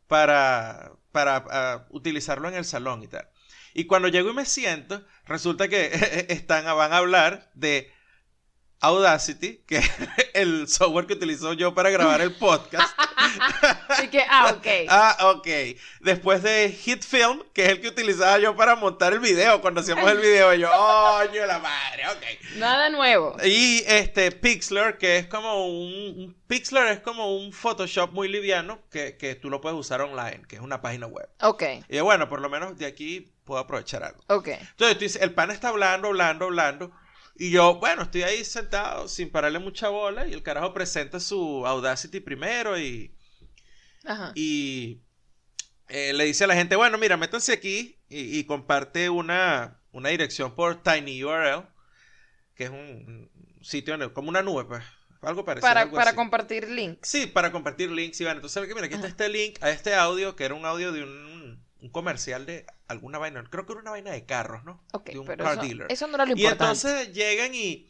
Para, 0.07 0.93
para 1.11 1.45
ah, 1.51 1.87
utilizarlo 1.89 2.47
en 2.49 2.55
el 2.55 2.65
salón 2.65 3.03
y 3.03 3.07
tal. 3.07 3.29
Y 3.77 3.85
cuando 3.85 4.07
llego 4.07 4.31
y 4.31 4.33
me 4.33 4.45
siento, 4.45 5.03
resulta 5.27 5.67
que 5.67 5.91
están, 6.29 6.65
van 6.65 6.93
a 6.93 6.97
hablar 6.97 7.51
de 7.53 7.93
Audacity, 8.79 9.63
que 9.67 9.77
es 9.77 9.91
el 10.33 10.67
software 10.67 11.05
que 11.05 11.13
utilizo 11.13 11.53
yo 11.53 11.75
para 11.75 11.91
grabar 11.91 12.21
el 12.21 12.33
podcast. 12.33 12.91
Así 13.87 14.07
que, 14.07 14.23
ah, 14.27 14.55
ok. 14.57 14.67
ah, 14.89 15.17
ok. 15.35 15.47
Después 15.99 16.41
de 16.41 16.71
Hit 16.71 17.03
Film, 17.03 17.43
que 17.53 17.65
es 17.65 17.69
el 17.69 17.81
que 17.81 17.89
utilizaba 17.89 18.39
yo 18.39 18.55
para 18.55 18.75
montar 18.75 19.13
el 19.13 19.19
video, 19.19 19.61
cuando 19.61 19.81
hacíamos 19.81 20.09
el 20.09 20.21
video, 20.21 20.55
yo, 20.55 20.69
¡Coño, 20.71 21.45
la 21.45 21.59
madre! 21.59 22.07
Ok. 22.07 22.55
Nada 22.55 22.89
nuevo. 22.89 23.37
Y 23.43 23.83
este 23.85 24.31
Pixlr, 24.31 24.97
que 24.97 25.17
es 25.17 25.27
como 25.27 25.67
un, 25.67 26.35
Pixlr 26.47 26.87
es 26.87 26.99
como 27.01 27.37
un 27.37 27.53
Photoshop 27.53 28.11
muy 28.11 28.27
liviano 28.27 28.79
que, 28.89 29.17
que 29.17 29.35
tú 29.35 29.51
lo 29.51 29.61
puedes 29.61 29.77
usar 29.77 30.01
online, 30.01 30.41
que 30.47 30.55
es 30.55 30.63
una 30.63 30.81
página 30.81 31.05
web. 31.05 31.29
Ok, 31.41 31.61
Y 31.89 31.99
bueno, 31.99 32.27
por 32.27 32.41
lo 32.41 32.49
menos 32.49 32.75
de 32.75 32.87
aquí 32.87 33.37
puedo 33.47 33.60
aprovechar 33.60 34.03
algo. 34.03 34.23
ok. 34.27 34.49
Entonces, 34.77 35.15
el 35.19 35.33
pan 35.33 35.49
está 35.49 35.69
hablando, 35.69 36.10
hablando, 36.10 36.45
hablando. 36.45 36.91
Y 37.39 37.49
yo, 37.51 37.75
bueno, 37.79 38.03
estoy 38.03 38.21
ahí 38.23 38.43
sentado 38.45 39.07
sin 39.07 39.31
pararle 39.31 39.57
mucha 39.60 39.89
bola. 39.89 40.27
Y 40.27 40.33
el 40.33 40.43
carajo 40.43 40.73
presenta 40.75 41.19
su 41.19 41.65
Audacity 41.65 42.19
primero 42.19 42.77
y, 42.79 43.15
Ajá. 44.05 44.31
y 44.36 45.01
eh, 45.88 46.13
le 46.13 46.25
dice 46.25 46.43
a 46.43 46.47
la 46.47 46.55
gente, 46.55 46.75
bueno, 46.75 46.97
mira, 46.99 47.17
métanse 47.17 47.53
aquí 47.53 47.99
y, 48.10 48.38
y 48.39 48.43
comparte 48.45 49.10
una, 49.10 49.81
una 49.91 50.10
dirección 50.10 50.55
por 50.55 50.81
TinyURL, 50.83 51.63
que 52.55 52.65
es 52.65 52.69
un, 52.69 53.29
un 53.57 53.63
sitio 53.63 53.93
en 53.95 54.01
el- 54.03 54.13
como 54.13 54.29
una 54.29 54.41
nube, 54.41 54.65
pues, 54.65 54.83
algo 55.21 55.45
parecido. 55.45 55.67
Para, 55.69 55.81
algo 55.81 55.95
para 55.95 56.10
así. 56.10 56.15
links 56.17 56.69
links. 56.69 57.07
Sí, 57.10 57.27
para 57.27 57.51
compartir 57.51 57.91
links, 57.91 58.19
Iván. 58.21 58.38
Entonces, 58.38 58.67
mira, 58.67 58.86
aquí 58.86 58.95
está 58.95 59.07
este 59.07 59.29
link 59.29 59.57
a 59.62 59.69
este 59.69 59.93
audio, 59.93 60.36
que 60.36 60.43
era 60.45 60.53
un 60.55 60.65
audio 60.65 60.91
de 60.91 61.03
un, 61.03 61.63
un 61.81 61.89
comercial 61.89 62.45
de 62.45 62.65
alguna 62.87 63.17
vaina. 63.17 63.43
Creo 63.49 63.65
que 63.65 63.73
era 63.73 63.81
una 63.81 63.91
vaina 63.91 64.11
de 64.11 64.25
carros, 64.25 64.63
¿no? 64.63 64.83
Ok, 64.93 65.11
de 65.11 65.19
un 65.19 65.25
pero 65.27 65.43
car 65.45 65.53
eso, 65.53 65.61
dealer. 65.61 65.87
eso 65.89 66.07
no 66.07 66.15
era 66.15 66.25
lo 66.25 66.31
Y 66.35 66.41
importante. 66.41 66.63
entonces 66.63 67.13
llegan 67.13 67.53
y, 67.53 67.89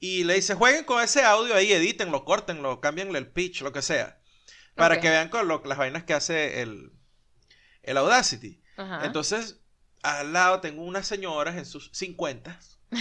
y 0.00 0.24
le 0.24 0.34
dicen, 0.34 0.56
jueguen 0.56 0.84
con 0.84 1.02
ese 1.02 1.22
audio 1.24 1.54
ahí, 1.54 1.72
edítenlo, 1.72 2.24
córtenlo, 2.24 2.80
cámbienle 2.80 3.18
el 3.18 3.28
pitch, 3.28 3.62
lo 3.62 3.72
que 3.72 3.82
sea. 3.82 4.20
Para 4.74 5.00
que 5.00 5.10
vean 5.10 5.28
con 5.28 5.48
lo- 5.48 5.62
las 5.64 5.76
vainas 5.76 6.04
que 6.04 6.14
hace 6.14 6.62
el, 6.62 6.92
el 7.82 7.96
Audacity. 7.96 8.62
Ajá. 8.76 9.04
Entonces, 9.04 9.60
al 10.02 10.32
lado 10.32 10.60
tengo 10.60 10.82
unas 10.84 11.06
señoras 11.06 11.56
en 11.56 11.66
sus 11.66 11.90
50. 11.92 12.58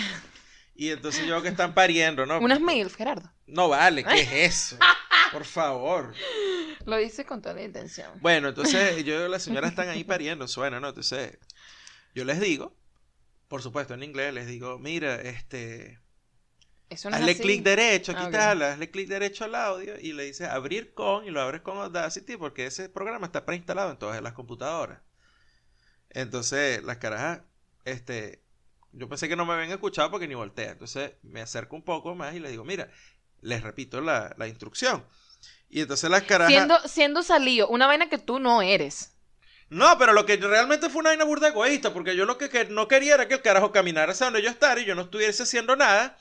Y 0.79 0.91
entonces 0.91 1.25
yo 1.25 1.41
que 1.41 1.47
están 1.47 1.73
pariendo, 1.73 2.27
¿no? 2.27 2.37
Unas 2.37 2.59
mil, 2.61 2.87
Gerardo. 2.91 3.33
No 3.47 3.67
vale, 3.67 4.03
¿qué 4.03 4.21
es 4.21 4.31
eso? 4.71 4.77
Por 5.31 5.45
favor. 5.45 6.13
Lo 6.85 6.99
hice 6.99 7.25
con 7.25 7.41
toda 7.41 7.55
la 7.55 7.63
intención. 7.63 8.11
Bueno, 8.21 8.49
entonces 8.49 9.03
yo 9.05 9.27
las 9.27 9.43
señoras 9.43 9.71
están 9.71 9.89
ahí 9.89 10.03
pariendo, 10.03 10.47
suena, 10.47 10.79
¿no? 10.79 10.89
Entonces 10.89 11.37
yo 12.15 12.23
les 12.25 12.39
digo, 12.39 12.75
por 13.47 13.61
supuesto 13.61 13.93
en 13.93 14.03
inglés, 14.03 14.33
les 14.33 14.47
digo, 14.47 14.79
mira, 14.79 15.15
este, 15.21 15.99
Eso 16.89 17.09
no 17.09 17.15
hazle 17.17 17.37
clic 17.37 17.63
derecho, 17.63 18.13
aquí 18.13 18.21
Ah, 18.23 18.25
está, 18.25 18.71
hazle 18.73 18.89
clic 18.89 19.07
derecho 19.07 19.45
al 19.45 19.55
audio 19.55 19.99
y 19.99 20.13
le 20.13 20.23
dices 20.23 20.47
abrir 20.47 20.93
con 20.93 21.25
y 21.25 21.31
lo 21.31 21.41
abres 21.41 21.61
con 21.61 21.77
Audacity 21.77 22.37
porque 22.37 22.65
ese 22.65 22.89
programa 22.89 23.27
está 23.27 23.45
preinstalado 23.45 23.91
en 23.91 23.97
todas 23.97 24.21
las 24.21 24.33
computadoras. 24.33 25.01
Entonces 26.09 26.83
las 26.83 26.97
carajas, 26.97 27.41
este, 27.85 28.41
yo 28.93 29.07
pensé 29.09 29.27
que 29.29 29.35
no 29.35 29.45
me 29.45 29.53
habían 29.53 29.71
escuchado 29.71 30.09
porque 30.11 30.27
ni 30.27 30.35
voltea. 30.35 30.71
Entonces 30.71 31.13
me 31.23 31.41
acerco 31.41 31.75
un 31.75 31.83
poco 31.83 32.15
más 32.15 32.33
y 32.35 32.39
les 32.39 32.51
digo, 32.51 32.63
mira, 32.63 32.89
les 33.47 33.63
repito 33.63 34.01
la, 34.01 34.35
la 34.37 34.47
instrucción. 34.47 35.03
Y 35.69 35.81
entonces 35.81 36.09
las 36.09 36.23
carajas... 36.23 36.53
Siendo, 36.53 36.79
siendo 36.87 37.23
salido, 37.23 37.67
una 37.67 37.87
vaina 37.87 38.09
que 38.09 38.17
tú 38.17 38.39
no 38.39 38.61
eres. 38.61 39.13
No, 39.69 39.97
pero 39.97 40.13
lo 40.13 40.25
que 40.25 40.37
realmente 40.37 40.89
fue 40.89 41.01
una 41.01 41.09
vaina 41.09 41.25
burda 41.25 41.49
egoísta, 41.49 41.91
porque 41.91 42.15
yo 42.15 42.25
lo 42.25 42.37
que, 42.37 42.49
que 42.49 42.65
no 42.65 42.87
quería 42.87 43.15
era 43.15 43.27
que 43.27 43.33
el 43.33 43.41
carajo 43.41 43.71
caminara 43.71 44.13
hacia 44.13 44.27
donde 44.27 44.41
yo 44.41 44.49
estaba 44.49 44.79
y 44.79 44.85
yo 44.85 44.95
no 44.95 45.03
estuviese 45.03 45.43
haciendo 45.43 45.75
nada. 45.75 46.17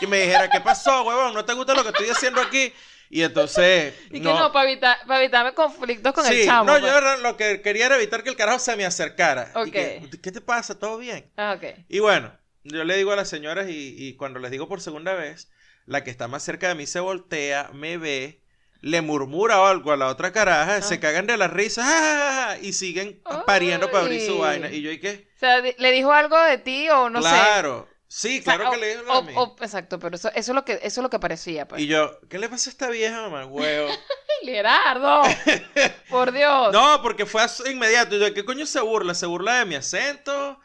Y 0.00 0.06
me 0.06 0.20
dijera, 0.22 0.50
¿qué 0.50 0.60
pasó, 0.60 1.02
huevón? 1.04 1.34
¿No 1.34 1.44
te 1.44 1.52
gusta 1.52 1.74
lo 1.74 1.84
que 1.84 1.90
estoy 1.90 2.08
haciendo 2.08 2.40
aquí? 2.40 2.72
Y 3.08 3.22
entonces. 3.22 3.94
Y 4.10 4.20
que 4.20 4.20
no, 4.20 4.52
para 4.52 4.68
evitar, 4.68 4.98
para 5.06 5.20
evitarme 5.22 5.54
conflictos 5.54 6.12
con 6.12 6.24
sí, 6.24 6.40
el 6.40 6.46
chamo. 6.46 6.64
no, 6.64 6.80
pues. 6.80 6.92
yo 6.92 7.16
lo 7.18 7.36
que 7.36 7.62
quería 7.62 7.86
era 7.86 7.96
evitar 7.96 8.24
que 8.24 8.30
el 8.30 8.36
carajo 8.36 8.58
se 8.58 8.76
me 8.76 8.84
acercara. 8.84 9.52
Y 9.64 9.70
que, 9.70 10.08
¿Qué 10.20 10.32
te 10.32 10.40
pasa? 10.40 10.76
¿Todo 10.76 10.98
bien? 10.98 11.30
Ah, 11.36 11.54
ok. 11.56 11.84
Y 11.88 12.00
bueno, 12.00 12.32
yo 12.64 12.82
le 12.82 12.96
digo 12.96 13.12
a 13.12 13.16
las 13.16 13.28
señoras 13.28 13.68
y, 13.68 13.94
y 13.96 14.14
cuando 14.16 14.40
les 14.40 14.50
digo 14.50 14.68
por 14.68 14.80
segunda 14.80 15.14
vez, 15.14 15.48
la 15.88 16.04
que 16.04 16.10
está 16.10 16.28
más 16.28 16.42
cerca 16.42 16.68
de 16.68 16.74
mí 16.74 16.86
se 16.86 17.00
voltea, 17.00 17.70
me 17.72 17.96
ve, 17.96 18.42
le 18.80 19.00
murmura 19.02 19.68
algo 19.68 19.90
a 19.90 19.96
la 19.96 20.06
otra 20.08 20.32
caraja, 20.32 20.76
Ah. 20.76 20.82
se 20.82 21.00
cagan 21.00 21.26
de 21.26 21.36
la 21.36 21.48
risa 21.48 21.82
¡ah! 21.84 22.58
y 22.62 22.72
siguen 22.74 23.20
pariendo 23.46 23.90
para 23.90 24.04
abrir 24.04 24.24
su 24.24 24.38
vaina. 24.38 24.70
Y 24.70 24.82
yo, 24.82 24.90
¿y 24.92 25.00
qué? 25.00 25.28
O 25.36 25.38
sea, 25.40 25.60
le 25.60 25.92
dijo 25.92 26.12
algo 26.12 26.38
de 26.40 26.58
ti 26.58 26.88
o 26.90 27.10
no 27.10 27.20
sé. 27.22 27.28
claro, 27.28 27.88
sí, 28.06 28.40
claro 28.42 28.68
o- 28.68 28.70
que 28.72 28.76
le 28.76 28.96
dijo 28.98 29.10
o- 29.12 29.18
a 29.18 29.22
mí. 29.22 29.32
o- 29.34 29.56
exacto, 29.60 29.98
pero 29.98 30.14
eso, 30.16 30.28
eso 30.28 30.52
es 30.52 30.54
lo 30.54 30.64
que, 30.64 30.74
eso 30.74 31.00
es 31.00 31.02
lo 31.02 31.10
que 31.10 31.18
parecía, 31.18 31.66
pues. 31.66 31.80
Y 31.82 31.86
yo, 31.88 32.20
¿qué 32.28 32.38
le 32.38 32.48
pasa 32.48 32.70
a 32.70 32.72
esta 32.72 32.88
vieja, 32.90 33.22
mamá? 33.22 33.46
Huevo. 33.46 33.88
¡Ay, 33.88 33.96
Gerardo! 34.44 35.22
Por 36.10 36.32
Dios. 36.32 36.72
No, 36.72 37.00
porque 37.02 37.26
fue 37.26 37.42
inmediato. 37.70 38.14
Y 38.14 38.18
yo, 38.20 38.24
¿De 38.26 38.34
qué 38.34 38.44
coño 38.44 38.66
se 38.66 38.80
burla? 38.80 39.14
¿Se 39.14 39.26
burla 39.26 39.58
de 39.60 39.64
mi 39.64 39.74
acento? 39.74 40.60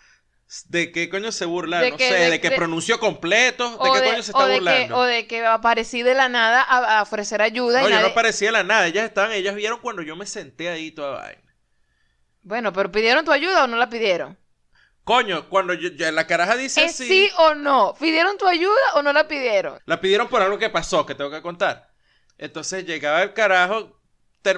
¿De 0.67 0.91
qué 0.91 1.09
coño 1.09 1.31
se 1.31 1.45
burla? 1.45 1.79
De 1.79 1.91
no 1.91 1.97
que- 1.97 2.07
sé, 2.09 2.13
de- 2.15 2.29
de, 2.29 2.41
que 2.41 2.49
de- 2.49 2.55
pronunció 2.55 2.99
completo. 2.99 3.77
¿De 3.81 3.89
o 3.89 3.93
qué 3.93 4.01
de, 4.01 4.09
coño 4.09 4.23
se 4.23 4.31
o 4.31 4.33
está 4.33 4.45
de 4.47 4.53
que, 4.53 4.59
burlando? 4.59 4.97
o 4.97 5.03
de 5.03 5.27
que 5.27 5.45
aparecí 5.45 6.03
de 6.03 6.13
la 6.13 6.29
nada 6.29 6.61
a, 6.61 6.99
a 6.99 7.01
ofrecer 7.01 7.41
ayuda 7.41 7.81
No, 7.81 7.89
y 7.89 7.91
yo 7.91 7.97
nadie... 7.97 8.09
no 8.09 8.13
parecía 8.13 8.51
la 8.51 8.63
nada. 8.63 8.87
Ellas 8.87 9.05
estaban, 9.05 9.31
ellas 9.31 9.55
vieron 9.55 9.79
cuando 9.81 10.01
yo 10.03 10.15
me 10.15 10.25
senté 10.25 10.69
ahí 10.69 10.91
toda 10.91 11.19
vaina. 11.21 11.41
Bueno, 12.41 12.73
pero 12.73 12.91
¿pidieron 12.91 13.25
tu 13.25 13.31
ayuda 13.31 13.63
o 13.63 13.67
no 13.67 13.77
la 13.77 13.89
pidieron? 13.89 14.37
Coño, 15.03 15.49
cuando 15.49 15.73
yo, 15.73 15.89
la 16.11 16.27
caraja 16.27 16.55
dice 16.55 16.85
¿Es 16.85 16.91
así, 16.93 17.07
sí 17.07 17.29
o 17.37 17.55
no? 17.55 17.93
¿Pidieron 17.99 18.37
tu 18.37 18.47
ayuda 18.47 18.73
o 18.95 19.01
no 19.01 19.11
la 19.13 19.27
pidieron? 19.27 19.79
la 19.85 19.99
pidieron 19.99 20.27
por 20.29 20.41
algo 20.41 20.57
que 20.57 20.69
pasó, 20.69 21.05
que 21.05 21.15
tengo 21.15 21.31
que 21.31 21.41
contar. 21.41 21.89
Entonces 22.37 22.85
llegaba 22.85 23.21
el 23.23 23.33
carajo 23.33 23.99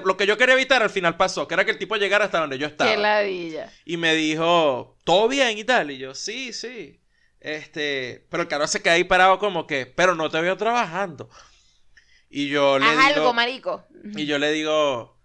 lo 0.04 0.16
que 0.16 0.26
yo 0.26 0.36
quería 0.36 0.54
evitar 0.54 0.82
al 0.82 0.90
final 0.90 1.16
pasó, 1.16 1.46
que 1.46 1.54
era 1.54 1.64
que 1.64 1.70
el 1.70 1.78
tipo 1.78 1.96
llegara 1.96 2.24
hasta 2.26 2.40
donde 2.40 2.58
yo 2.58 2.66
estaba. 2.66 2.90
Qué 2.90 2.96
ladilla. 2.96 3.70
Y 3.84 3.96
me 3.96 4.14
dijo, 4.14 4.96
¿todo 5.04 5.28
bien 5.28 5.58
y 5.58 5.64
tal? 5.64 5.90
Y 5.90 5.98
yo, 5.98 6.14
sí, 6.14 6.52
sí. 6.52 7.00
Este, 7.40 8.26
pero 8.30 8.42
el 8.42 8.48
carajo 8.48 8.66
se 8.68 8.82
queda 8.82 8.94
ahí 8.94 9.04
parado 9.04 9.38
como 9.38 9.66
que, 9.66 9.86
pero 9.86 10.14
no 10.14 10.30
te 10.30 10.40
veo 10.40 10.56
trabajando. 10.56 11.30
Y 12.28 12.48
yo 12.48 12.78
le 12.78 12.86
Haz 12.86 12.92
digo, 12.92 13.20
algo, 13.20 13.32
marico. 13.34 13.84
y 14.16 14.26
yo 14.26 14.38
le 14.38 14.50
digo, 14.50 15.16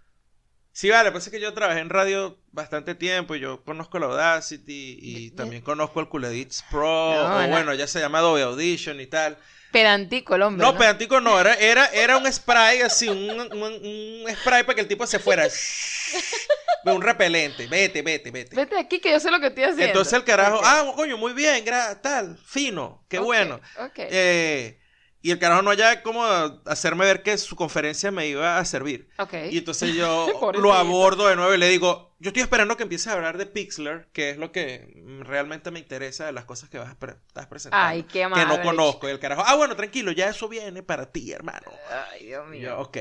sí, 0.72 0.90
vale, 0.90 1.12
pues 1.12 1.26
es 1.26 1.32
que 1.32 1.40
yo 1.40 1.54
trabajé 1.54 1.80
en 1.80 1.90
radio 1.90 2.38
bastante 2.52 2.94
tiempo 2.96 3.34
y 3.36 3.40
yo 3.40 3.64
conozco 3.64 3.98
la 3.98 4.06
Audacity 4.08 5.00
y 5.02 5.32
también 5.32 5.64
conozco 5.64 6.00
el 6.00 6.10
Cool 6.10 6.26
Edits 6.26 6.64
Pro, 6.70 6.84
No, 7.14 7.44
o 7.44 7.48
bueno, 7.48 7.74
ya 7.74 7.88
se 7.88 8.00
llama 8.00 8.20
Adobe 8.20 8.44
Audition 8.44 9.00
y 9.02 9.08
tal. 9.08 9.38
Pedantico 9.72 10.36
el 10.36 10.42
hombre. 10.42 10.66
No, 10.66 10.74
¿no? 10.74 10.78
pedantico 10.78 11.22
no, 11.22 11.40
era, 11.40 11.54
era, 11.54 11.86
era 11.88 12.18
un 12.18 12.32
spray 12.32 12.82
así, 12.82 13.08
un, 13.08 13.30
un- 13.30 14.24
un 14.26 14.36
spray 14.36 14.64
para 14.64 14.76
que 14.76 14.82
el 14.82 14.88
tipo 14.88 15.08
se 15.08 15.20
fuera. 15.20 15.48
un 16.86 17.02
repelente, 17.02 17.68
vete, 17.68 18.02
vete, 18.02 18.32
vete. 18.32 18.56
Vete 18.56 18.78
aquí 18.78 19.00
que 19.00 19.12
yo 19.12 19.20
sé 19.20 19.30
lo 19.32 19.40
que 19.40 19.48
estoy 19.48 19.64
haciendo. 19.64 19.86
Entonces 19.86 20.14
el 20.14 20.24
carajo, 20.24 20.60
ah, 20.64 20.92
coño, 20.96 21.18
muy 21.18 21.34
bien, 21.34 21.64
tal, 22.02 22.38
fino, 22.46 23.04
qué 23.08 23.20
bueno. 23.20 23.62
Ok. 23.80 23.94
Eh, 23.98 24.81
y 25.22 25.32
el 25.32 25.40
carajo 25.40 25.62
no 25.62 25.70
haya 25.70 26.02
como 26.04 26.24
hacerme 26.66 27.06
ver 27.06 27.22
que 27.24 27.38
su 27.38 27.56
conferencia 27.56 28.12
me 28.12 28.28
iba 28.28 28.58
a 28.58 28.66
servir. 28.66 29.10
ok. 29.20 29.34
Y 29.52 29.60
entonces 29.60 29.94
yo 29.94 30.28
lo 30.56 30.74
abordo 30.74 31.28
de 31.28 31.36
nuevo 31.36 31.54
y 31.54 31.58
le 31.58 31.70
digo, 31.70 32.16
yo 32.20 32.30
estoy 32.30 32.42
esperando 32.44 32.78
que 32.78 32.84
empieces 32.84 33.08
a 33.08 33.14
hablar 33.14 33.38
de 33.38 33.46
Pixlr, 33.46 34.08
que 34.14 34.32
es 34.32 34.38
lo 34.38 34.52
que 34.52 34.94
realmente 35.22 35.72
me 35.72 35.80
interesa 35.80 36.26
de 36.26 36.32
las 36.32 36.46
cosas 36.46 36.70
que 36.70 36.78
vas 36.78 36.96
pre- 36.96 37.16
estás 37.28 37.48
presentando. 37.48 37.86
Ay, 37.88 38.04
qué 38.04 38.28
que 38.34 38.46
no 38.46 38.62
conozco. 38.62 39.08
Y 39.08 39.12
el 39.12 39.20
carajo, 39.20 39.44
ah, 39.46 39.56
bueno, 39.56 39.76
tranquilo, 39.76 40.12
ya 40.12 40.30
eso 40.30 40.48
viene 40.48 40.84
para 40.84 41.12
ti, 41.12 41.32
hermano. 41.32 41.72
Ay, 42.12 42.26
Dios 42.28 42.46
Y 42.48 42.52
mío. 42.52 42.62
yo, 42.70 42.80
ok. 42.80 42.98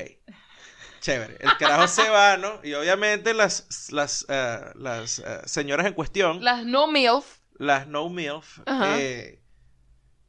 Chévere. 1.01 1.37
El 1.41 1.57
carajo 1.57 1.89
se 1.89 2.09
va, 2.11 2.37
¿no? 2.37 2.61
Y 2.63 2.75
obviamente 2.75 3.33
las, 3.33 3.89
las, 3.91 4.27
eh, 4.29 4.59
las 4.75 5.21
eh, 5.21 5.41
señoras 5.47 5.87
en 5.87 5.95
cuestión, 5.95 6.45
Las 6.45 6.65
no 6.67 6.87
MILF. 6.87 7.25
las 7.57 7.87
no 7.87 8.11
MILF, 8.11 8.59
Ajá. 8.67 8.99
eh, 8.99 9.40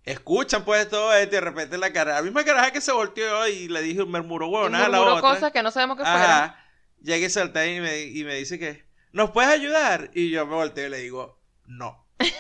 escuchan 0.04 0.66
pues 0.66 0.90
todo 0.90 1.14
esto 1.14 1.30
y 1.30 1.32
de 1.32 1.42
repente 1.42 1.78
la 1.78 1.94
cara, 1.94 2.16
la 2.16 2.22
misma 2.22 2.44
caraja 2.44 2.72
que 2.72 2.82
se 2.82 2.92
volteó 2.92 3.48
y 3.48 3.68
le 3.68 3.82
dije, 3.82 4.04
murmuró 4.04 4.48
y 4.48 4.50
huevona 4.50 4.86
a 4.86 4.90
la 4.90 4.98
murmuró 4.98 5.18
otra. 5.18 5.30
cosas 5.30 5.52
que 5.52 5.64
no 5.64 5.72
sabemos 5.72 5.98
qué 5.98 6.04
fueron. 6.04 6.22
Ajá. 6.22 6.58
Llega 7.02 7.26
y 7.26 7.30
salta 7.30 7.66
y 7.66 7.80
me, 7.80 8.02
y 8.02 8.24
me 8.24 8.36
dice 8.36 8.60
que, 8.60 8.86
¿nos 9.12 9.32
puedes 9.32 9.50
ayudar? 9.50 10.12
Y 10.14 10.30
yo 10.30 10.46
me 10.46 10.56
volteo 10.56 10.88
y 10.88 10.90
le 10.90 10.98
digo, 11.00 11.42
no. 11.66 12.08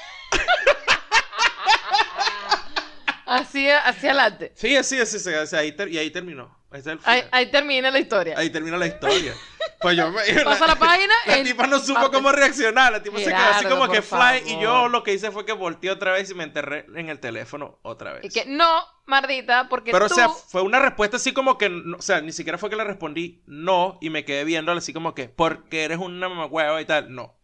Así, 3.26 3.69
así 3.69 4.08
adelante. 4.08 4.52
Sí, 4.56 4.76
así, 4.76 5.00
así, 5.00 5.15
así, 5.15 5.34
así, 5.34 5.56
ahí 5.56 5.74
y 5.89 5.97
ahí 5.97 6.12
terminó. 6.12 6.61
Es 6.71 6.88
el 6.88 6.99
Ahí, 7.03 7.51
termina 7.51 7.91
la 7.91 7.99
historia. 7.99 8.36
Ahí 8.38 8.49
termina 8.49 8.77
la 8.77 8.88
historia. 8.88 9.34
Pues 9.81 9.97
yo 9.97 10.10
me... 10.10 10.21
Pasa 10.45 10.67
la 10.67 10.75
página. 10.77 11.13
La 11.27 11.38
en- 11.38 11.43
tipa 11.45 11.67
no 11.67 11.79
supo 11.79 12.10
cómo 12.12 12.31
reaccionar. 12.31 12.93
La 12.93 13.03
tipa 13.03 13.17
se 13.17 13.25
quedó 13.25 13.38
así 13.38 13.65
como 13.65 13.89
que 13.89 14.01
fly. 14.01 14.43
Y 14.45 14.60
yo 14.62 14.88
lo 14.88 15.03
que 15.03 15.13
hice 15.13 15.31
fue 15.31 15.45
que 15.45 15.51
volteé 15.51 15.91
otra 15.91 16.13
vez 16.13 16.29
y 16.31 16.34
me 16.34 16.45
enterré 16.45 16.86
en 16.95 17.10
el 17.10 17.19
teléfono 17.19 17.79
otra 17.81 18.13
vez. 18.13 18.23
Y 18.23 18.29
que 18.29 18.45
no, 18.45 18.84
Mardita, 19.05 19.67
porque 19.67 19.91
Pero, 19.91 20.07
tú... 20.07 20.13
o 20.13 20.15
sea, 20.15 20.29
fue 20.29 20.62
una 20.62 20.79
respuesta 20.79 21.17
así 21.17 21.34
como 21.34 21.57
que. 21.57 21.67
no- 21.69 21.97
o 21.97 22.01
sea, 22.01 22.21
ni 22.21 22.31
siquiera 22.31 22.57
fue 22.57 22.69
que 22.69 22.77
le 22.77 22.86
respondí 22.86 23.43
no. 23.47 23.97
Y 23.99 24.10
me 24.10 24.23
quedé 24.23 24.45
viéndola 24.45 24.77
así 24.77 24.93
como 24.93 25.13
que, 25.13 25.27
porque 25.27 25.84
eres 25.84 25.97
una 25.97 26.29
mamagüeva 26.29 26.81
y 26.81 26.86
tal. 26.86 27.13
No. 27.13 27.23
O 27.23 27.39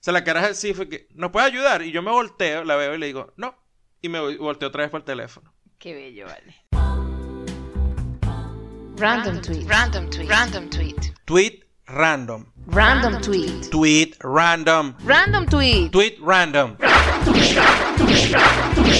sea, 0.00 0.12
la 0.12 0.24
cara 0.24 0.44
así 0.44 0.74
fue 0.74 0.88
que, 0.88 1.06
¿nos 1.14 1.30
puedes 1.30 1.48
ayudar? 1.48 1.82
Y 1.82 1.92
yo 1.92 2.02
me 2.02 2.10
volteo, 2.10 2.64
la 2.64 2.74
veo 2.76 2.94
y 2.94 2.98
le 2.98 3.06
digo, 3.06 3.32
no. 3.36 3.56
Y 4.02 4.08
me 4.08 4.20
volteo 4.36 4.68
otra 4.68 4.82
vez 4.82 4.90
por 4.90 5.00
el 5.00 5.04
teléfono. 5.04 5.52
Qué 5.78 5.94
bello, 5.94 6.26
vale. 6.26 6.65
Random 8.98 9.42
tweet. 9.42 9.68
Random 9.68 10.08
tweet. 10.08 10.26
Random 10.30 10.70
tweet. 10.70 11.12
Tweet 11.26 11.64
random. 11.86 12.46
Random 12.68 13.20
tweet. 13.20 13.70
Tweet 13.70 14.16
random. 14.24 14.96
Random 15.04 15.44
tweet. 15.46 15.92
Tweet 15.92 16.18
random. 16.22 16.78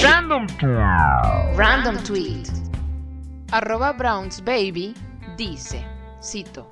Random 0.03 0.47
Random 1.57 1.97
tweet. 2.03 2.47
Arroba 3.51 3.93
Browns 3.93 4.43
Baby 4.45 4.93
dice, 5.35 5.83
cito, 6.21 6.69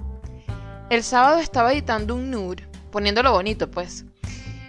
el 0.91 1.01
sábado 1.01 1.39
estaba 1.39 1.73
editando 1.73 2.13
un 2.13 2.29
nude, 2.29 2.67
poniéndolo 2.91 3.31
bonito 3.31 3.71
pues, 3.71 4.05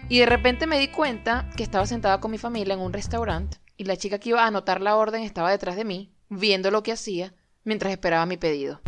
y 0.08 0.20
de 0.20 0.26
repente 0.26 0.66
me 0.66 0.78
di 0.78 0.88
cuenta 0.88 1.50
que 1.58 1.62
estaba 1.62 1.84
sentada 1.84 2.20
con 2.20 2.30
mi 2.30 2.38
familia 2.38 2.72
en 2.72 2.80
un 2.80 2.94
restaurante 2.94 3.58
y 3.76 3.84
la 3.84 3.98
chica 3.98 4.18
que 4.18 4.30
iba 4.30 4.44
a 4.44 4.46
anotar 4.46 4.80
la 4.80 4.96
orden 4.96 5.24
estaba 5.24 5.50
detrás 5.50 5.76
de 5.76 5.84
mí, 5.84 6.10
viendo 6.30 6.70
lo 6.70 6.82
que 6.82 6.92
hacía 6.92 7.34
mientras 7.66 7.92
esperaba 7.92 8.24
mi 8.24 8.36
pedido. 8.38 8.80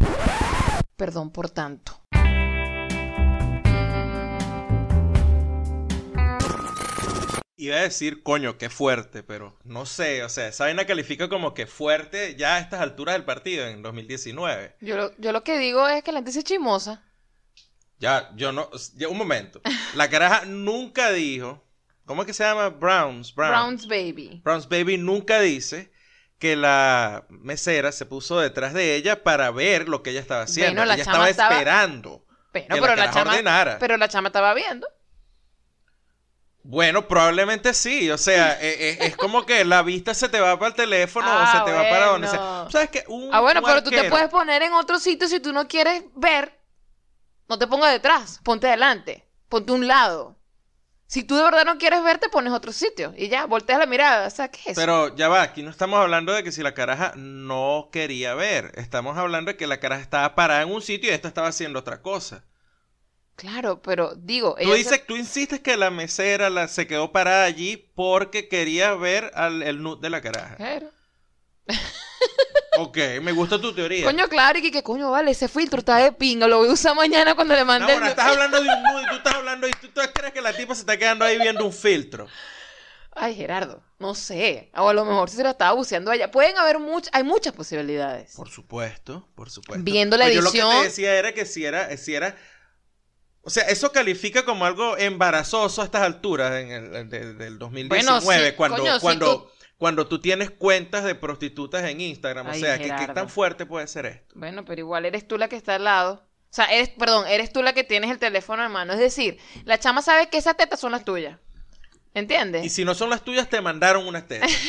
Perdón 0.97 1.31
por 1.31 1.51
tanto. 1.51 2.01
Iba 7.61 7.77
a 7.77 7.81
decir, 7.81 8.23
coño, 8.23 8.57
qué 8.57 8.71
fuerte, 8.71 9.25
pero 9.25 9.59
no 9.65 9.85
sé, 9.85 10.23
o 10.23 10.29
sea, 10.29 10.47
esa 10.47 10.65
vaina 10.65 10.87
califica 10.87 11.29
como 11.29 11.55
que 11.55 11.67
fuerte 11.67 12.37
ya 12.37 12.55
a 12.55 12.61
estas 12.61 12.81
alturas 12.81 13.17
del 13.17 13.25
partido, 13.25 13.67
en 13.67 13.83
2019. 13.83 14.77
Yo 14.81 14.97
lo, 14.97 15.17
yo 15.19 15.33
lo 15.33 15.43
que 15.43 15.59
digo 15.59 15.89
es 15.89 16.05
que 16.05 16.13
la 16.13 16.21
gente 16.21 16.31
se 16.31 16.45
chimosa. 16.45 17.05
Ya, 17.99 18.31
yo 18.37 18.53
no, 18.53 18.71
ya, 18.95 19.09
un 19.09 19.19
momento. 19.19 19.61
La 19.97 20.09
caraja 20.09 20.45
nunca 20.45 21.11
dijo, 21.11 21.67
¿cómo 22.05 22.23
es 22.23 22.27
que 22.27 22.33
se 22.33 22.45
llama? 22.45 22.69
Browns, 22.69 23.35
Brown. 23.35 23.51
Browns 23.51 23.89
Baby. 23.89 24.41
Browns 24.45 24.69
Baby 24.69 24.97
nunca 24.97 25.41
dice 25.41 25.91
que 26.39 26.55
la 26.57 27.25
mesera 27.29 27.91
se 27.93 28.07
puso 28.07 28.39
detrás 28.39 28.73
de 28.73 28.95
ella 28.95 29.23
para 29.25 29.51
ver 29.51 29.89
lo 29.89 30.03
que 30.03 30.11
ella 30.11 30.21
estaba 30.21 30.43
haciendo. 30.43 30.73
Bueno, 30.73 30.85
la 30.87 30.95
ella 30.95 31.05
chama 31.05 31.29
estaba 31.29 31.55
esperando. 31.55 32.25
Pero, 32.53 32.67
Que 32.69 32.75
la 32.75 32.81
pero 32.81 32.97
la, 32.97 33.03
caraja 33.03 33.19
chama, 33.19 33.31
ordenara. 33.33 33.77
pero 33.79 33.97
la 33.97 34.09
chama 34.09 34.29
estaba 34.29 34.55
viendo. 34.55 34.87
Bueno, 36.63 37.09
probablemente 37.09 37.73
sí. 37.75 38.11
O 38.11 38.19
sea, 38.19 38.53
e- 38.61 38.91
e- 38.91 39.07
es, 39.07 39.17
como 39.17 39.47
que 39.47 39.65
la 39.65 39.83
vista 39.83 40.15
se 40.15 40.29
te 40.29 40.41
va 40.41 40.59
para 40.59 40.69
el 40.69 40.75
teléfono 40.75 41.27
o 41.27 41.31
Ah, 41.33 41.53
se 41.65 41.71
te 41.71 41.77
va 41.77 41.83
para 41.89 42.07
donde 42.07 42.29
sea. 42.29 42.39
bueno. 42.39 42.71
¿Sabes 42.71 42.91
qué? 42.91 43.05
Un, 43.09 43.31
Ah, 43.33 43.41
bueno, 43.41 43.61
un 43.61 43.67
pero 43.67 43.83
tú 43.83 43.91
te 43.91 43.97
arquero- 44.01 44.11
puedes 44.11 44.29
poner 44.29 44.63
en 44.63 44.73
otro 44.75 44.99
sitio 44.99 45.29
si 45.29 45.41
tú 45.41 45.53
no 45.53 45.67
quieres 45.67 46.05
ver. 46.15 46.59
No 47.49 47.59
te 47.59 47.67
pongas 47.67 47.93
detrás, 47.93 48.41
ponte 48.45 48.67
adelante, 48.69 49.27
ponte 49.49 49.73
a 49.73 49.75
un 49.75 49.87
lado. 49.87 50.37
Si 51.09 51.25
tú 51.25 51.35
de 51.37 51.43
verdad 51.43 51.65
no 51.65 51.79
quieres 51.79 52.05
ver, 52.05 52.19
te 52.19 52.29
pones 52.29 52.53
otro 52.53 52.71
sitio 52.73 53.15
y 53.17 53.29
ya, 53.29 53.47
volteas 53.47 53.79
la 53.81 53.87
mirada. 53.87 54.27
O 54.27 54.31
sea, 54.31 54.49
¿qué 54.51 54.59
es 54.61 54.67
eso? 54.69 54.75
Pero 54.77 55.17
ya 55.17 55.29
va, 55.29 55.43
aquí 55.43 55.63
no 55.63 55.71
estamos 55.71 55.99
hablando 55.99 56.33
de 56.33 56.45
que 56.45 56.53
si 56.53 56.63
la 56.63 56.75
caraja 56.75 57.13
no 57.17 57.89
quería 57.91 58.35
ver. 58.35 58.73
Estamos 58.77 59.17
hablando 59.17 59.51
de 59.51 59.57
que 59.57 59.67
la 59.67 59.81
caraja 59.81 60.03
estaba 60.03 60.35
parada 60.35 60.63
en 60.63 60.71
un 60.71 60.83
sitio 60.83 61.11
y 61.11 61.15
esta 61.15 61.29
estaba 61.29 61.49
haciendo 61.49 61.79
otra 61.81 62.03
cosa. 62.03 62.45
Claro, 63.37 63.81
pero 63.83 64.15
digo, 64.17 64.57
Tú 64.61 64.69
se- 64.71 64.75
dices, 64.75 65.07
tú 65.07 65.17
insistes 65.17 65.61
que 65.61 65.77
la 65.77 65.91
mesera 65.91 66.51
la, 66.51 66.67
se 66.69 66.87
quedó 66.87 67.13
parada 67.13 67.45
allí 67.45 67.77
porque 67.95 68.49
quería 68.49 68.95
ver 68.95 69.31
al, 69.35 69.63
el 69.63 69.83
nude 69.83 70.01
de 70.03 70.11
la 70.11 70.21
caraja. 70.21 70.57
Claro. 70.57 70.91
Ok, 72.79 72.97
me 73.23 73.33
gusta 73.33 73.61
tu 73.61 73.75
teoría. 73.75 74.05
Coño, 74.05 74.29
claro, 74.29 74.59
y 74.59 74.71
que, 74.71 74.83
coño, 74.83 75.11
vale, 75.11 75.33
ese 75.33 75.49
filtro 75.49 75.81
está 75.81 75.97
de 75.97 76.13
pinga, 76.13 76.47
lo 76.47 76.59
voy 76.59 76.69
a 76.69 76.73
usar 76.73 76.95
mañana 76.95 77.35
cuando 77.35 77.55
le 77.55 77.61
No, 77.61 77.67
mande 77.67 77.87
el... 77.93 77.99
bueno, 77.99 78.07
estás 78.09 78.27
hablando 78.27 78.63
de 78.63 78.69
un 78.69 78.83
nude 78.83 79.03
y 79.03 79.07
tú 79.09 79.15
estás 79.17 79.35
hablando 79.35 79.67
y 79.69 79.71
tú, 79.73 79.89
tú 79.89 80.01
crees 80.15 80.33
que 80.33 80.41
la 80.41 80.53
tipa 80.53 80.75
se 80.75 80.81
está 80.83 80.97
quedando 80.97 81.25
ahí 81.25 81.39
viendo 81.39 81.65
un 81.67 81.73
filtro. 81.73 82.29
Ay, 83.21 83.35
Gerardo, 83.35 83.83
no 83.99 84.15
sé. 84.15 84.71
O 84.77 84.89
a 84.89 84.95
lo 84.95 85.05
mejor 85.05 85.29
si 85.29 85.37
se 85.37 85.43
la 85.43 85.51
estaba 85.51 85.73
buceando 85.73 86.13
allá. 86.13 86.31
Pueden 86.31 86.57
haber 86.57 86.79
muchas, 86.79 87.11
hay 87.13 87.25
muchas 87.25 87.53
posibilidades. 87.53 88.35
Por 88.37 88.49
supuesto, 88.49 89.29
por 89.35 89.51
supuesto. 89.51 89.83
Viendo 89.83 90.17
la 90.17 90.27
Pues 90.27 90.37
Yo 90.37 90.43
lo 90.43 90.53
que 90.53 90.59
edición- 90.59 90.83
te 90.83 90.85
decía 90.89 91.15
era 91.19 91.33
que 91.35 91.45
si 91.47 91.65
era, 91.65 91.97
si 91.97 92.15
era, 92.15 92.37
o 93.43 93.51
sea, 93.51 93.65
eso 93.65 93.91
califica 93.91 94.45
como 94.45 94.67
algo 94.67 94.97
embarazoso 94.97 95.83
a 95.83 95.85
estas 95.87 96.03
alturas 96.03 96.53
en 96.61 96.71
el, 96.71 97.09
de- 97.11 97.35
del 97.35 97.59
2019, 97.59 98.21
Bueno, 98.23 98.47
sí, 98.51 98.57
cuando, 98.57 98.77
coño, 98.79 98.95
si 98.95 99.01
cuando, 99.01 99.39
tú- 99.43 99.51
cuando 99.79 100.09
tú 100.09 100.21
tienes 100.21 100.51
cuentas 100.51 101.05
de 101.05 101.15
prostitutas 101.15 101.85
en 101.85 102.01
Instagram. 102.01 102.49
Ay, 102.49 102.59
o 102.59 102.65
sea, 102.65 102.79
¿qué, 102.79 103.13
tan 103.13 103.29
fuerte 103.29 103.65
puede 103.65 103.87
ser 103.87 104.07
esto? 104.07 104.35
Bueno, 104.35 104.65
pero 104.65 104.81
igual 104.81 105.07
eres 105.07 105.27
tú 105.27 105.39
la 105.39 105.49
que 105.49 105.57
está 105.57 105.77
al 105.77 105.85
lado. 105.85 106.25
O 106.51 106.55
sea, 106.55 106.67
eres, 106.67 106.91
perdón, 106.91 107.27
eres 107.29 107.53
tú 107.53 107.63
la 107.63 107.73
que 107.73 107.85
tienes 107.85 108.11
el 108.11 108.19
teléfono 108.19 108.65
en 108.65 108.73
mano. 108.73 108.93
Es 108.93 108.99
decir, 108.99 109.39
la 109.65 109.79
chama 109.79 110.03
sabe 110.03 110.29
que 110.29 110.39
esas 110.39 110.57
tetas 110.57 110.81
son 110.81 110.93
las 110.93 111.05
tuyas. 111.05 111.39
¿Entiendes? 112.15 112.65
Y 112.65 112.71
si 112.71 112.85
no 112.85 112.95
son 112.95 113.11
las 113.11 113.23
tuyas, 113.23 113.49
te 113.49 113.61
mandaron 113.61 114.07
unas 114.07 114.27
tetas. 114.27 114.51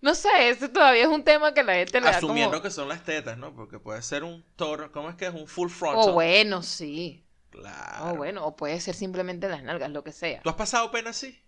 No 0.00 0.14
sé, 0.14 0.28
ese 0.50 0.68
todavía 0.68 1.02
es 1.02 1.08
un 1.08 1.24
tema 1.24 1.52
que 1.52 1.64
la 1.64 1.74
gente 1.74 2.00
le 2.00 2.06
da 2.06 2.18
asumiendo 2.18 2.52
como... 2.52 2.62
que 2.62 2.70
son 2.70 2.88
las 2.88 3.02
tetas, 3.02 3.36
¿no? 3.36 3.52
Porque 3.52 3.80
puede 3.80 4.00
ser 4.02 4.22
un 4.22 4.44
toro, 4.54 4.92
¿cómo 4.92 5.10
es 5.10 5.16
que 5.16 5.26
es? 5.26 5.34
Un 5.34 5.48
full 5.48 5.66
O 5.66 5.70
frontal. 5.70 6.12
bueno, 6.12 6.62
sí. 6.62 7.24
Claro. 7.50 8.12
O 8.12 8.14
bueno, 8.14 8.46
o 8.46 8.54
puede 8.54 8.80
ser 8.80 8.94
simplemente 8.94 9.48
las 9.48 9.64
nalgas, 9.64 9.90
lo 9.90 10.04
que 10.04 10.12
sea. 10.12 10.40
¿Tú 10.42 10.50
has 10.50 10.54
pasado 10.54 10.92
pena 10.92 11.10
así? 11.10 11.42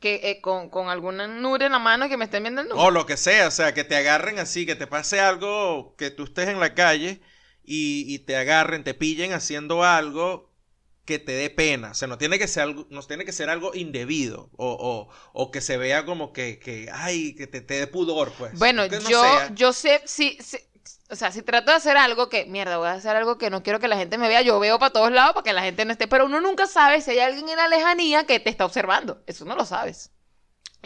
Que 0.00 0.20
eh, 0.30 0.40
con, 0.40 0.68
con 0.68 0.88
alguna 0.88 1.26
nure 1.26 1.66
en 1.66 1.72
la 1.72 1.78
mano 1.78 2.08
que 2.08 2.16
me 2.16 2.26
estén 2.26 2.42
viendo 2.42 2.60
el. 2.60 2.68
O 2.72 2.90
lo 2.90 3.06
que 3.06 3.16
sea, 3.16 3.48
o 3.48 3.50
sea, 3.50 3.72
que 3.74 3.84
te 3.84 3.96
agarren 3.96 4.38
así, 4.38 4.66
que 4.66 4.74
te 4.76 4.86
pase 4.86 5.20
algo, 5.20 5.94
que 5.96 6.10
tú 6.10 6.24
estés 6.24 6.48
en 6.48 6.60
la 6.60 6.74
calle 6.74 7.20
y, 7.64 8.04
y 8.12 8.18
te 8.20 8.36
agarren, 8.36 8.84
te 8.84 8.94
pillen 8.94 9.32
haciendo 9.32 9.82
algo 9.84 10.50
que 11.04 11.18
te 11.18 11.32
dé 11.32 11.50
pena. 11.50 11.92
O 11.92 11.94
sea, 11.94 12.08
no 12.08 12.18
tiene 12.18 12.38
que 12.38 12.48
ser 12.48 12.64
algo, 12.64 12.86
no 12.90 13.02
tiene 13.02 13.24
que 13.24 13.32
ser 13.32 13.50
algo 13.50 13.74
indebido 13.74 14.50
o, 14.56 14.68
o, 14.72 15.08
o 15.32 15.50
que 15.50 15.60
se 15.60 15.76
vea 15.76 16.04
como 16.04 16.32
que, 16.32 16.58
que 16.58 16.88
ay, 16.92 17.34
que 17.34 17.46
te, 17.46 17.60
te 17.60 17.74
dé 17.74 17.86
pudor, 17.86 18.32
pues. 18.38 18.52
Bueno, 18.58 18.86
no 18.88 19.00
yo, 19.00 19.20
sea. 19.20 19.54
yo 19.54 19.72
sé, 19.72 20.00
sí, 20.06 20.38
sí, 20.40 20.58
o 21.10 21.16
sea, 21.16 21.30
si 21.32 21.42
trato 21.42 21.70
de 21.70 21.76
hacer 21.76 21.96
algo 21.96 22.28
que, 22.28 22.46
mierda, 22.46 22.78
voy 22.78 22.88
a 22.88 22.92
hacer 22.92 23.14
algo 23.14 23.36
que 23.38 23.50
no 23.50 23.62
quiero 23.62 23.78
que 23.78 23.88
la 23.88 23.96
gente 23.96 24.18
me 24.18 24.28
vea, 24.28 24.42
yo 24.42 24.58
veo 24.58 24.78
para 24.78 24.92
todos 24.92 25.12
lados 25.12 25.34
para 25.34 25.44
que 25.44 25.52
la 25.52 25.62
gente 25.62 25.84
no 25.84 25.92
esté, 25.92 26.08
pero 26.08 26.26
uno 26.26 26.40
nunca 26.40 26.66
sabe 26.66 27.00
si 27.00 27.12
hay 27.12 27.20
alguien 27.20 27.48
en 27.48 27.56
la 27.56 27.68
lejanía 27.68 28.24
que 28.24 28.40
te 28.40 28.50
está 28.50 28.64
observando. 28.64 29.22
Eso 29.26 29.44
no 29.44 29.54
lo 29.54 29.64
sabes. 29.64 30.10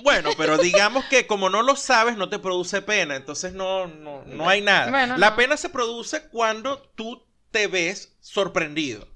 Bueno, 0.03 0.31
pero 0.37 0.59
digamos 0.59 1.05
que 1.07 1.27
como 1.27 1.49
no 1.51 1.63
lo 1.63 1.77
sabes, 1.77 2.17
no 2.17 2.29
te 2.29 2.39
produce 2.39 2.83
pena, 2.83 3.17
entonces 3.17 3.53
no, 3.53 3.87
no, 3.87 4.23
no 4.27 4.49
hay 4.49 4.61
nada. 4.61 4.91
Bueno, 4.91 5.17
la 5.17 5.31
no. 5.31 5.37
pena 5.37 5.57
se 5.57 5.69
produce 5.69 6.29
cuando 6.29 6.81
tú 6.95 7.27
te 7.51 7.67
ves 7.67 8.17
sorprendido. 8.21 9.09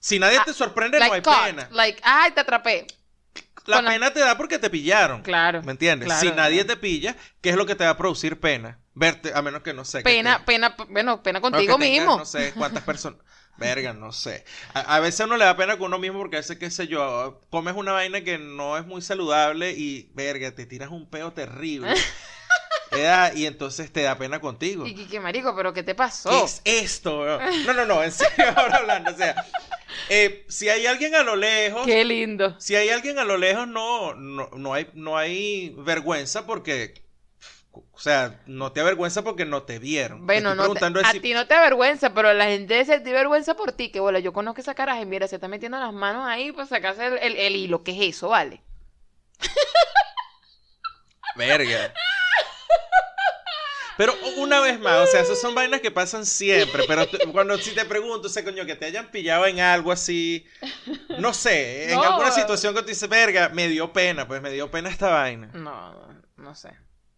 Si 0.00 0.18
nadie 0.18 0.40
te 0.44 0.52
sorprende, 0.52 0.98
no 0.98 1.12
hay 1.12 1.22
caught, 1.22 1.44
pena. 1.46 1.68
like, 1.70 2.00
ay, 2.02 2.32
te 2.32 2.40
atrapé. 2.40 2.86
La 3.66 3.76
con 3.76 3.84
la- 3.84 3.90
pena 3.92 4.12
te 4.12 4.20
da 4.20 4.36
porque 4.36 4.58
te 4.58 4.70
pillaron. 4.70 5.22
Claro. 5.22 5.62
¿Me 5.62 5.72
entiendes? 5.72 6.06
claro, 6.06 6.20
si 6.20 6.34
nadie 6.34 6.64
claro. 6.64 6.74
te 6.74 6.76
pilla, 6.80 7.16
¿qué 7.40 7.50
es 7.50 7.56
lo 7.56 7.66
que 7.66 7.74
te 7.76 7.84
va 7.84 7.90
a 7.90 7.96
producir 7.96 8.40
pena? 8.40 8.78
Verte, 8.94 9.32
a 9.34 9.40
menos 9.42 9.62
que 9.62 9.72
no 9.72 9.84
sé. 9.84 10.02
Pena, 10.02 10.38
te- 10.38 10.44
pena, 10.44 10.76
bueno, 10.88 11.22
pena 11.22 11.40
contigo 11.40 11.78
mismo. 11.78 12.18
No 12.18 12.24
sé 12.26 12.52
cuántas 12.56 12.82
personas. 12.84 13.20
Verga, 13.56 13.92
no 13.92 14.12
sé. 14.12 14.44
A, 14.74 14.96
a 14.96 15.00
veces 15.00 15.20
a 15.20 15.24
uno 15.24 15.36
le 15.36 15.44
da 15.44 15.56
pena 15.56 15.76
con 15.78 15.86
uno 15.88 15.98
mismo 15.98 16.18
porque 16.18 16.36
a 16.36 16.40
veces, 16.40 16.58
qué 16.58 16.70
sé 16.70 16.88
yo, 16.88 17.40
comes 17.50 17.74
una 17.74 17.92
vaina 17.92 18.22
que 18.22 18.38
no 18.38 18.76
es 18.78 18.86
muy 18.86 19.02
saludable 19.02 19.72
y, 19.72 20.10
verga, 20.14 20.52
te 20.54 20.66
tiras 20.66 20.90
un 20.90 21.08
peo 21.08 21.32
terrible. 21.32 21.94
¿Verdad? 22.90 23.34
Y 23.34 23.46
entonces 23.46 23.90
te 23.90 24.02
da 24.02 24.18
pena 24.18 24.38
contigo. 24.40 24.86
Y 24.86 25.06
que 25.06 25.18
marico, 25.18 25.56
pero 25.56 25.72
¿qué 25.72 25.82
te 25.82 25.94
pasó? 25.94 26.28
¿Qué 26.28 26.44
es 26.44 26.60
esto? 26.64 27.20
weón? 27.20 27.40
No, 27.64 27.72
no, 27.72 27.86
no, 27.86 28.02
en 28.02 28.12
serio 28.12 28.44
ahora 28.56 28.76
hablando. 28.76 29.10
O 29.12 29.16
sea, 29.16 29.34
eh, 30.10 30.44
si 30.48 30.68
hay 30.68 30.84
alguien 30.86 31.14
a 31.14 31.22
lo 31.22 31.34
lejos, 31.36 31.86
Qué 31.86 32.04
lindo. 32.04 32.54
si 32.60 32.74
hay 32.76 32.90
alguien 32.90 33.18
a 33.18 33.24
lo 33.24 33.38
lejos, 33.38 33.66
no, 33.66 34.12
no, 34.14 34.50
no 34.54 34.74
hay, 34.74 34.90
no 34.92 35.16
hay 35.16 35.74
vergüenza 35.78 36.44
porque, 36.46 37.02
o 37.74 37.98
sea, 37.98 38.40
no 38.46 38.72
te 38.72 38.80
avergüenza 38.80 39.22
porque 39.22 39.44
no 39.44 39.62
te 39.62 39.78
vieron. 39.78 40.26
Bueno, 40.26 40.50
Estoy 40.52 40.68
no 40.68 40.74
te- 40.74 41.06
a 41.06 41.10
si- 41.12 41.20
ti 41.20 41.32
no 41.32 41.46
te 41.46 41.54
avergüenza, 41.54 42.12
pero 42.12 42.32
la 42.32 42.44
gente 42.46 42.84
se 42.84 43.00
te 43.00 43.12
vergüenza 43.12 43.54
por 43.54 43.72
ti. 43.72 43.90
Que 43.90 44.00
bola, 44.00 44.18
yo 44.18 44.32
conozco 44.32 44.60
esa 44.60 44.74
caraja 44.74 45.00
y 45.00 45.06
mira, 45.06 45.26
se 45.28 45.36
está 45.36 45.48
metiendo 45.48 45.78
las 45.78 45.92
manos 45.92 46.26
ahí 46.26 46.52
para 46.52 46.66
sacarse 46.66 47.06
el, 47.06 47.18
el- 47.18 47.36
el 47.36 47.56
hilo. 47.56 47.82
¿Qué 47.82 47.92
es 47.92 48.16
eso, 48.16 48.28
vale? 48.28 48.60
Verga. 51.36 51.92
Pero 53.96 54.14
una 54.38 54.60
vez 54.60 54.80
más, 54.80 55.06
o 55.08 55.10
sea, 55.10 55.20
esas 55.20 55.38
son 55.40 55.54
vainas 55.54 55.80
que 55.82 55.90
pasan 55.90 56.24
siempre, 56.24 56.84
pero 56.88 57.06
cuando 57.30 57.56
si 57.58 57.72
te 57.74 57.84
pregunto, 57.84 58.26
o 58.26 58.30
sea, 58.30 58.42
coño, 58.42 58.64
que 58.64 58.74
te 58.74 58.86
hayan 58.86 59.10
pillado 59.10 59.46
en 59.46 59.60
algo 59.60 59.92
así, 59.92 60.46
no 61.18 61.34
sé, 61.34 61.92
en 61.92 61.96
No. 61.96 62.02
alguna 62.04 62.32
situación 62.32 62.74
que 62.74 62.80
tú 62.80 62.88
dices, 62.88 63.08
verga, 63.08 63.50
me 63.50 63.68
dio 63.68 63.92
pena, 63.92 64.26
pues 64.26 64.40
me 64.40 64.50
dio 64.50 64.70
pena 64.70 64.88
esta 64.88 65.10
vaina. 65.10 65.50
No, 65.52 65.92
no, 65.92 66.22
no 66.36 66.54
sé. 66.54 66.70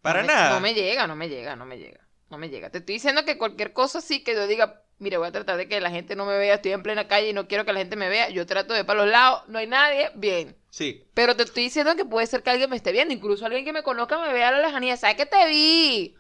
Para 0.05 0.21
No 0.21 0.27
me- 0.29 0.33
nada. 0.35 0.51
No 0.51 0.61
me 0.61 0.75
llega, 0.75 1.07
no 1.07 1.17
me 1.17 1.29
llega, 1.31 1.57
no 1.57 1.65
me 1.65 1.79
llega. 1.79 2.01
No 2.29 2.37
me 2.37 2.51
llega. 2.51 2.69
Te 2.71 2.79
estoy 2.79 2.97
diciendo 2.97 3.25
que 3.25 3.39
cualquier 3.39 3.73
cosa 3.73 4.01
sí 4.03 4.23
que 4.23 4.35
yo 4.35 4.47
diga, 4.47 4.83
mire, 4.99 5.17
voy 5.17 5.29
a 5.29 5.33
tratar 5.33 5.57
de 5.57 5.67
que 5.67 5.81
la 5.81 5.91
gente 5.91 6.15
no 6.15 6.27
me 6.27 6.37
vea, 6.37 6.57
estoy 6.57 6.73
en 6.73 6.83
plena 6.83 7.09
calle 7.09 7.31
y 7.31 7.33
no 7.33 7.49
quiero 7.49 7.65
que 7.65 7.73
la 7.73 7.79
gente 7.79 7.97
me 7.97 8.11
vea. 8.11 8.29
Yo 8.29 8.45
trato 8.45 8.75
de 8.75 8.85
para 8.85 9.01
los 9.03 9.11
lados, 9.11 9.45
no 9.49 9.59
hay 9.59 9.67
nadie, 9.67 10.11
bien. 10.15 10.57
Sí, 10.69 11.07
Pero 11.15 11.35
te 11.37 11.45
estoy 11.45 11.63
diciendo 11.65 11.97
que 11.97 12.05
puede 12.05 12.27
ser 12.27 12.43
que 12.43 12.51
alguien 12.51 12.69
me 12.69 12.77
esté 12.77 12.93
viendo, 12.93 13.15
incluso 13.15 13.47
alguien 13.47 13.65
que 13.65 13.73
me 13.73 13.83
conozca 13.83 14.19
me 14.21 14.31
vea 14.33 14.49
a 14.49 14.53
la 14.53 14.61
lejanía, 14.67 14.97
¿sabes 14.99 15.17
que 15.17 15.25
te 15.27 15.47
vi? 15.49 16.15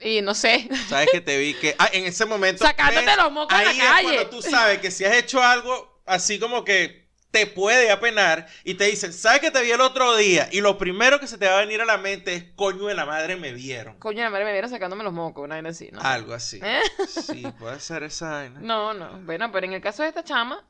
Y 0.00 0.20
no 0.22 0.34
sé, 0.34 0.68
sabes 0.88 1.08
que 1.10 1.20
te 1.20 1.36
vi 1.38 1.54
que, 1.60 1.74
ah, 1.78 1.88
en 1.92 2.04
ese 2.04 2.24
momento. 2.26 2.64
Sacándote 2.64 3.04
ves, 3.06 3.16
los 3.16 3.32
mocos 3.32 3.58
en 3.58 3.64
la 3.64 3.70
ahí 3.70 3.78
es 3.80 3.84
calle. 3.84 4.02
cuando 4.14 4.30
tú 4.30 4.42
sabes 4.42 4.78
que 4.78 4.90
si 4.92 5.04
has 5.04 5.16
hecho 5.16 5.42
algo 5.42 6.00
así 6.06 6.38
como 6.38 6.64
que 6.64 7.07
te 7.30 7.46
puede 7.46 7.90
apenar 7.90 8.46
y 8.64 8.74
te 8.74 8.84
dicen, 8.84 9.12
¿sabes 9.12 9.40
que 9.40 9.50
te 9.50 9.62
vi 9.62 9.70
el 9.70 9.80
otro 9.82 10.16
día? 10.16 10.48
Y 10.50 10.60
lo 10.62 10.78
primero 10.78 11.20
que 11.20 11.26
se 11.26 11.36
te 11.38 11.46
va 11.46 11.58
a 11.58 11.60
venir 11.60 11.80
a 11.80 11.84
la 11.84 11.98
mente 11.98 12.34
es, 12.34 12.44
coño 12.54 12.86
de 12.86 12.94
la 12.94 13.04
madre, 13.04 13.36
me 13.36 13.52
vieron. 13.52 13.98
coño, 13.98 14.22
la 14.22 14.30
madre 14.30 14.46
me 14.46 14.52
vieron 14.52 14.70
sacándome 14.70 15.04
los 15.04 15.12
mocos, 15.12 15.44
una 15.44 15.56
vaina 15.56 15.70
así, 15.70 15.90
¿no? 15.92 16.00
Algo 16.00 16.32
así. 16.34 16.58
¿Eh? 16.62 16.80
Sí, 17.06 17.44
puede 17.58 17.80
ser 17.80 18.02
esa 18.04 18.30
vaina. 18.30 18.60
No, 18.60 18.94
no. 18.94 19.20
Bueno, 19.24 19.52
pero 19.52 19.66
en 19.66 19.74
el 19.74 19.80
caso 19.82 20.02
de 20.02 20.08
esta 20.08 20.24
chama, 20.24 20.66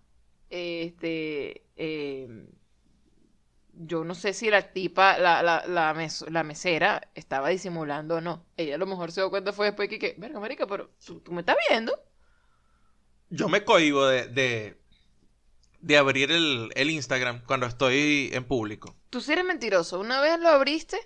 este, 0.51 1.65
eh, 1.77 2.29
yo 3.81 4.03
no 4.05 4.15
sé 4.17 4.33
si 4.33 4.51
la 4.51 4.73
tipa, 4.73 5.19
la, 5.19 5.43
la, 5.43 5.65
la, 5.67 5.95
mes- 5.95 6.25
la 6.29 6.43
mesera 6.43 7.09
estaba 7.15 7.51
disimulando 7.51 8.17
o 8.17 8.21
no. 8.21 8.45
Ella 8.57 8.75
a 8.75 8.79
lo 8.79 8.87
mejor 8.87 9.13
se 9.13 9.21
dio 9.21 9.31
cuenta 9.31 9.53
fue 9.53 9.67
después 9.67 9.89
que, 9.89 9.99
que 10.01 10.15
verga, 10.19 10.41
marica, 10.41 10.67
pero 10.67 10.91
tú, 11.05 11.21
tú 11.21 11.33
me 11.33 11.41
estás 11.41 11.57
viendo. 11.69 11.93
Yo 13.31 13.49
me 13.49 13.63
cohibo 13.65 14.07
de, 14.07 14.27
de, 14.27 14.78
de 15.81 15.97
abrir 15.97 16.31
el, 16.33 16.71
el 16.75 16.91
Instagram 16.91 17.43
cuando 17.47 17.67
estoy 17.67 18.31
en 18.33 18.45
público. 18.45 18.95
Tú 19.11 19.21
sí 19.21 19.33
eres 19.33 19.45
mentiroso. 19.45 20.01
Una 20.01 20.21
vez 20.21 20.39
lo 20.41 20.49
abriste 20.49 20.99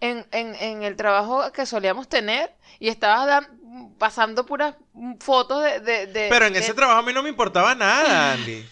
en, 0.00 0.26
en, 0.32 0.54
en 0.56 0.82
el 0.82 0.96
trabajo 0.96 1.50
que 1.52 1.66
solíamos 1.66 2.08
tener 2.08 2.54
y 2.78 2.88
estabas 2.88 3.26
dan- 3.26 3.94
pasando 3.98 4.46
puras 4.46 4.76
fotos 5.20 5.62
de... 5.62 5.80
de, 5.80 6.06
de- 6.06 6.28
Pero 6.28 6.46
en 6.46 6.52
de- 6.54 6.60
ese 6.60 6.74
trabajo 6.74 7.00
a 7.00 7.02
mí 7.02 7.12
no 7.12 7.22
me 7.22 7.28
importaba 7.30 7.74
nada, 7.74 8.32
Andy. 8.34 8.64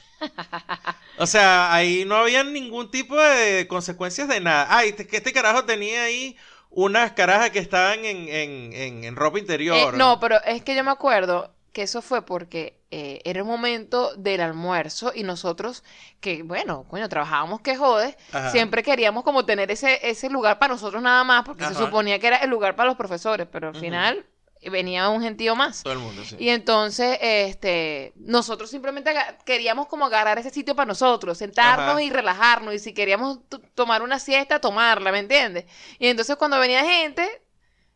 O 1.18 1.26
sea, 1.26 1.72
ahí 1.74 2.04
no 2.06 2.16
había 2.16 2.44
ningún 2.44 2.90
tipo 2.90 3.16
de 3.16 3.66
consecuencias 3.68 4.28
de 4.28 4.40
nada. 4.40 4.66
Ay, 4.70 4.92
que 4.92 5.16
este 5.16 5.32
carajo 5.32 5.64
tenía 5.64 6.04
ahí 6.04 6.36
unas 6.70 7.12
carajas 7.12 7.50
que 7.50 7.58
estaban 7.58 8.04
en, 8.04 8.28
en, 8.28 8.72
en, 8.72 9.04
en 9.04 9.16
ropa 9.16 9.38
Eh, 9.38 9.40
interior. 9.40 9.94
no, 9.94 10.20
pero 10.20 10.42
es 10.44 10.62
que 10.62 10.74
yo 10.74 10.84
me 10.84 10.90
acuerdo 10.90 11.52
que 11.72 11.82
eso 11.82 12.02
fue 12.02 12.22
porque 12.22 12.80
eh, 12.90 13.20
era 13.24 13.40
el 13.40 13.44
momento 13.44 14.14
del 14.16 14.40
almuerzo 14.40 15.12
y 15.14 15.22
nosotros, 15.22 15.84
que 16.20 16.42
bueno, 16.42 16.84
coño, 16.88 17.08
trabajábamos 17.08 17.60
que 17.60 17.76
jode, 17.76 18.16
Ajá. 18.32 18.50
siempre 18.50 18.82
queríamos 18.82 19.22
como 19.22 19.44
tener 19.44 19.70
ese, 19.70 20.00
ese 20.08 20.28
lugar 20.28 20.58
para 20.58 20.74
nosotros 20.74 21.02
nada 21.02 21.22
más, 21.22 21.44
porque 21.44 21.64
se 21.66 21.74
suponía 21.74 22.18
que 22.18 22.26
era 22.26 22.38
el 22.38 22.50
lugar 22.50 22.74
para 22.76 22.88
los 22.88 22.96
profesores, 22.96 23.46
pero 23.50 23.68
al 23.68 23.76
final 23.76 24.26
venía 24.68 25.08
un 25.08 25.22
gentío 25.22 25.56
más. 25.56 25.82
Todo 25.82 25.94
el 25.94 26.00
mundo, 26.00 26.22
sí. 26.24 26.36
Y 26.38 26.50
entonces, 26.50 27.16
este, 27.22 28.12
nosotros 28.16 28.68
simplemente 28.68 29.14
queríamos 29.46 29.86
como 29.86 30.04
agarrar 30.06 30.38
ese 30.38 30.50
sitio 30.50 30.74
para 30.74 30.86
nosotros, 30.86 31.38
sentarnos 31.38 31.92
Ajá. 31.92 32.02
y 32.02 32.10
relajarnos, 32.10 32.74
y 32.74 32.78
si 32.78 32.92
queríamos 32.92 33.38
tomar 33.74 34.02
una 34.02 34.18
siesta, 34.18 34.60
tomarla, 34.60 35.12
¿me 35.12 35.20
entiendes? 35.20 35.64
Y 35.98 36.08
entonces 36.08 36.36
cuando 36.36 36.58
venía 36.58 36.84
gente 36.84 37.40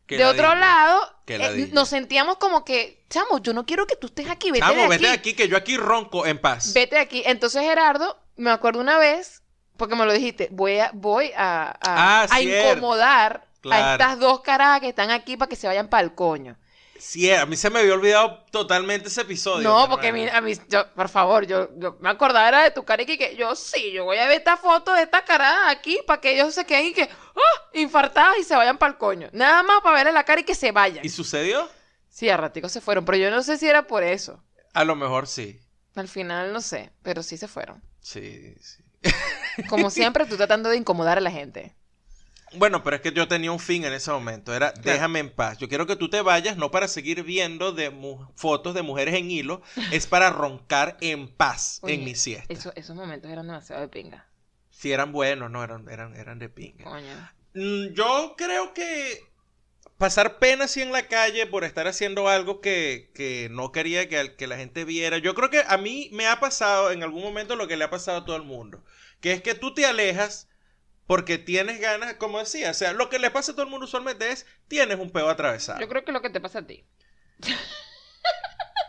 De 0.07 0.25
otro 0.25 0.53
lado, 0.55 1.01
eh, 1.27 1.69
nos 1.73 1.89
sentíamos 1.89 2.37
como 2.37 2.63
que, 2.63 3.03
chamo, 3.09 3.39
yo 3.39 3.53
no 3.53 3.65
quiero 3.65 3.87
que 3.87 3.95
tú 3.95 4.07
estés 4.07 4.29
aquí, 4.29 4.51
vete 4.51 4.59
Chamo, 4.65 4.73
de 4.75 4.81
aquí. 4.83 4.89
vete 4.89 5.07
de 5.07 5.13
aquí 5.13 5.33
que 5.33 5.47
yo 5.47 5.57
aquí 5.57 5.77
ronco 5.77 6.25
en 6.25 6.39
paz. 6.39 6.73
Vete 6.73 6.95
de 6.95 7.01
aquí. 7.01 7.23
Entonces, 7.25 7.61
Gerardo, 7.63 8.17
me 8.35 8.51
acuerdo 8.51 8.81
una 8.81 8.97
vez, 8.99 9.41
porque 9.77 9.95
me 9.95 10.05
lo 10.05 10.13
dijiste, 10.13 10.49
voy 10.51 10.79
a, 10.79 10.91
voy 10.93 11.31
a, 11.35 11.69
a- 11.71 11.77
Ah, 11.81 12.27
a 12.29 12.41
incomodar 12.41 13.47
a 13.71 13.93
estas 13.93 14.19
dos 14.19 14.41
carajas 14.41 14.81
que 14.81 14.89
están 14.89 15.09
aquí 15.09 15.37
para 15.37 15.49
que 15.49 15.55
se 15.55 15.65
vayan 15.67 15.87
para 15.87 16.03
el 16.03 16.13
coño. 16.13 16.55
Sí, 16.97 17.29
a 17.31 17.45
mí 17.45 17.57
se 17.57 17.69
me 17.69 17.79
había 17.79 17.93
olvidado 17.93 18.43
totalmente 18.51 19.09
ese 19.09 19.21
episodio. 19.21 19.67
No, 19.67 19.89
porque 19.89 20.07
a 20.07 20.13
mí, 20.13 20.23
hermano. 20.23 20.37
a 20.37 20.41
mí- 20.41 20.55
yo, 20.69 20.87
por 20.93 21.09
favor, 21.09 21.45
yo, 21.45 21.69
yo 21.77 21.97
me 21.99 22.09
acordaba 22.09 22.47
era 22.47 22.63
de 22.63 22.71
tu 22.71 22.83
cara 22.85 23.03
y 23.03 23.05
que, 23.05 23.35
yo 23.35 23.55
sí, 23.55 23.91
yo 23.91 24.05
voy 24.05 24.17
a 24.17 24.27
ver 24.27 24.37
esta 24.37 24.55
foto 24.57 24.93
de 24.93 25.03
esta 25.03 25.23
cara 25.25 25.69
aquí 25.69 25.99
para 26.07 26.21
que 26.21 26.33
ellos 26.33 26.53
se 26.53 26.65
queden 26.65 26.87
y 26.87 26.93
que, 26.93 27.03
¡ah! 27.03 27.69
infartadas 27.73 28.37
y 28.39 28.43
se 28.43 28.55
vayan 28.55 28.77
para 28.77 28.93
el 28.93 28.97
coño. 28.97 29.29
Nada 29.33 29.61
más 29.63 29.81
para 29.81 29.95
verle 29.97 30.13
la 30.13 30.23
cara 30.23 30.41
y 30.41 30.45
que 30.45 30.55
se 30.55 30.71
vayan. 30.71 31.05
¿Y 31.05 31.09
sucedió? 31.09 31.69
Sí, 32.09 32.29
a 32.29 32.37
ratico 32.37 32.69
se 32.69 32.79
fueron, 32.81 33.03
pero 33.03 33.17
yo 33.17 33.29
no 33.29 33.43
sé 33.43 33.57
si 33.57 33.67
era 33.67 33.87
por 33.87 34.03
eso. 34.03 34.41
A 34.73 34.85
lo 34.85 34.95
mejor 34.95 35.27
sí. 35.27 35.59
Al 35.95 36.07
final 36.07 36.53
no 36.53 36.61
sé, 36.61 36.91
pero 37.03 37.23
sí 37.23 37.37
se 37.37 37.47
fueron. 37.49 37.83
Sí, 38.01 38.55
sí. 38.61 38.83
Como 39.69 39.89
siempre, 39.91 40.25
tú 40.25 40.37
tratando 40.37 40.69
de 40.69 40.77
incomodar 40.77 41.17
a 41.17 41.21
la 41.21 41.31
gente. 41.31 41.75
Bueno, 42.57 42.83
pero 42.83 42.95
es 42.97 43.01
que 43.01 43.11
yo 43.11 43.27
tenía 43.27 43.51
un 43.51 43.59
fin 43.59 43.85
en 43.85 43.93
ese 43.93 44.11
momento. 44.11 44.53
Era 44.53 44.71
déjame 44.71 45.19
en 45.19 45.29
paz. 45.29 45.57
Yo 45.57 45.67
quiero 45.69 45.85
que 45.87 45.95
tú 45.95 46.09
te 46.09 46.21
vayas, 46.21 46.57
no 46.57 46.71
para 46.71 46.87
seguir 46.87 47.23
viendo 47.23 47.71
de 47.71 47.91
fotos 48.35 48.73
de 48.73 48.81
mujeres 48.81 49.15
en 49.15 49.29
hilo, 49.31 49.61
es 49.91 50.07
para 50.07 50.29
roncar 50.29 50.97
en 51.01 51.27
paz 51.27 51.79
Oye, 51.83 51.95
en 51.95 52.03
mi 52.05 52.15
siesta. 52.15 52.53
eso- 52.53 52.73
esos 52.75 52.95
momentos 52.95 53.29
eran 53.31 53.47
demasiado 53.47 53.81
de 53.81 53.87
pinga. 53.89 54.25
Si 54.69 54.91
eran 54.91 55.11
buenos, 55.11 55.49
no, 55.51 55.63
eran, 55.63 55.87
eran, 55.89 56.15
eran 56.15 56.39
de 56.39 56.49
pinga. 56.49 56.83
Coño. 56.85 57.29
Mm, 57.53 57.93
Yo 57.93 58.35
creo 58.37 58.73
que 58.73 59.23
pasar 59.97 60.39
pena 60.39 60.65
así 60.65 60.81
en 60.81 60.91
la 60.91 61.07
calle 61.07 61.47
por 61.47 61.63
estar 61.63 61.87
haciendo 61.87 62.27
algo 62.27 62.59
que, 62.61 63.11
que 63.15 63.47
no 63.51 63.71
quería 63.71 64.09
que, 64.09 64.35
que 64.35 64.47
la 64.47 64.57
gente 64.57 64.83
viera. 64.85 65.17
Yo 65.17 65.33
creo 65.35 65.49
que 65.49 65.63
a 65.67 65.77
mí 65.77 66.09
me 66.11 66.27
ha 66.27 66.39
pasado 66.39 66.91
en 66.91 67.03
algún 67.03 67.23
momento 67.23 67.55
lo 67.55 67.67
que 67.67 67.77
le 67.77 67.85
ha 67.85 67.89
pasado 67.89 68.19
a 68.19 68.25
todo 68.25 68.35
el 68.35 68.43
mundo. 68.43 68.83
Que 69.21 69.31
es 69.31 69.41
que 69.41 69.55
tú 69.55 69.73
te 69.73 69.85
alejas 69.85 70.49
porque 71.07 71.37
tienes 71.37 71.79
ganas, 71.79 72.15
como 72.15 72.39
decía, 72.39 72.71
o 72.71 72.73
sea, 72.73 72.93
lo 72.93 73.09
que 73.09 73.19
le 73.19 73.31
pasa 73.31 73.51
a 73.51 73.55
todo 73.55 73.65
el 73.65 73.71
mundo 73.71 73.85
usualmente 73.85 74.31
es, 74.31 74.45
tienes 74.67 74.97
un 74.99 75.11
peo 75.11 75.29
atravesado. 75.29 75.79
Yo 75.79 75.87
creo 75.87 76.03
que 76.03 76.11
es 76.11 76.13
lo 76.13 76.21
que 76.21 76.29
te 76.29 76.41
pasa 76.41 76.59
a 76.59 76.67
ti. 76.67 76.83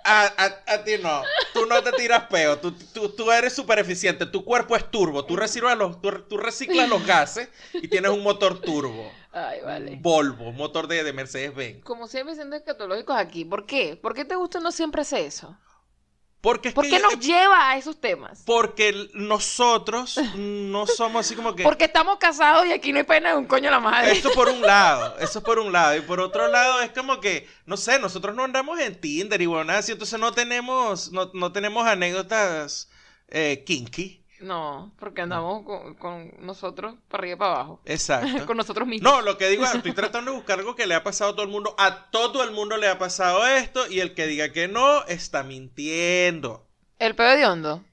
A, 0.09 0.23
a- 0.27 0.73
a 0.75 0.85
ti 0.85 0.93
no, 1.03 1.23
tú 1.53 1.67
no 1.67 1.83
te 1.83 1.91
tiras 1.93 2.27
peo, 2.31 2.59
tú, 2.61 2.71
tú, 2.95 3.09
tú 3.09 3.33
eres 3.33 3.53
súper 3.53 3.81
eficiente, 3.81 4.25
tu 4.25 4.45
cuerpo 4.45 4.77
es 4.77 4.89
turbo, 4.89 5.25
tú 5.25 5.35
reciclas, 5.35 5.77
los, 5.77 6.01
tú, 6.01 6.13
tú 6.29 6.37
reciclas 6.37 6.89
los 6.89 7.05
gases 7.05 7.49
y 7.73 7.89
tienes 7.89 8.13
un 8.13 8.23
motor 8.23 8.61
turbo. 8.61 9.11
Ay, 9.33 9.61
vale. 9.63 9.99
Volvo, 10.01 10.49
un 10.51 10.57
motor 10.57 10.87
de, 10.87 11.03
de 11.03 11.13
Mercedes-Benz. 11.13 11.83
Como 11.83 12.07
siempre 12.07 12.37
siendo 12.37 12.55
escatológicos 12.55 13.17
aquí. 13.17 13.45
¿Por 13.45 13.67
qué? 13.67 13.97
¿Por 14.01 14.15
qué 14.15 14.25
te 14.25 14.37
gusta 14.37 14.61
no 14.61 14.71
siempre 14.71 15.03
hacer 15.03 15.23
eso? 15.23 15.59
Porque 16.41 16.69
es 16.69 16.75
¿Por 16.75 16.85
que- 16.85 16.91
qué 16.91 17.01
nos 17.01 17.19
lleva 17.19 17.71
a 17.71 17.77
esos 17.77 18.01
temas? 18.01 18.43
Porque 18.47 19.09
nosotros 19.15 20.19
no 20.37 20.87
somos 20.87 21.27
así 21.27 21.35
como 21.35 21.55
que... 21.57 21.63
Porque 21.63 21.85
estamos 21.87 22.19
casados 22.19 22.67
y 22.67 22.73
aquí 22.73 22.93
no 22.93 22.99
hay 22.99 23.05
pena 23.05 23.31
de 23.31 23.37
un 23.37 23.47
coño 23.47 23.69
a 23.69 23.73
la 23.73 23.81
madre. 23.81 24.13
Eso 24.13 24.31
por 24.33 24.49
un 24.49 24.61
lado, 24.63 25.17
eso 25.21 25.43
por 25.43 25.59
un 25.59 25.73
lado. 25.73 25.97
Y 25.97 26.03
por 26.03 26.21
otro 26.21 26.47
lado 26.49 26.81
es 26.83 26.91
como 26.93 27.21
que, 27.21 27.49
no 27.65 27.77
sé, 27.77 27.99
nosotros 27.99 28.37
no 28.37 28.45
andamos 28.45 28.79
en 28.79 29.01
Tinder 29.01 29.41
y 29.41 29.47
bueno, 29.47 29.65
nada 29.65 29.79
así, 29.81 29.93
entonces 29.93 30.21
no 30.21 30.33
tenemos, 30.33 31.11
no, 31.11 31.31
no 31.35 31.53
tenemos 31.53 31.87
anécdotas 31.87 32.91
eh, 33.29 33.65
kinky. 33.67 34.25
No, 34.41 34.93
porque 34.99 35.23
andamos 35.23 35.65
con, 35.65 35.95
con 35.95 36.33
nosotros 36.41 36.95
para 37.09 37.23
arriba 37.23 37.35
y 37.35 37.39
para 37.39 37.53
abajo. 37.53 37.81
Exacto. 37.85 38.47
con 38.47 38.57
nosotros 38.57 38.87
mismos. 38.87 39.11
No, 39.11 39.23
lo 39.23 39.39
que 39.39 39.49
digo 39.49 39.65
es, 39.65 39.75
estoy 39.75 39.93
tratando 39.93 40.31
de 40.31 40.37
buscar 40.37 40.59
algo 40.59 40.77
que 40.77 40.87
le 40.87 40.95
ha 40.95 41.03
pasado 41.03 41.31
a 41.31 41.35
todo 41.35 41.45
el 41.45 41.51
mundo. 41.51 41.75
A 41.79 42.11
todo 42.11 42.43
el 42.43 42.51
mundo 42.51 42.77
le 42.77 42.89
ha 42.89 42.99
pasado 42.99 43.47
esto 43.47 43.91
y 43.91 44.01
el 44.01 44.15
que 44.15 44.27
diga 44.27 44.53
que 44.53 44.69
no 44.69 45.05
está 45.07 45.43
mintiendo. 45.43 46.67
El 46.99 47.15
pedo 47.15 47.37
de 47.37 47.47
hondo. 47.47 47.85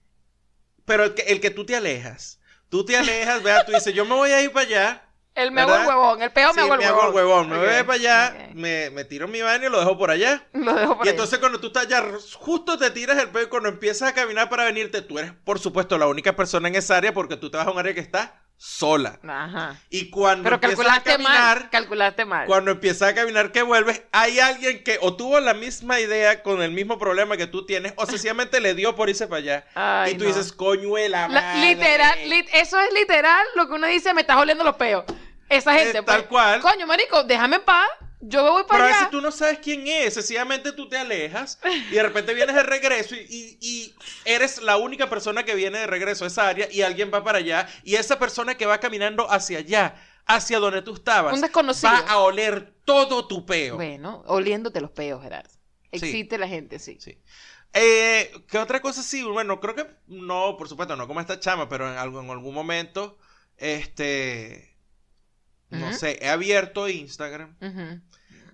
Pero 0.86 1.06
el 1.06 1.14
que, 1.14 1.22
el 1.24 1.40
que 1.40 1.50
tú 1.50 1.66
te 1.66 1.76
alejas, 1.76 2.40
tú 2.70 2.84
te 2.84 2.98
alejas, 2.98 3.42
vea, 3.42 3.66
tú 3.66 3.72
dices, 3.72 3.94
yo 3.94 4.06
me 4.06 4.16
voy 4.16 4.32
a 4.32 4.42
ir 4.42 4.52
para 4.52 4.66
allá. 4.66 5.10
El 5.36 5.52
me 5.52 5.62
hago 5.62 5.76
el 5.76 5.88
huevón. 5.88 6.22
El 6.22 6.32
pedo 6.32 6.54
me 6.54 6.62
hago 6.62 6.74
el 6.74 6.80
me 6.80 6.86
huevón. 6.86 7.00
hago 7.00 7.10
el 7.10 7.16
huevón, 7.16 7.50
me 7.50 7.58
voy 7.58 7.84
para 7.84 7.94
allá, 7.94 8.50
me, 8.54 8.90
me 8.92 9.04
tiro 9.04 9.28
mi 9.28 9.42
baño 9.42 9.68
y 9.68 9.72
lo 9.72 9.80
dejo 9.80 9.98
por 9.98 10.12
allá. 10.12 10.48
Lo 10.54 10.74
dejo 10.76 10.98
por 10.98 11.06
Y 11.06 11.10
entonces 11.10 11.40
cuando 11.40 11.60
tú 11.60 11.68
estás 11.68 11.88
ya 11.88 12.04
justo 12.36 12.78
te 12.78 12.92
tiras 12.92 13.18
el 13.18 13.30
pelo 13.30 13.46
y 13.46 13.50
cuando 13.50 13.70
empiezas 13.70 14.10
a 14.10 14.14
caminar 14.14 14.50
para 14.50 14.66
venirte, 14.66 15.02
tú 15.02 15.18
eres 15.18 15.34
por 15.44 15.60
supuesto 15.60 15.98
la 15.98 16.08
única 16.08 16.36
persona 16.36 16.68
en 16.68 16.76
esa 16.76 16.98
área 16.98 17.14
porque 17.14 17.36
tú 17.38 17.50
te 17.50 17.58
vas 17.58 17.68
a 17.68 17.72
un 17.72 17.80
área 17.80 17.94
que 17.94 18.00
está 18.00 18.44
sola. 18.66 19.20
Ajá. 19.28 19.76
Y 19.90 20.10
cuando 20.10 20.44
Pero 20.44 20.56
empiezas 20.56 20.98
a 20.98 21.04
caminar, 21.04 21.60
mal. 21.60 21.70
Calculaste 21.70 22.24
mal. 22.24 22.48
cuando 22.48 22.72
empiezas 22.72 23.10
a 23.10 23.14
caminar 23.14 23.52
que 23.52 23.62
vuelves, 23.62 24.04
hay 24.14 24.40
alguien 24.40 24.84
que 24.86 24.98
o 25.02 25.18
tuvo 25.18 25.42
la 25.42 25.54
misma 25.54 26.00
idea 26.00 26.42
con 26.44 26.62
el 26.62 26.72
mismo 26.72 26.98
problema 26.98 27.36
que 27.36 27.46
tú 27.46 27.66
tienes 27.66 27.92
o 27.98 28.06
sencillamente 28.06 28.62
le 28.62 28.74
dio 28.74 28.96
por 28.96 29.10
irse 29.10 29.28
para 29.28 29.40
allá. 29.40 29.66
Ay, 29.76 30.14
y 30.14 30.18
tú 30.18 30.24
no. 30.24 30.30
dices, 30.30 30.54
coñuela 30.54 31.28
La- 31.28 31.42
madre". 31.42 31.76
literal, 31.76 32.20
lit- 32.30 32.50
eso 32.54 32.80
es 32.80 32.94
literal 32.94 33.46
lo 33.56 33.68
que 33.68 33.74
uno 33.74 33.88
dice, 33.88 34.14
me 34.14 34.22
estás 34.22 34.38
oliendo 34.38 34.64
los 34.64 34.78
peos. 34.78 35.04
Esa 35.50 35.74
gente, 35.74 35.98
Eh, 35.98 36.04
tal 36.04 36.20
pues, 36.22 36.28
cual. 36.28 36.62
Coño, 36.62 36.88
marico, 36.88 37.22
déjame 37.26 37.58
en 37.58 37.64
paz. 37.64 37.88
Yo 38.26 38.42
me 38.44 38.50
voy 38.52 38.64
Pero 38.64 38.68
para 38.68 38.84
a 38.86 38.88
allá. 38.88 38.96
veces 39.00 39.12
tú 39.12 39.20
no 39.22 39.32
sabes 39.32 39.60
quién 39.60 39.86
es, 39.86 40.14
sencillamente 40.14 40.72
tú 40.72 40.88
te 40.88 40.98
alejas 40.98 41.60
y 41.92 41.96
de 41.96 42.04
repente 42.04 42.34
vienes 42.34 42.56
de 42.56 42.64
regreso 42.64 43.16
y, 43.16 43.20
y- 43.30 43.58
y 43.60 43.96
eres 44.24 44.62
la 44.62 44.78
única 44.78 45.10
persona 45.10 45.44
que 45.44 45.56
viene 45.56 45.80
de 45.80 45.88
regreso 45.88 46.24
a 46.24 46.28
esa 46.28 46.48
área 46.48 46.72
y 46.72 46.82
alguien 46.84 47.12
va 47.14 47.22
para 47.24 47.40
allá 47.40 47.68
y 47.84 47.96
esa 47.96 48.18
persona 48.20 48.56
que 48.56 48.66
va 48.66 48.80
caminando 48.80 49.30
hacia 49.30 49.58
allá, 49.60 49.96
hacia 50.26 50.60
donde 50.60 50.82
tú 50.82 50.94
estabas, 50.94 51.34
Un 51.34 51.42
desconocido. 51.42 51.92
va 51.92 52.00
a 52.00 52.20
oler 52.20 52.74
todo 52.86 53.28
tu 53.28 53.46
peo. 53.46 53.76
Bueno, 53.76 54.24
oliéndote 54.28 54.80
los 54.80 54.92
peos, 54.92 55.22
Gerardo. 55.22 55.50
Sí. 55.50 55.58
Existe 55.92 56.38
la 56.38 56.48
gente, 56.48 56.80
sí. 56.80 56.98
Sí. 57.02 57.18
Eh, 57.74 58.32
¿Qué 58.48 58.58
otra 58.58 58.82
cosa 58.82 59.04
sí? 59.04 59.22
Bueno, 59.24 59.60
creo 59.60 59.76
que 59.76 59.86
no, 60.08 60.56
por 60.58 60.70
supuesto, 60.70 60.96
no 60.96 61.08
como 61.08 61.20
esta 61.20 61.40
chama, 61.42 61.68
pero 61.68 61.92
en, 61.92 61.98
algo, 61.98 62.22
en 62.22 62.30
algún 62.30 62.54
momento, 62.54 63.18
este, 63.58 64.76
no 65.70 65.92
sé, 65.94 66.20
he 66.22 66.30
abierto 66.30 66.88
Instagram 66.88 67.58
Ujú. 67.62 68.00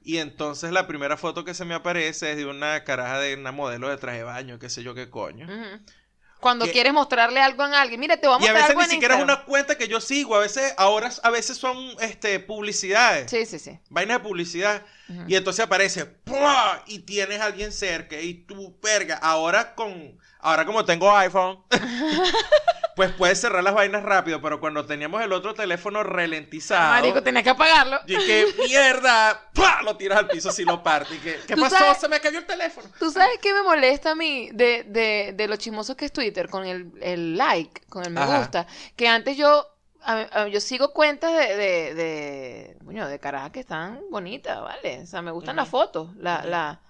Y 0.03 0.17
entonces 0.17 0.71
la 0.71 0.87
primera 0.87 1.17
foto 1.17 1.43
que 1.45 1.53
se 1.53 1.65
me 1.65 1.73
aparece 1.75 2.31
es 2.31 2.37
de 2.37 2.45
una 2.45 2.83
caraja 2.83 3.19
de 3.19 3.35
una 3.35 3.51
modelo 3.51 3.89
de 3.89 3.97
traje 3.97 4.19
de 4.19 4.23
baño, 4.23 4.59
qué 4.59 4.69
sé 4.69 4.83
yo 4.83 4.93
qué 4.93 5.09
coño. 5.09 5.47
Cuando 6.39 6.63
Que- 6.65 6.71
quieres 6.71 6.93
mostrarle 6.93 7.41
algo 7.41 7.63
a 7.63 7.81
alguien, 7.81 7.99
mira, 7.99 8.15
te 8.15 8.25
voy 8.25 8.37
a 8.37 8.39
Y 8.39 8.47
a 8.47 8.53
mostrar 8.53 8.55
veces 8.55 8.69
algo 8.69 8.79
ni 8.79 8.85
en 8.85 8.91
siquiera 8.91 9.17
es 9.17 9.23
una 9.23 9.43
cuenta 9.43 9.77
que 9.77 9.89
yo 9.89 9.99
sigo, 9.99 10.35
a 10.37 10.39
veces, 10.39 10.73
ahora, 10.77 11.11
a 11.23 11.29
veces 11.31 11.57
son 11.57 11.77
este, 11.99 12.39
publicidades, 12.39 13.29
Sí, 13.29 13.45
sí, 13.45 13.59
sí. 13.59 13.77
vainas 13.89 14.19
de 14.19 14.23
publicidad. 14.23 14.85
Y 15.27 15.35
entonces 15.35 15.65
aparece, 15.65 16.05
¡pua! 16.05 16.81
y 16.87 16.99
tienes 16.99 17.41
a 17.41 17.45
alguien 17.45 17.73
cerca, 17.73 18.21
y 18.21 18.35
tú, 18.45 18.77
verga, 18.81 19.17
ahora 19.17 19.75
con, 19.75 20.17
ahora 20.39 20.65
como 20.65 20.85
tengo 20.85 21.13
iPhone, 21.17 21.59
pues 22.99 23.13
puedes 23.13 23.39
cerrar 23.39 23.63
las 23.63 23.73
vainas 23.73 24.03
rápido, 24.03 24.41
pero 24.41 24.59
cuando 24.59 24.85
teníamos 24.85 25.21
el 25.21 25.31
otro 25.31 25.53
teléfono 25.53 26.03
ralentizado, 26.03 26.89
Marico, 26.91 27.23
tenías 27.23 27.45
que 27.45 27.49
apagarlo. 27.51 27.97
y 28.05 28.17
que 28.17 28.45
mierda, 28.67 29.41
¡pua! 29.53 29.81
lo 29.83 29.95
tiras 29.95 30.19
al 30.19 30.27
piso 30.27 30.51
si 30.51 30.65
lo 30.65 30.83
parte, 30.83 31.15
y 31.15 31.19
que, 31.19 31.39
¿qué 31.47 31.55
pasó? 31.55 31.77
sabes- 31.77 31.97
Se 31.99 32.09
me 32.09 32.19
cayó 32.19 32.39
el 32.39 32.45
teléfono. 32.45 32.89
¿Tú 32.99 33.09
sabes 33.09 33.39
qué 33.41 33.53
me 33.53 33.63
molesta 33.63 34.11
a 34.11 34.15
mí 34.15 34.49
de, 34.51 34.83
de, 34.83 35.31
de 35.33 35.47
lo 35.47 35.55
chismoso 35.55 35.95
que 35.95 36.03
es 36.03 36.11
Twitter 36.11 36.49
con 36.49 36.65
el, 36.65 36.91
el 37.01 37.37
like, 37.37 37.83
con 37.87 38.03
el 38.03 38.11
me 38.11 38.19
Ajá. 38.19 38.39
gusta? 38.39 38.67
Que 38.97 39.07
antes 39.07 39.37
yo, 39.37 39.65
a- 40.03 40.27
a- 40.41 40.47
yo 40.49 40.59
sigo 40.59 40.91
cuentas 40.91 41.31
de, 41.31 41.55
de, 41.55 41.93
de, 41.95 42.77
coño, 42.83 43.07
de 43.07 43.17
carajas 43.17 43.51
que 43.51 43.61
están 43.61 44.01
bonitas, 44.11 44.59
¿vale? 44.59 44.99
O 45.03 45.07
sea, 45.07 45.21
me 45.21 45.31
gustan 45.31 45.55
las 45.55 45.69
fotos, 45.69 46.13
la, 46.17 46.43
la, 46.43 46.81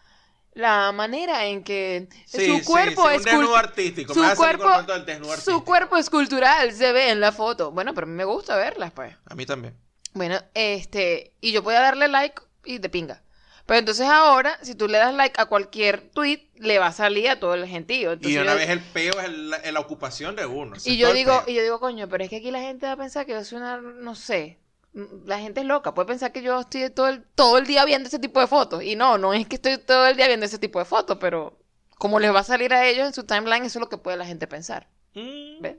la 0.60 0.92
manera 0.92 1.46
en 1.46 1.64
que 1.64 2.08
Sí, 2.26 2.46
su 2.60 2.64
cuerpo 2.66 3.08
sí, 3.10 3.16
es 3.16 3.18
un 3.20 3.24
desnudo 3.26 3.54
cul- 3.56 3.60
artístico. 3.60 4.14
su 4.14 4.20
cuerpo- 4.36 4.70
el 4.80 5.40
su 5.42 5.64
cuerpo 5.64 5.98
es 5.98 6.10
cultural, 6.10 6.72
se 6.74 6.92
ve 6.92 7.10
en 7.12 7.20
la 7.22 7.32
foto. 7.32 7.72
Bueno, 7.72 7.94
pero 7.94 8.06
a 8.06 8.10
mí 8.10 8.16
me 8.16 8.26
gusta 8.26 8.56
verlas, 8.56 8.92
pues. 8.92 9.16
A 9.26 9.36
mí 9.36 9.46
también. 9.46 9.76
Bueno, 10.14 10.40
este, 10.54 11.34
y 11.42 11.52
yo 11.52 11.64
podía 11.64 11.82
darle 11.82 12.08
like 12.08 12.42
y 12.66 12.78
de 12.80 12.90
pinga. 12.90 13.24
Pero 13.66 13.80
entonces 13.80 14.08
ahora, 14.08 14.58
si 14.64 14.74
tú 14.74 14.88
le 14.88 14.98
das 14.98 15.14
like 15.14 15.40
a 15.40 15.46
cualquier 15.46 16.02
tweet, 16.10 16.50
le 16.56 16.80
va 16.80 16.88
a 16.88 16.92
salir 16.92 17.30
a 17.30 17.40
todo 17.40 17.54
el 17.54 17.68
gentío. 17.68 18.14
Entonces 18.14 18.36
y 18.36 18.40
una 18.42 18.54
yo- 18.54 18.58
vez 18.58 18.70
el 18.70 18.80
peo 18.80 19.20
es 19.20 19.30
la, 19.32 19.72
la 19.72 19.80
ocupación 19.80 20.36
de 20.36 20.48
uno. 20.48 20.76
y 20.86 20.98
yo 20.98 21.14
digo, 21.14 21.44
y 21.46 21.54
yo 21.54 21.62
digo, 21.62 21.80
coño, 21.80 22.10
pero 22.10 22.24
es 22.24 22.32
que 22.32 22.38
aquí 22.38 22.50
la 22.50 22.62
gente 22.62 22.88
va 22.88 22.94
a 22.94 22.98
pensar 22.98 23.28
que 23.28 23.34
yo 23.34 23.44
soy 23.44 23.60
una, 23.60 23.78
no 23.80 24.16
sé, 24.16 24.58
la 24.94 25.40
gente 25.40 25.62
es 25.62 25.66
loca, 25.68 25.94
puede 25.94 26.08
pensar 26.08 26.32
que 26.32 26.42
yo 26.42 26.60
estoy 26.62 26.90
todo 26.90 27.08
el, 27.10 27.24
todo 27.36 27.58
el 27.58 27.66
día 27.68 27.86
viendo 27.86 28.08
ese 28.08 28.20
tipo 28.20 28.40
de 28.40 28.48
fotos. 28.48 28.84
Y 28.84 28.96
no, 28.96 29.18
no 29.18 29.34
es 29.34 29.48
que 29.48 29.56
estoy 29.56 29.78
todo 29.78 30.08
el 30.08 30.18
día 30.18 30.28
viendo 30.28 30.46
ese 30.46 30.60
tipo 30.60 30.80
de 30.80 30.86
fotos, 30.86 31.18
pero 31.20 31.58
como 31.98 32.20
les 32.20 32.34
va 32.34 32.40
a 32.40 32.44
salir 32.44 32.74
a 32.74 32.86
ellos 32.88 33.08
en 33.08 33.14
su 33.14 33.24
timeline, 33.26 33.66
eso 33.66 33.80
es 33.80 33.82
lo 33.82 33.90
que 33.90 33.98
puede 33.98 34.18
la 34.18 34.26
gente 34.26 34.48
pensar. 34.48 34.88
Mm, 35.14 35.62
¿Ves? 35.62 35.78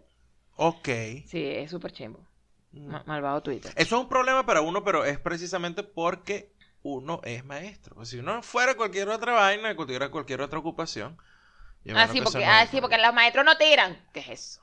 Ok. 0.56 0.88
Sí, 1.26 1.44
es 1.44 1.70
súper 1.70 1.92
chimbo. 1.92 2.20
Mm. 2.72 2.86
Ma- 2.88 3.02
malvado 3.06 3.42
Twitter. 3.42 3.72
Eso 3.76 3.96
es 3.96 4.02
un 4.02 4.08
problema 4.08 4.46
para 4.46 4.60
uno, 4.60 4.84
pero 4.84 5.04
es 5.04 5.18
precisamente 5.18 5.82
porque 5.82 6.52
uno 6.82 7.20
es 7.24 7.44
maestro. 7.44 8.04
Si 8.04 8.18
uno 8.18 8.42
fuera 8.42 8.76
cualquier 8.76 9.08
otra 9.08 9.32
vaina, 9.32 9.74
cualquier, 9.74 10.10
cualquier 10.10 10.40
otra 10.40 10.58
ocupación. 10.58 11.16
yo 11.84 11.96
Ah, 11.96 12.08
sí, 12.08 12.20
porque, 12.20 12.44
ah, 12.44 12.66
sí, 12.70 12.80
porque 12.80 12.98
los 12.98 13.14
maestros 13.14 13.44
no 13.44 13.56
tiran. 13.56 13.98
¿Qué 14.12 14.20
es 14.20 14.28
eso? 14.28 14.60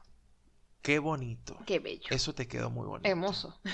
Qué 0.82 1.00
bonito. 1.00 1.58
Qué 1.66 1.80
bello. 1.80 2.08
Eso 2.10 2.34
te 2.34 2.48
quedó 2.48 2.70
muy 2.70 2.88
bonito. 2.88 3.10
Hermoso. 3.10 3.60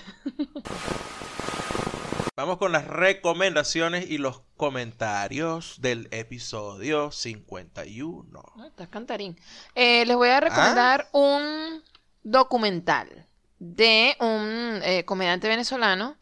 Vamos 2.36 2.58
con 2.58 2.72
las 2.72 2.88
recomendaciones 2.88 4.10
y 4.10 4.18
los 4.18 4.42
comentarios 4.58 5.80
del 5.82 6.08
episodio 6.12 7.12
51. 7.12 8.44
Ah, 8.58 8.66
Estás 8.68 8.88
cantarín. 8.88 9.40
Eh, 9.76 10.04
les 10.08 10.18
voy 10.18 10.30
a 10.30 10.40
recomendar 10.40 11.10
un 11.12 11.84
documental 12.24 13.28
de 13.60 14.16
un 14.20 14.80
eh, 14.84 15.06
comediante 15.06 15.48
venezolano 15.48 16.18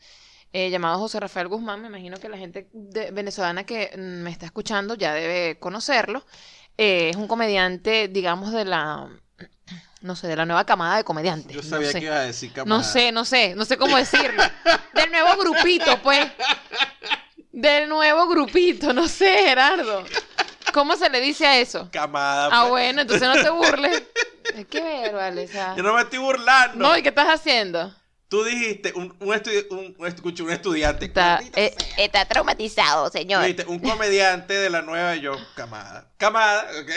eh, 0.51 0.69
llamado 0.69 0.99
José 0.99 1.21
Rafael 1.21 1.47
Guzmán. 1.47 1.81
Me 1.81 1.87
imagino 1.87 2.17
que 2.17 2.27
la 2.27 2.37
gente 2.37 2.67
de- 2.73 3.11
venezolana 3.11 3.65
que 3.65 3.91
mm, 3.95 4.23
me 4.23 4.31
está 4.31 4.45
escuchando 4.45 4.95
ya 4.95 5.13
debe 5.13 5.59
conocerlo. 5.59 6.25
Es 6.75 7.15
un 7.15 7.27
comediante, 7.29 8.09
digamos, 8.09 8.51
de 8.51 8.65
la, 8.65 9.09
no 10.01 10.15
sé, 10.15 10.27
de 10.27 10.35
la 10.35 10.45
nueva 10.45 10.65
camada 10.65 10.97
de 10.97 11.03
comediantes. 11.03 11.55
Yo 11.55 11.61
no 11.61 11.67
sabía 11.69 11.91
sé. 11.91 11.99
que 11.99 12.05
iba 12.05 12.15
a 12.17 12.21
decir 12.21 12.49
No 12.49 12.55
camada. 12.55 12.83
sé, 12.83 13.11
no 13.11 13.25
sé, 13.25 13.55
no 13.55 13.65
sé 13.65 13.77
cómo 13.77 13.97
decirlo. 13.97 14.43
Del 14.93 15.11
nuevo 15.11 15.37
grupito, 15.37 16.01
pues. 16.01 16.27
Del 17.51 17.89
nuevo 17.89 18.27
grupito, 18.27 18.93
no 18.93 19.07
sé, 19.07 19.43
Gerardo. 19.45 20.03
¿Cómo 20.73 20.95
se 20.95 21.09
le 21.09 21.19
dice 21.19 21.45
a 21.45 21.59
eso? 21.59 21.89
Camada. 21.91 22.47
Ah, 22.51 22.61
pues. 22.61 22.69
bueno, 22.71 23.01
entonces 23.01 23.27
no 23.27 23.33
te 23.41 23.49
burles. 23.49 24.03
Es 24.55 24.65
que 24.67 24.81
ver, 24.81 25.13
vale, 25.13 25.45
o 25.45 25.47
sea. 25.47 25.75
Yo 25.75 25.83
no 25.83 25.93
me 25.93 26.01
estoy 26.01 26.19
burlando. 26.19 26.77
No, 26.77 26.97
¿y 26.97 27.03
qué 27.03 27.09
estás 27.09 27.27
haciendo? 27.27 27.93
Tú 28.29 28.45
dijiste 28.45 28.93
un, 28.95 29.13
un, 29.19 29.27
estudi- 29.35 29.67
un, 29.69 29.93
un- 29.97 30.49
estudiante. 30.51 31.05
Está, 31.05 31.41
eh, 31.53 31.75
está 31.97 32.23
traumatizado, 32.25 33.09
señor. 33.09 33.41
dijiste, 33.43 33.65
un 33.65 33.79
comediante 33.79 34.53
de 34.53 34.69
la 34.69 34.81
nueva 34.81 35.15
yo, 35.17 35.35
camada. 35.55 36.09
Camada, 36.17 36.65
ok. 36.81 36.89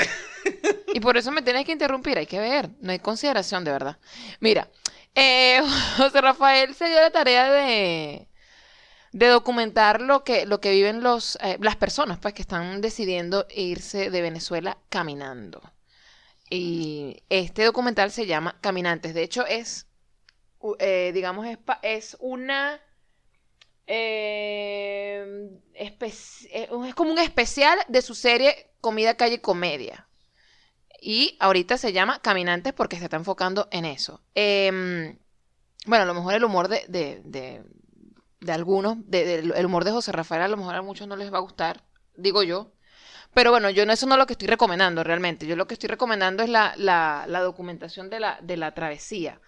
Y 0.95 1.01
por 1.01 1.17
eso 1.17 1.33
me 1.33 1.43
tienes 1.43 1.65
que 1.67 1.73
interrumpir, 1.73 2.19
hay 2.19 2.27
que 2.27 2.39
ver, 2.39 2.71
no 2.81 2.93
hay 2.93 2.99
consideración 3.01 3.65
de 3.65 3.73
verdad. 3.73 3.99
Mira, 4.41 4.69
eh, 5.15 5.61
José 5.97 6.21
Rafael 6.21 6.75
se 6.75 6.87
dio 6.87 7.01
la 7.01 7.11
tarea 7.11 7.51
de, 7.53 8.29
documentar 9.13 10.01
lo 10.01 10.25
que, 10.25 10.47
viven 10.63 11.03
eh, 11.41 11.59
las 11.61 11.77
personas 11.77 12.19
pues, 12.19 12.35
que 12.35 12.43
están 12.43 12.81
decidiendo 12.81 13.47
irse 13.51 14.11
de 14.11 14.23
Venezuela 14.23 14.79
caminando. 14.89 15.63
Y 16.51 17.23
este 17.29 17.65
documental 17.65 18.11
se 18.13 18.27
llama 18.27 18.59
Caminantes. 18.61 19.15
De 19.15 19.23
hecho, 19.23 19.47
es, 19.47 19.87
eh, 20.79 21.11
digamos, 21.15 21.47
es, 21.47 21.59
es 21.83 22.17
una... 22.21 22.81
eh, 23.87 25.51
eh, 25.75 26.69
es 26.87 26.95
como 26.95 27.13
un 27.13 27.19
especial 27.19 27.79
de 27.89 28.03
su 28.03 28.15
serie 28.15 28.71
Comida, 28.81 29.17
Calle, 29.17 29.41
Comedia. 29.41 30.09
Y 31.07 31.37
ahorita 31.41 31.77
se 31.79 31.93
llama 31.93 32.21
Caminantes 32.21 32.73
porque 32.73 32.97
se 32.99 33.05
está 33.05 33.17
enfocando 33.19 33.69
en 33.71 33.85
eso. 33.85 34.23
Em, 34.35 35.19
bueno, 35.87 36.05
a 36.05 36.07
lo 36.07 36.15
mejor 36.15 36.35
el 36.35 36.45
humor 36.45 36.69
de, 36.69 36.85
de, 36.89 37.21
de, 37.25 37.63
de 38.41 38.53
algunos, 38.53 38.99
el 39.13 39.67
humor 39.67 39.85
de 39.85 39.93
José 39.93 40.13
Rafael, 40.13 40.43
a 40.43 40.49
lo 40.49 40.57
mejor 40.57 40.75
a 40.77 40.83
muchos 40.83 41.07
no 41.09 41.17
les 41.17 41.33
va 41.33 41.39
a 41.39 41.43
gustar, 41.43 41.85
digo 42.17 42.43
yo. 42.43 42.73
Pero 43.35 43.51
bueno, 43.51 43.71
yo 43.71 43.87
no, 43.87 43.93
eso 43.93 44.07
no 44.07 44.15
es 44.15 44.19
lo 44.19 44.27
que 44.27 44.35
estoy 44.35 44.49
recomendando 44.49 45.05
realmente. 45.05 45.47
Yo 45.47 45.57
lo 45.57 45.67
que 45.67 45.75
estoy 45.75 45.89
recomendando 45.89 46.43
es 46.43 46.49
la, 46.51 46.75
la, 46.79 47.27
la 47.29 47.41
documentación 47.41 48.11
de 48.11 48.21
la, 48.21 48.39
de 48.43 48.57
la 48.57 48.75
travesía, 48.75 49.41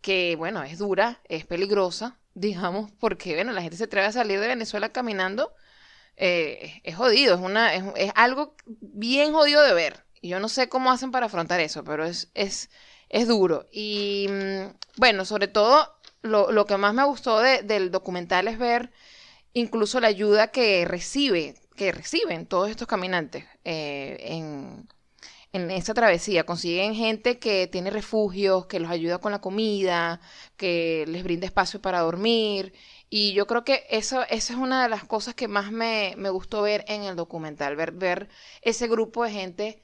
que 0.00 0.36
bueno, 0.36 0.62
es 0.62 0.78
dura, 0.78 1.20
es 1.28 1.46
peligrosa, 1.46 2.18
digamos, 2.34 2.92
porque 3.00 3.34
bueno, 3.34 3.52
la 3.52 3.62
gente 3.62 3.76
se 3.76 3.84
atreve 3.84 4.06
a 4.08 4.12
salir 4.12 4.40
de 4.40 4.48
Venezuela 4.48 4.90
caminando. 4.92 5.54
eh, 6.16 6.80
es 6.84 6.96
jodido, 6.96 7.34
es, 7.36 7.40
una, 7.40 7.74
es, 7.74 7.84
es 7.96 8.12
algo 8.14 8.56
bien 8.66 9.32
jodido 9.32 9.62
de 9.62 9.74
ver. 9.74 10.04
Y 10.22 10.30
yo 10.30 10.40
no 10.40 10.48
sé 10.48 10.68
cómo 10.70 10.92
hacen 10.92 11.12
para 11.12 11.26
afrontar 11.26 11.60
eso, 11.60 11.84
pero 11.84 12.04
es, 12.06 12.30
es, 12.34 12.70
es 13.10 13.28
duro. 13.28 13.68
Y 13.72 14.28
mm, 14.30 14.76
bueno, 14.98 15.24
sobre 15.26 15.48
todo, 15.48 15.94
lo, 16.22 16.52
lo 16.52 16.66
que 16.66 16.78
más 16.78 16.94
me 16.94 17.04
gustó 17.04 17.40
de- 17.40 17.62
del 17.62 17.90
documental 17.90 18.48
es 18.48 18.58
ver 18.58 18.92
incluso 19.54 20.00
la 20.00 20.08
ayuda 20.08 20.48
que 20.48 20.84
recibe, 20.86 21.56
que 21.76 21.92
reciben 21.92 22.46
todos 22.46 22.70
estos 22.70 22.88
caminantes 22.88 23.44
eh, 23.64 24.18
en, 24.20 24.88
en 25.52 25.70
esta 25.70 25.94
travesía. 25.94 26.44
Consiguen 26.46 26.94
gente 26.94 27.38
que 27.38 27.66
tiene 27.66 27.90
refugios, 27.90 28.66
que 28.66 28.80
los 28.80 28.90
ayuda 28.90 29.18
con 29.18 29.32
la 29.32 29.40
comida, 29.40 30.20
que 30.56 31.04
les 31.08 31.22
brinda 31.24 31.46
espacio 31.46 31.80
para 31.80 32.00
dormir. 32.00 32.72
Y 33.10 33.32
yo 33.34 33.46
creo 33.46 33.64
que 33.64 33.84
eso, 33.90 34.22
esa 34.30 34.52
es 34.54 34.58
una 34.58 34.82
de 34.82 34.88
las 34.88 35.04
cosas 35.04 35.34
que 35.34 35.48
más 35.48 35.70
me, 35.72 36.14
me 36.16 36.30
gustó 36.30 36.62
ver 36.62 36.84
en 36.88 37.02
el 37.04 37.16
documental, 37.16 37.76
ver, 37.76 37.92
ver 37.92 38.28
ese 38.62 38.88
grupo 38.88 39.24
de 39.24 39.30
gente 39.32 39.82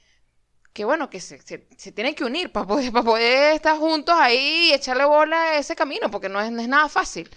que 0.72 0.84
bueno, 0.84 1.10
que 1.10 1.20
se, 1.20 1.40
se, 1.42 1.66
se 1.76 1.92
tienen 1.92 2.14
que 2.14 2.24
unir 2.24 2.52
para 2.52 2.66
poder, 2.66 2.92
para 2.92 3.04
poder 3.04 3.54
estar 3.54 3.76
juntos 3.78 4.14
ahí 4.18 4.68
y 4.70 4.72
echarle 4.74 5.04
bola 5.04 5.58
ese 5.58 5.76
camino, 5.76 6.10
porque 6.10 6.28
no 6.28 6.40
es, 6.40 6.50
no 6.52 6.60
es 6.62 6.68
nada 6.68 6.88
fácil. 6.88 7.30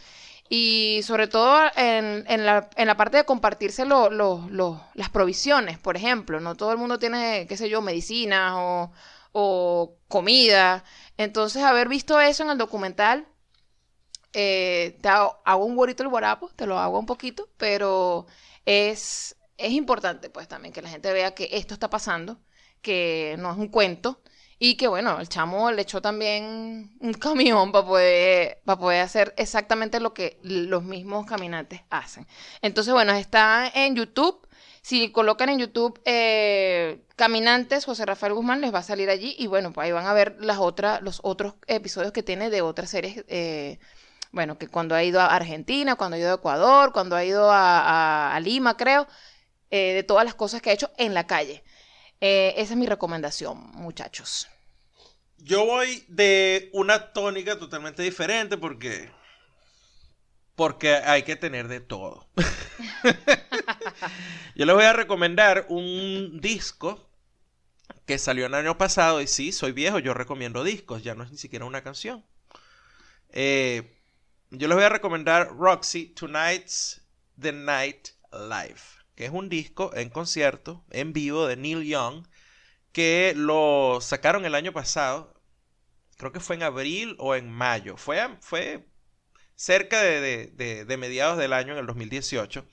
Y 0.49 1.01
sobre 1.03 1.27
todo 1.27 1.61
en, 1.77 2.25
en 2.27 2.45
la, 2.45 2.69
en 2.75 2.87
la 2.87 2.97
parte 2.97 3.17
de 3.17 3.25
compartirse 3.25 3.85
lo- 3.85 4.09
lo- 4.09 4.47
lo- 4.49 4.83
las 4.95 5.09
provisiones, 5.09 5.79
por 5.79 5.95
ejemplo. 5.95 6.39
No 6.41 6.55
todo 6.55 6.71
el 6.73 6.77
mundo 6.77 6.99
tiene, 6.99 7.45
qué 7.47 7.55
sé 7.57 7.69
yo, 7.69 7.81
medicinas 7.81 8.53
o, 8.57 8.91
o 9.31 9.95
comida. 10.09 10.83
Entonces, 11.17 11.63
haber 11.63 11.87
visto 11.89 12.19
eso 12.19 12.43
en 12.43 12.49
el 12.51 12.57
documental, 12.57 13.27
eh, 14.33 14.97
te 15.01 15.09
hago, 15.09 15.65
un 15.65 15.75
gorrito 15.75 16.03
el 16.03 16.09
guarapo, 16.09 16.49
te 16.55 16.65
lo 16.65 16.79
hago 16.79 16.99
un 16.99 17.05
poquito, 17.05 17.49
pero 17.57 18.25
es, 18.65 19.35
es 19.57 19.71
importante 19.71 20.29
pues 20.29 20.47
también 20.47 20.73
que 20.73 20.81
la 20.81 20.89
gente 20.89 21.11
vea 21.13 21.33
que 21.35 21.49
esto 21.51 21.73
está 21.73 21.89
pasando, 21.89 22.39
que 22.81 23.35
no 23.39 23.51
es 23.51 23.57
un 23.57 23.67
cuento. 23.69 24.21
Y 24.59 24.75
que 24.75 24.87
bueno, 24.87 25.19
el 25.19 25.27
chamo 25.27 25.71
le 25.71 25.81
echó 25.81 26.01
también 26.01 26.95
un 26.99 27.13
camión 27.13 27.71
para 27.71 27.85
poder, 27.85 28.61
para 28.63 28.79
poder 28.79 29.01
hacer 29.01 29.33
exactamente 29.37 29.99
lo 29.99 30.13
que 30.13 30.39
los 30.43 30.83
mismos 30.83 31.25
caminantes 31.25 31.81
hacen. 31.89 32.27
Entonces, 32.61 32.93
bueno, 32.93 33.13
está 33.13 33.71
en 33.73 33.95
YouTube. 33.95 34.47
Si 34.83 35.11
colocan 35.11 35.49
en 35.49 35.59
YouTube 35.59 35.99
eh, 36.05 37.03
Caminantes 37.15 37.85
José 37.85 38.05
Rafael 38.05 38.33
Guzmán, 38.33 38.61
les 38.61 38.73
va 38.73 38.79
a 38.79 38.83
salir 38.83 39.09
allí. 39.09 39.35
Y 39.39 39.47
bueno, 39.47 39.73
pues 39.73 39.85
ahí 39.85 39.91
van 39.91 40.05
a 40.05 40.13
ver 40.13 40.37
las 40.39 40.59
otras, 40.59 41.01
los 41.01 41.21
otros 41.23 41.55
episodios 41.67 42.11
que 42.11 42.23
tiene 42.23 42.49
de 42.49 42.61
otras 42.61 42.89
series. 42.91 43.25
eh, 43.27 43.79
bueno, 44.31 44.57
que 44.57 44.67
cuando 44.67 44.95
ha 44.95 45.03
ido 45.03 45.19
a 45.19 45.27
Argentina, 45.27 45.95
cuando 45.95 46.15
ha 46.15 46.19
ido 46.19 46.31
a 46.31 46.35
Ecuador, 46.35 46.93
cuando 46.93 47.15
ha 47.15 47.25
ido 47.25 47.49
a, 47.51 48.37
Lima, 48.41 48.77
creo, 48.77 49.07
eh, 49.69 49.93
de 49.93 50.03
todas 50.03 50.25
las 50.25 50.35
cosas 50.35 50.61
que 50.61 50.69
ha 50.69 50.73
hecho 50.73 50.91
en 50.97 51.13
la 51.13 51.27
calle. 51.27 51.63
Eh, 52.21 52.53
esa 52.57 52.73
es 52.73 52.77
mi 52.77 52.85
recomendación, 52.85 53.71
muchachos. 53.73 54.47
Yo 55.37 55.65
voy 55.65 56.05
de 56.07 56.69
una 56.71 57.11
tónica 57.13 57.57
totalmente 57.57 58.03
diferente 58.03 58.57
porque. 58.57 59.09
Porque 60.55 60.95
hay 60.95 61.23
que 61.23 61.35
tener 61.35 61.67
de 61.67 61.79
todo. 61.79 62.27
Yo 64.55 64.65
les 64.65 64.75
voy 64.75 64.85
a 64.85 64.93
recomendar 64.93 65.65
un 65.69 66.39
disco 66.39 67.09
que 68.05 68.19
salió 68.19 68.45
el 68.45 68.53
año 68.53 68.77
pasado. 68.77 69.21
Y 69.21 69.27
sí, 69.27 69.51
soy 69.51 69.71
viejo, 69.71 69.97
yo 69.97 70.13
recomiendo 70.13 70.63
discos, 70.63 71.03
ya 71.03 71.15
no 71.15 71.23
es 71.23 71.31
ni 71.31 71.37
siquiera 71.37 71.65
una 71.65 71.81
canción. 71.81 72.23
Eh, 73.29 73.97
yo 74.49 74.67
les 74.67 74.75
voy 74.75 74.83
a 74.83 74.89
recomendar 74.89 75.55
Roxy 75.55 76.07
Tonight's 76.07 77.01
the 77.39 77.53
Night 77.53 78.09
Live, 78.33 78.81
es 79.25 79.31
un 79.31 79.49
disco 79.49 79.91
en 79.95 80.09
concierto, 80.09 80.83
en 80.91 81.13
vivo 81.13 81.47
de 81.47 81.57
Neil 81.57 81.83
Young 81.85 82.27
que 82.93 83.33
lo 83.35 83.99
sacaron 84.01 84.45
el 84.45 84.55
año 84.55 84.73
pasado. 84.73 85.33
Creo 86.17 86.31
que 86.31 86.39
fue 86.39 86.55
en 86.55 86.63
abril 86.63 87.15
o 87.19 87.35
en 87.35 87.51
mayo. 87.51 87.97
Fue, 87.97 88.37
fue 88.41 88.87
cerca 89.55 90.01
de, 90.01 90.21
de- 90.21 90.47
de- 90.47 90.85
de 90.85 90.97
mediados 90.97 91.37
del 91.37 91.53
año, 91.53 91.73
en 91.73 91.79
el 91.79 91.87
2018. 91.87 92.65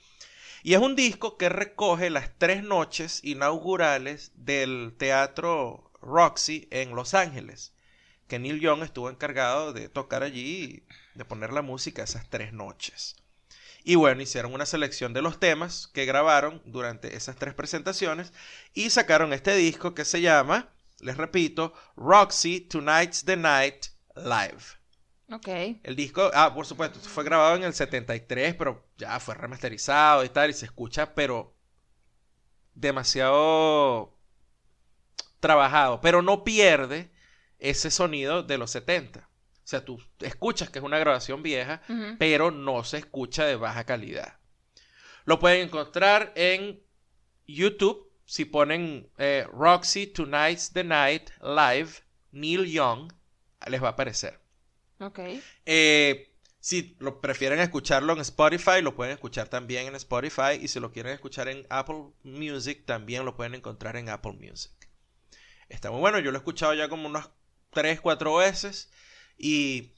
Y 0.63 0.73
es 0.75 0.79
un 0.81 0.95
disco 0.95 1.37
que 1.37 1.49
recoge 1.49 2.09
las 2.09 2.37
tres 2.37 2.63
noches 2.63 3.21
inaugurales 3.23 4.31
del 4.35 4.95
Teatro 4.97 5.91
Roxy 6.01 6.67
en 6.71 6.95
Los 6.95 7.13
Ángeles. 7.13 7.73
Que 8.27 8.39
Neil 8.39 8.59
Young 8.61 8.83
estuvo 8.83 9.09
encargado 9.11 9.73
de 9.73 9.89
tocar 9.89 10.23
allí 10.23 10.85
y 11.15 11.17
de 11.19 11.25
poner 11.25 11.53
la 11.53 11.61
música 11.63 12.03
esas 12.03 12.29
tres 12.29 12.53
noches. 12.53 13.15
Y 13.89 13.95
bueno, 13.95 14.21
hicieron 14.21 14.53
una 14.53 14.67
selección 14.67 15.13
de 15.13 15.23
los 15.23 15.39
temas 15.39 15.87
que 15.87 16.05
grabaron 16.05 16.61
durante 16.63 17.15
esas 17.15 17.37
tres 17.37 17.55
presentaciones 17.55 18.31
y 18.75 18.91
sacaron 18.91 19.33
este 19.33 19.55
disco 19.55 19.95
que 19.95 20.05
se 20.05 20.21
llama, 20.21 20.69
les 20.99 21.17
repito, 21.17 21.73
Roxy 21.95 22.61
Tonight's 22.61 23.25
the 23.25 23.35
Night 23.35 23.87
Live. 24.15 24.61
Ok. 25.31 25.79
El 25.81 25.95
disco, 25.95 26.29
ah, 26.35 26.53
por 26.53 26.67
supuesto, 26.67 26.99
fue 26.99 27.23
grabado 27.23 27.55
en 27.55 27.63
el 27.63 27.73
73, 27.73 28.53
pero 28.53 28.87
ya 28.99 29.19
fue 29.19 29.33
remasterizado 29.33 30.23
y 30.23 30.29
tal, 30.29 30.51
y 30.51 30.53
se 30.53 30.65
escucha, 30.65 31.15
pero 31.15 31.55
demasiado 32.75 34.15
trabajado, 35.39 35.99
pero 35.99 36.21
no 36.21 36.43
pierde 36.43 37.09
ese 37.57 37.89
sonido 37.89 38.43
de 38.43 38.59
los 38.59 38.69
70. 38.69 39.27
O 39.69 39.71
sea, 39.71 39.85
tú 39.85 40.01
escuchas 40.21 40.71
que 40.71 40.79
es 40.79 40.83
una 40.83 40.97
grabación 40.97 41.43
vieja, 41.43 41.83
pero 42.17 42.49
no 42.49 42.83
se 42.83 42.97
escucha 42.97 43.45
de 43.45 43.55
baja 43.55 43.83
calidad. 43.83 44.39
Lo 45.25 45.37
pueden 45.37 45.67
encontrar 45.67 46.33
en 46.35 46.81
YouTube 47.45 48.11
si 48.25 48.45
ponen 48.45 49.11
eh, 49.19 49.45
Roxy 49.53 50.07
Tonight's 50.07 50.73
the 50.73 50.83
Night 50.83 51.29
Live 51.39 51.91
Neil 52.31 52.65
Young, 52.65 53.13
les 53.67 53.83
va 53.83 53.89
a 53.89 53.91
aparecer. 53.91 54.39
Ok. 55.01 55.19
Eh, 55.67 56.33
si 56.59 56.95
lo 56.97 57.21
prefieren 57.21 57.59
escucharlo 57.59 58.13
en 58.13 58.21
Spotify, 58.21 58.81
lo 58.81 58.95
pueden 58.95 59.13
escuchar 59.13 59.49
también 59.49 59.85
en 59.85 59.93
Spotify. 59.93 60.57
Y 60.59 60.67
si 60.67 60.79
lo 60.79 60.91
quieren 60.91 61.13
escuchar 61.13 61.47
en 61.47 61.67
Apple 61.69 62.05
Music, 62.23 62.87
también 62.87 63.23
lo 63.23 63.35
pueden 63.35 63.53
encontrar 63.53 63.97
en 63.97 64.09
Apple 64.09 64.33
Music. 64.33 64.71
Está 65.67 65.91
muy 65.91 65.99
bueno, 65.99 66.17
yo 66.17 66.31
lo 66.31 66.37
he 66.37 66.39
escuchado 66.39 66.73
ya 66.73 66.89
como 66.89 67.07
unas 67.07 67.29
3, 67.69 68.01
4 68.01 68.35
veces. 68.37 68.89
Y 69.39 69.93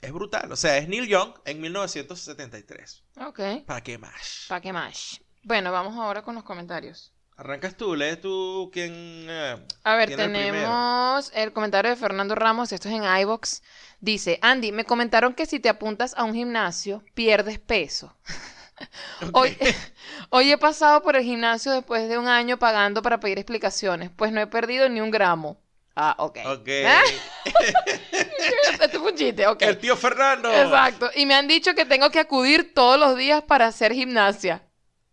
es 0.00 0.10
brutal. 0.12 0.50
O 0.50 0.56
sea, 0.56 0.78
es 0.78 0.88
Neil 0.88 1.06
Young 1.06 1.34
en 1.44 1.60
1973. 1.60 3.04
Ok. 3.26 3.40
¿Para 3.66 3.82
qué 3.82 3.98
más? 3.98 4.46
¿Para 4.48 4.60
qué 4.62 4.72
más? 4.72 5.20
Bueno, 5.42 5.70
vamos 5.70 5.94
ahora 5.96 6.22
con 6.22 6.34
los 6.34 6.42
comentarios. 6.44 7.12
Arrancas 7.36 7.76
tú, 7.76 7.94
lees 7.94 8.18
tú 8.22 8.70
quién. 8.72 8.92
eh, 9.28 9.62
A 9.84 9.94
ver, 9.96 10.16
tenemos 10.16 11.30
el 11.34 11.52
comentario 11.52 11.90
de 11.90 11.96
Fernando 11.96 12.34
Ramos, 12.34 12.72
esto 12.72 12.88
es 12.88 12.94
en 12.94 13.04
iVox. 13.04 13.62
Dice, 14.00 14.38
Andy, 14.40 14.72
me 14.72 14.86
comentaron 14.86 15.34
que 15.34 15.44
si 15.44 15.60
te 15.60 15.68
apuntas 15.68 16.14
a 16.16 16.24
un 16.24 16.32
gimnasio, 16.34 17.04
pierdes 17.12 17.58
peso. 17.58 18.16
Hoy, 19.32 19.56
hoy 20.30 20.50
he 20.52 20.58
pasado 20.58 21.02
por 21.02 21.16
el 21.16 21.24
gimnasio 21.24 21.72
después 21.72 22.08
de 22.08 22.18
un 22.18 22.28
año 22.28 22.58
pagando 22.58 23.00
para 23.02 23.20
pedir 23.20 23.38
explicaciones, 23.38 24.10
pues 24.14 24.32
no 24.32 24.40
he 24.40 24.46
perdido 24.46 24.88
ni 24.88 25.00
un 25.00 25.10
gramo. 25.10 25.58
Ah, 25.94 26.14
ok. 26.18 26.38
Ok. 26.46 26.68
Ah, 26.86 27.00
Fue 28.90 29.00
un 29.12 29.14
chiste, 29.16 29.46
ok. 29.46 29.62
El 29.62 29.78
tío 29.78 29.96
Fernando. 29.96 30.50
Exacto. 30.52 31.10
Y 31.14 31.26
me 31.26 31.34
han 31.34 31.48
dicho 31.48 31.74
que 31.74 31.84
tengo 31.84 32.10
que 32.10 32.20
acudir 32.20 32.74
todos 32.74 32.98
los 32.98 33.16
días 33.16 33.42
para 33.42 33.66
hacer 33.66 33.92
gimnasia. 33.92 34.62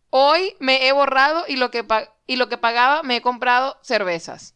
Hoy 0.10 0.56
me 0.60 0.88
he 0.88 0.92
borrado 0.92 1.46
y 1.48 1.56
lo 1.56 1.72
que, 1.72 1.86
y 2.28 2.36
lo 2.36 2.50
que 2.50 2.58
pagaba 2.58 3.04
me 3.04 3.18
he 3.18 3.22
comprado 3.22 3.78
cervezas. 3.84 4.56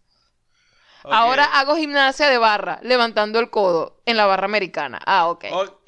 Ahora 1.04 1.46
hago 1.46 1.78
gimnasia 1.78 2.28
de 2.30 2.38
barra, 2.38 2.80
levantando 2.84 3.40
el 3.40 3.50
codo 3.50 4.02
en 4.06 4.18
la 4.18 4.26
barra 4.26 4.46
americana. 4.46 5.00
Ah, 5.06 5.28
ok. 5.30 5.46
O- 5.52 5.82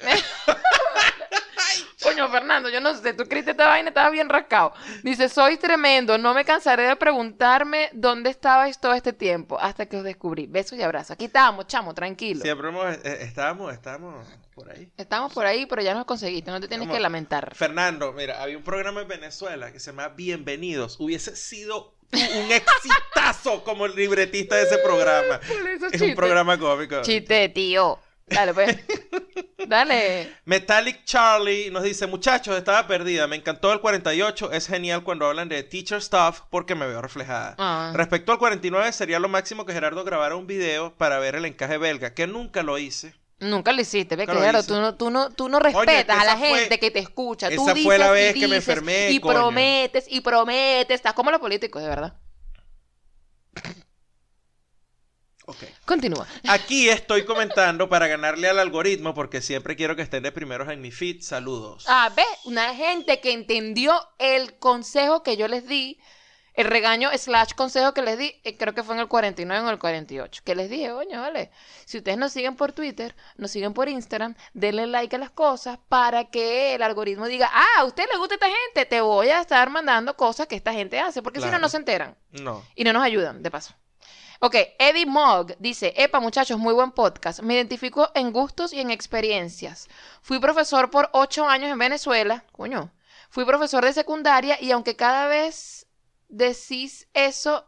Coño, 2.02 2.28
Fernando, 2.30 2.68
yo 2.68 2.80
no 2.80 2.94
sé, 2.94 3.12
tú 3.12 3.24
creíste 3.24 3.50
esta 3.52 3.68
vaina, 3.68 3.88
estaba 3.88 4.10
bien 4.10 4.28
rascado. 4.28 4.72
Dice, 5.02 5.28
sois 5.28 5.58
tremendo, 5.58 6.16
no 6.18 6.32
me 6.34 6.44
cansaré 6.44 6.84
de 6.88 6.96
preguntarme 6.96 7.90
dónde 7.92 8.30
estabais 8.30 8.78
todo 8.80 8.94
este 8.94 9.12
tiempo 9.12 9.58
hasta 9.60 9.86
que 9.86 9.96
os 9.98 10.04
descubrí. 10.04 10.46
Besos 10.46 10.78
y 10.78 10.82
abrazos. 10.82 11.12
Aquí 11.12 11.26
estábamos, 11.26 11.66
chamo, 11.66 11.94
tranquilo. 11.94 12.40
Siempre 12.42 12.68
hemos, 12.68 12.86
eh, 13.04 13.18
estábamos, 13.22 13.72
estábamos 13.72 14.26
por 14.54 14.70
ahí. 14.70 14.90
Estamos 14.96 15.32
por 15.32 15.46
ahí, 15.46 15.66
pero 15.66 15.82
ya 15.82 15.94
nos 15.94 16.04
conseguiste, 16.06 16.50
no 16.50 16.60
te 16.60 16.68
tienes 16.68 16.88
que 16.88 16.98
lamentar. 17.00 17.54
Fernando, 17.54 18.12
mira, 18.12 18.42
había 18.42 18.56
un 18.56 18.64
programa 18.64 19.02
en 19.02 19.08
Venezuela 19.08 19.72
que 19.72 19.80
se 19.80 19.90
llama 19.90 20.08
Bienvenidos. 20.08 20.96
Hubiese 20.98 21.36
sido 21.36 21.94
un 22.12 22.50
exitazo 22.52 23.62
como 23.64 23.86
el 23.86 23.94
libretista 23.94 24.56
de 24.56 24.62
ese 24.62 24.78
programa. 24.78 25.38
Por 25.40 25.68
eso, 25.68 25.86
Es 25.86 25.92
un 25.94 25.98
chiste. 26.00 26.16
programa 26.16 26.58
cómico. 26.58 27.02
Chiste, 27.02 27.48
tío. 27.50 27.98
Dale, 28.26 28.54
pues. 28.54 28.76
Dale. 29.66 30.34
Metallic 30.44 31.04
Charlie 31.04 31.70
nos 31.70 31.82
dice, 31.82 32.06
muchachos, 32.06 32.56
estaba 32.56 32.86
perdida. 32.86 33.26
Me 33.26 33.36
encantó 33.36 33.72
el 33.72 33.80
48. 33.80 34.52
Es 34.52 34.66
genial 34.66 35.02
cuando 35.04 35.26
hablan 35.26 35.48
de 35.48 35.62
teacher 35.62 36.00
stuff 36.02 36.40
porque 36.50 36.74
me 36.74 36.86
veo 36.86 37.00
reflejada. 37.02 37.54
Ah. 37.58 37.92
Respecto 37.94 38.32
al 38.32 38.38
49, 38.38 38.92
sería 38.92 39.18
lo 39.18 39.28
máximo 39.28 39.66
que 39.66 39.72
Gerardo 39.72 40.04
grabara 40.04 40.36
un 40.36 40.46
video 40.46 40.94
para 40.96 41.18
ver 41.18 41.34
el 41.36 41.44
encaje 41.44 41.78
belga, 41.78 42.14
que 42.14 42.26
nunca 42.26 42.62
lo 42.62 42.78
hice. 42.78 43.14
Nunca 43.38 43.72
lo 43.72 43.80
hiciste, 43.80 44.16
ve 44.16 44.24
Nunca 44.26 44.34
lo 44.34 44.40
claro, 44.40 44.62
tú 44.62 44.74
no, 44.80 44.94
tú 44.96 45.10
no, 45.10 45.30
tú 45.30 45.48
no 45.48 45.60
respetas 45.60 46.18
a 46.18 46.24
la 46.26 46.36
fue- 46.36 46.58
gente 46.60 46.78
que 46.78 46.90
te 46.90 46.98
escucha. 46.98 47.48
Tú 47.48 47.62
esa 47.62 47.72
dices 47.72 47.86
fue 47.86 47.96
la 47.98 48.08
y 48.08 48.12
vez 48.12 48.34
que 48.34 48.48
me 48.48 48.56
enfermé, 48.56 49.10
y 49.12 49.18
coño. 49.18 49.34
prometes 49.34 50.04
y 50.10 50.20
prometes. 50.20 50.96
Estás 50.96 51.14
como 51.14 51.30
los 51.30 51.40
políticos, 51.40 51.80
de 51.82 51.88
verdad. 51.88 52.14
Ok. 55.50 55.64
Continúa. 55.84 56.26
Aquí 56.48 56.88
estoy 56.88 57.24
comentando 57.24 57.88
para 57.88 58.06
ganarle 58.06 58.48
al 58.48 58.58
algoritmo 58.58 59.14
porque 59.14 59.40
siempre 59.40 59.74
quiero 59.76 59.96
que 59.96 60.02
estén 60.02 60.22
de 60.22 60.32
primeros 60.32 60.68
en 60.68 60.80
mi 60.80 60.90
feed. 60.90 61.22
Saludos. 61.22 61.84
Ah, 61.88 62.10
ve, 62.14 62.24
una 62.44 62.74
gente 62.74 63.20
que 63.20 63.32
entendió 63.32 63.92
el 64.18 64.58
consejo 64.58 65.22
que 65.22 65.36
yo 65.36 65.48
les 65.48 65.66
di, 65.66 65.98
el 66.54 66.66
regaño 66.66 67.10
slash 67.16 67.52
consejo 67.54 67.94
que 67.94 68.02
les 68.02 68.18
di, 68.18 68.34
eh, 68.44 68.56
creo 68.56 68.74
que 68.74 68.82
fue 68.82 68.94
en 68.94 69.00
el 69.00 69.08
49 69.08 69.60
o 69.62 69.66
en 69.68 69.72
el 69.72 69.78
48, 69.78 70.42
que 70.44 70.54
les 70.54 70.68
dije, 70.68 70.90
coño, 70.90 71.20
vale, 71.20 71.50
si 71.84 71.98
ustedes 71.98 72.18
nos 72.18 72.32
siguen 72.32 72.56
por 72.56 72.72
Twitter, 72.72 73.14
nos 73.36 73.50
siguen 73.52 73.72
por 73.72 73.88
Instagram, 73.88 74.34
denle 74.52 74.86
like 74.88 75.14
a 75.14 75.18
las 75.18 75.30
cosas 75.30 75.78
para 75.88 76.24
que 76.30 76.74
el 76.74 76.82
algoritmo 76.82 77.26
diga, 77.26 77.48
ah, 77.52 77.66
a 77.78 77.84
usted 77.84 78.04
le 78.12 78.18
gusta 78.18 78.34
esta 78.34 78.48
gente, 78.48 78.84
te 78.84 79.00
voy 79.00 79.28
a 79.30 79.40
estar 79.40 79.70
mandando 79.70 80.16
cosas 80.16 80.46
que 80.48 80.56
esta 80.56 80.72
gente 80.72 80.98
hace, 81.00 81.22
porque 81.22 81.38
si 81.38 81.44
no, 81.46 81.50
Claro. 81.52 81.62
no 81.62 81.68
se 81.68 81.76
enteran 81.78 82.16
No. 82.32 82.64
y 82.74 82.84
no 82.84 82.92
nos 82.92 83.02
ayudan, 83.04 83.42
de 83.42 83.50
paso. 83.50 83.74
Ok, 84.42 84.54
Eddie 84.78 85.04
Mogg 85.04 85.54
dice, 85.58 85.92
epa 85.98 86.18
muchachos, 86.18 86.58
muy 86.58 86.72
buen 86.72 86.92
podcast. 86.92 87.40
Me 87.40 87.56
identifico 87.56 88.08
en 88.14 88.32
gustos 88.32 88.72
y 88.72 88.80
en 88.80 88.90
experiencias. 88.90 89.86
Fui 90.22 90.38
profesor 90.38 90.90
por 90.90 91.10
ocho 91.12 91.46
años 91.46 91.70
en 91.70 91.78
Venezuela, 91.78 92.46
coño. 92.52 92.90
Fui 93.28 93.44
profesor 93.44 93.84
de 93.84 93.92
secundaria 93.92 94.56
y 94.58 94.70
aunque 94.70 94.96
cada 94.96 95.26
vez 95.26 95.86
decís 96.28 97.06
eso, 97.12 97.66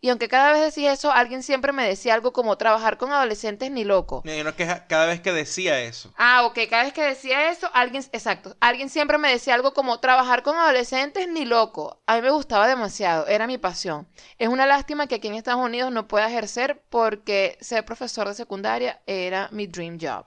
y 0.00 0.10
aunque 0.10 0.28
cada 0.28 0.52
vez 0.52 0.74
decís 0.74 0.90
eso, 0.90 1.10
alguien 1.10 1.42
siempre 1.42 1.72
me 1.72 1.86
decía 1.86 2.14
algo 2.14 2.32
como 2.32 2.56
trabajar 2.56 2.98
con 2.98 3.12
adolescentes 3.12 3.70
ni 3.70 3.84
loco. 3.84 4.22
Me 4.24 4.38
imagino 4.38 4.54
que 4.54 4.86
cada 4.88 5.06
vez 5.06 5.20
que 5.20 5.32
decía 5.32 5.80
eso. 5.80 6.12
Ah, 6.16 6.44
ok, 6.44 6.58
cada 6.68 6.84
vez 6.84 6.92
que 6.92 7.02
decía 7.02 7.50
eso, 7.50 7.70
alguien, 7.72 8.04
exacto, 8.12 8.56
alguien 8.60 8.90
siempre 8.90 9.18
me 9.18 9.30
decía 9.30 9.54
algo 9.54 9.72
como 9.72 9.98
trabajar 10.00 10.42
con 10.42 10.56
adolescentes 10.56 11.28
ni 11.28 11.44
loco. 11.44 12.00
A 12.06 12.16
mí 12.16 12.22
me 12.22 12.30
gustaba 12.30 12.68
demasiado, 12.68 13.26
era 13.26 13.46
mi 13.46 13.58
pasión. 13.58 14.06
Es 14.38 14.48
una 14.48 14.66
lástima 14.66 15.06
que 15.06 15.16
aquí 15.16 15.28
en 15.28 15.34
Estados 15.34 15.64
Unidos 15.64 15.90
no 15.90 16.06
pueda 16.06 16.28
ejercer 16.28 16.82
porque 16.90 17.56
ser 17.60 17.84
profesor 17.84 18.28
de 18.28 18.34
secundaria 18.34 19.00
era 19.06 19.48
mi 19.50 19.66
dream 19.66 19.98
job. 20.00 20.26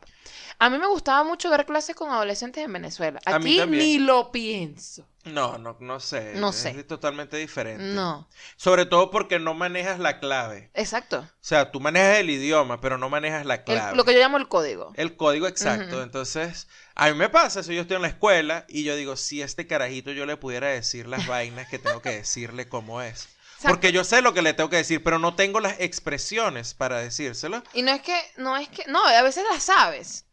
A 0.57 0.69
mí 0.69 0.77
me 0.77 0.87
gustaba 0.87 1.23
mucho 1.23 1.49
dar 1.49 1.65
clases 1.65 1.95
con 1.95 2.09
adolescentes 2.09 2.65
en 2.65 2.73
Venezuela. 2.73 3.19
A 3.25 3.39
mí 3.39 3.59
Aquí 3.59 3.71
ni 3.71 3.97
lo 3.99 4.31
pienso. 4.31 5.05
No, 5.25 5.57
no, 5.57 5.75
no 5.81 5.99
sé. 5.99 6.33
No 6.35 6.49
es 6.49 6.55
sé. 6.55 6.83
totalmente 6.85 7.35
diferente. 7.37 7.83
No, 7.83 8.27
Sobre 8.55 8.85
todo 8.85 9.11
porque 9.11 9.37
no 9.37 9.53
manejas 9.53 9.99
la 9.99 10.19
clave. 10.19 10.71
exacto. 10.73 11.19
O 11.19 11.27
sea, 11.41 11.71
tú 11.71 11.79
manejas 11.81 12.19
el 12.19 12.29
idioma, 12.29 12.79
pero 12.79 12.97
no 12.97 13.09
manejas 13.09 13.45
la 13.45 13.55
El- 13.55 13.63
clave. 13.65 13.97
lo 13.97 14.05
que 14.05 14.13
yo 14.13 14.19
llamo 14.19 14.37
el 14.37 14.47
código. 14.47 14.93
El 14.95 15.17
código 15.17 15.45
exacto. 15.47 16.01
Entonces, 16.03 16.67
a 16.95 17.09
mí 17.09 17.15
me 17.15 17.29
pasa 17.29 17.59
eso. 17.59 17.71
Yo 17.73 17.81
estoy 17.81 17.97
en 17.97 18.01
la 18.03 18.07
escuela 18.07 18.65
y 18.69 18.83
yo 18.83 18.95
digo, 18.95 19.17
si 19.17 19.41
a 19.41 19.45
este 19.45 19.67
carajito 19.67 20.11
yo 20.11 20.25
le 20.25 20.37
pudiera 20.37 20.67
decir 20.69 21.05
las 21.07 21.27
vainas 21.27 21.67
que 21.67 21.79
tengo 21.79 22.01
que 22.01 22.11
decirle 22.11 22.69
como 22.69 23.01
es. 23.01 23.27
Exacto. 23.55 23.75
Porque 23.75 23.91
yo 23.91 24.05
sé 24.05 24.21
lo 24.21 24.33
que 24.33 24.41
le 24.41 24.53
tengo 24.53 24.69
que 24.69 24.77
decir, 24.77 25.03
pero 25.03 25.19
no 25.19 25.35
tengo 25.35 25.59
las 25.59 25.81
expresiones 25.81 26.73
para 26.73 26.99
decírselo. 26.99 27.61
Y 27.73 27.81
no 27.81 27.91
es 27.91 28.01
que, 28.01 28.17
no 28.37 28.55
es 28.55 28.69
que, 28.69 28.85
no, 28.87 29.05
a 29.05 29.21
veces 29.21 29.43
las 29.51 29.63
sabes. 29.63 30.25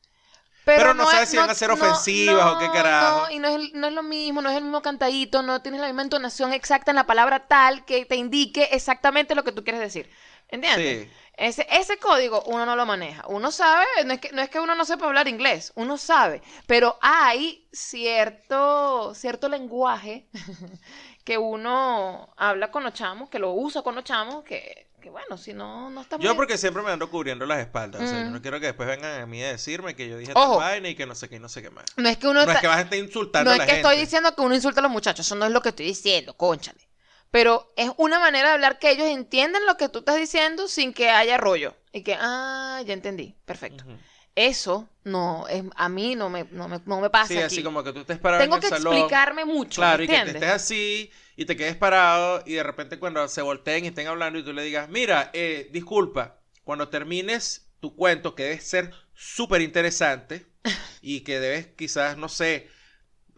Pero 0.75 0.95
no 0.95 1.05
es- 1.05 1.11
sabes 1.11 1.29
si 1.31 1.37
van 1.37 1.49
a 1.51 1.55
ser 1.55 1.71
ofensivas 1.71 2.55
o 2.55 2.59
qué 2.59 2.71
carajo. 2.71 3.21
No, 3.23 3.31
y 3.31 3.39
no 3.39 3.49
es, 3.49 3.73
no 3.73 3.87
es 3.87 3.93
lo 3.95 4.03
mismo, 4.03 4.43
no 4.43 4.51
es 4.51 4.57
el 4.57 4.65
mismo 4.65 4.83
cantadito, 4.83 5.43
no 5.43 5.63
tienes 5.63 5.81
la 5.81 5.87
misma 5.87 6.03
entonación 6.03 6.53
exacta 6.53 6.91
en 6.91 6.97
la 6.97 7.07
palabra 7.07 7.47
tal 7.49 7.85
que 7.85 8.05
te 8.05 8.17
indique 8.17 8.65
exactamente 8.73 9.35
lo 9.35 9.45
que 9.45 9.53
tú 9.53 9.65
quieres 9.65 9.81
decir. 9.81 10.11
¿Entiendes? 10.49 11.09
Sí. 11.09 11.13
Ese, 11.39 11.67
ese 11.71 11.99
código 11.99 12.43
uno 12.47 12.65
no 12.67 12.77
lo 12.77 12.87
maneja. 12.87 13.25
Uno 13.29 13.51
sabe, 13.51 13.85
no 14.05 14.15
es, 14.15 14.21
que, 14.21 14.33
no 14.33 14.41
es 14.43 14.49
que 14.51 14.61
uno 14.61 14.75
no 14.75 14.85
sepa 14.85 15.07
hablar 15.07 15.29
inglés, 15.29 15.73
uno 15.77 15.99
sabe, 15.99 16.43
pero 16.67 16.99
hay 17.03 17.69
cierto, 17.73 19.15
cierto 19.15 19.49
lenguaje 19.49 20.29
que 21.25 21.39
uno 21.39 22.33
habla 22.37 22.71
con 22.71 22.85
los 22.85 22.93
chamos, 22.95 23.29
que 23.29 23.39
lo 23.39 23.53
usa 23.53 23.83
con 23.83 23.95
los 23.95 24.05
chamos, 24.05 24.45
que, 24.45 24.89
que 25.07 25.11
bueno, 25.11 25.39
si 25.39 25.53
no, 25.55 25.89
no 25.89 26.01
está 26.01 26.19
Yo 26.19 26.35
porque 26.35 26.59
siempre 26.59 26.83
me 26.83 26.91
ando 26.91 27.09
cubriendo 27.09 27.47
las 27.47 27.61
espaldas. 27.61 28.03
O 28.03 28.07
sea, 28.09 28.23
yo 28.25 28.29
Mm. 28.29 28.33
no 28.33 28.43
quiero 28.43 28.59
que 28.59 28.67
después 28.67 28.89
vengan 28.89 29.21
a 29.21 29.27
mí 29.27 29.41
a 29.41 29.53
decirme 29.53 29.95
que 29.95 30.09
yo 30.09 30.19
dije 30.19 30.33
Ojo. 30.35 30.57
vaina 30.57 30.89
y 30.89 30.97
que 30.97 31.07
no 31.07 31.15
sé 31.15 31.29
qué 31.29 31.37
y 31.37 31.39
no 31.39 31.49
sé 31.49 31.63
qué 31.63 31.71
más. 31.71 31.85
No 31.97 32.09
es 32.09 32.17
que 32.17 32.27
uno 32.27 32.45
No 32.45 32.51
es 32.51 32.59
que 32.59 32.67
vas 32.67 32.79
a 32.79 32.81
estar 32.81 32.99
insultando 32.99 33.49
No 33.49 33.53
a 33.53 33.55
es 33.55 33.61
que 33.61 33.67
gente. 33.77 33.89
estoy 33.89 34.01
diciendo 34.05 34.35
que 34.35 34.41
uno 34.43 34.53
insulta 34.57 34.81
a 34.81 34.83
los 34.83 34.91
muchachos, 34.91 35.25
eso 35.25 35.37
no 35.37 35.47
es 35.47 35.53
lo 35.53 35.63
que 35.63 35.69
estoy 35.69 35.87
diciendo, 35.87 36.37
conchale. 36.37 36.89
Pero 37.31 37.73
es 37.77 37.89
una 37.99 38.19
manera 38.19 38.49
de 38.49 38.55
hablar 38.55 38.81
que 38.81 38.91
ellos 38.91 39.07
entienden 39.07 39.65
lo 39.65 39.77
que 39.77 39.89
tú 39.89 40.01
estás 40.01 40.17
diciendo 40.17 40.67
sin 40.67 40.93
que 40.93 41.09
haya 41.11 41.37
rollo. 41.37 41.77
Y 41.93 42.03
que, 42.03 42.17
ah, 42.21 42.83
ya 42.85 42.93
entendí, 42.93 43.37
perfecto. 43.45 43.85
Eso 44.37 44.89
no, 45.05 45.49
es, 45.49 45.65
a 45.77 45.89
mí 45.89 46.15
no 46.15 46.31
me, 46.31 46.45
no 46.53 46.69
me, 46.69 46.81
no 46.87 47.01
me 47.01 47.11
pasa 47.11 47.29
Sí, 47.29 47.39
aquí. 47.41 47.45
así 47.45 47.63
como 47.63 47.83
que 47.83 47.93
tú 47.93 48.01
estés 48.01 48.19
parado 48.19 48.43
Tengo 48.45 48.57
en 48.57 48.59
el 48.59 48.61
que 48.61 48.69
salón. 48.69 48.95
explicarme 48.95 49.45
mucho, 49.45 49.81
Claro, 49.81 50.03
y 50.03 50.09
que 50.09 50.21
te 50.21 50.31
estés 50.31 50.51
así 50.51 51.11
y 51.37 51.45
te 51.47 51.57
quedes 51.57 51.77
parado 51.77 52.43
y 52.47 52.55
de 52.55 52.63
repente 52.63 52.99
cuando 52.99 53.27
se 53.29 53.43
volteen 53.43 53.85
y 53.85 53.89
estén 53.89 54.07
hablando 54.07 54.39
y 54.39 54.45
tú 54.45 54.53
le 54.53 54.63
digas, 54.63 54.89
mira, 54.89 55.31
eh, 55.35 55.69
disculpa, 55.73 56.41
cuando 56.65 56.89
termines 56.89 57.71
tu 57.81 57.95
cuento 57.97 58.35
que 58.35 58.45
debe 58.45 58.61
ser 58.61 58.93
súper 59.15 59.61
interesante 59.63 60.47
y 61.01 61.21
que 61.23 61.41
debes 61.41 61.69
quizás, 61.77 62.17
no 62.19 62.29
sé, 62.29 62.69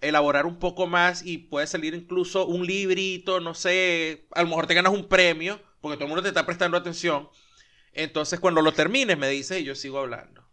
elaborar 0.01 0.47
un 0.47 0.59
poco 0.59 0.87
más 0.87 1.25
y 1.27 1.39
puede 1.39 1.67
salir 1.67 1.95
incluso 1.95 2.47
un 2.47 2.67
librito, 2.67 3.41
no 3.41 3.55
sé, 3.55 4.27
a 4.33 4.43
lo 4.43 4.49
mejor 4.49 4.67
te 4.67 4.75
ganas 4.75 4.93
un 4.93 5.09
premio 5.09 5.61
porque 5.81 5.97
todo 5.97 6.05
el 6.07 6.11
mundo 6.11 6.23
te 6.23 6.29
está 6.29 6.47
prestando 6.47 6.77
atención. 6.77 7.29
Entonces 7.95 8.41
cuando 8.41 8.63
lo 8.63 8.73
termines 8.75 9.19
me 9.19 9.29
dices 9.31 9.61
y 9.61 9.65
yo 9.65 9.75
sigo 9.77 10.01
hablando. 10.01 10.48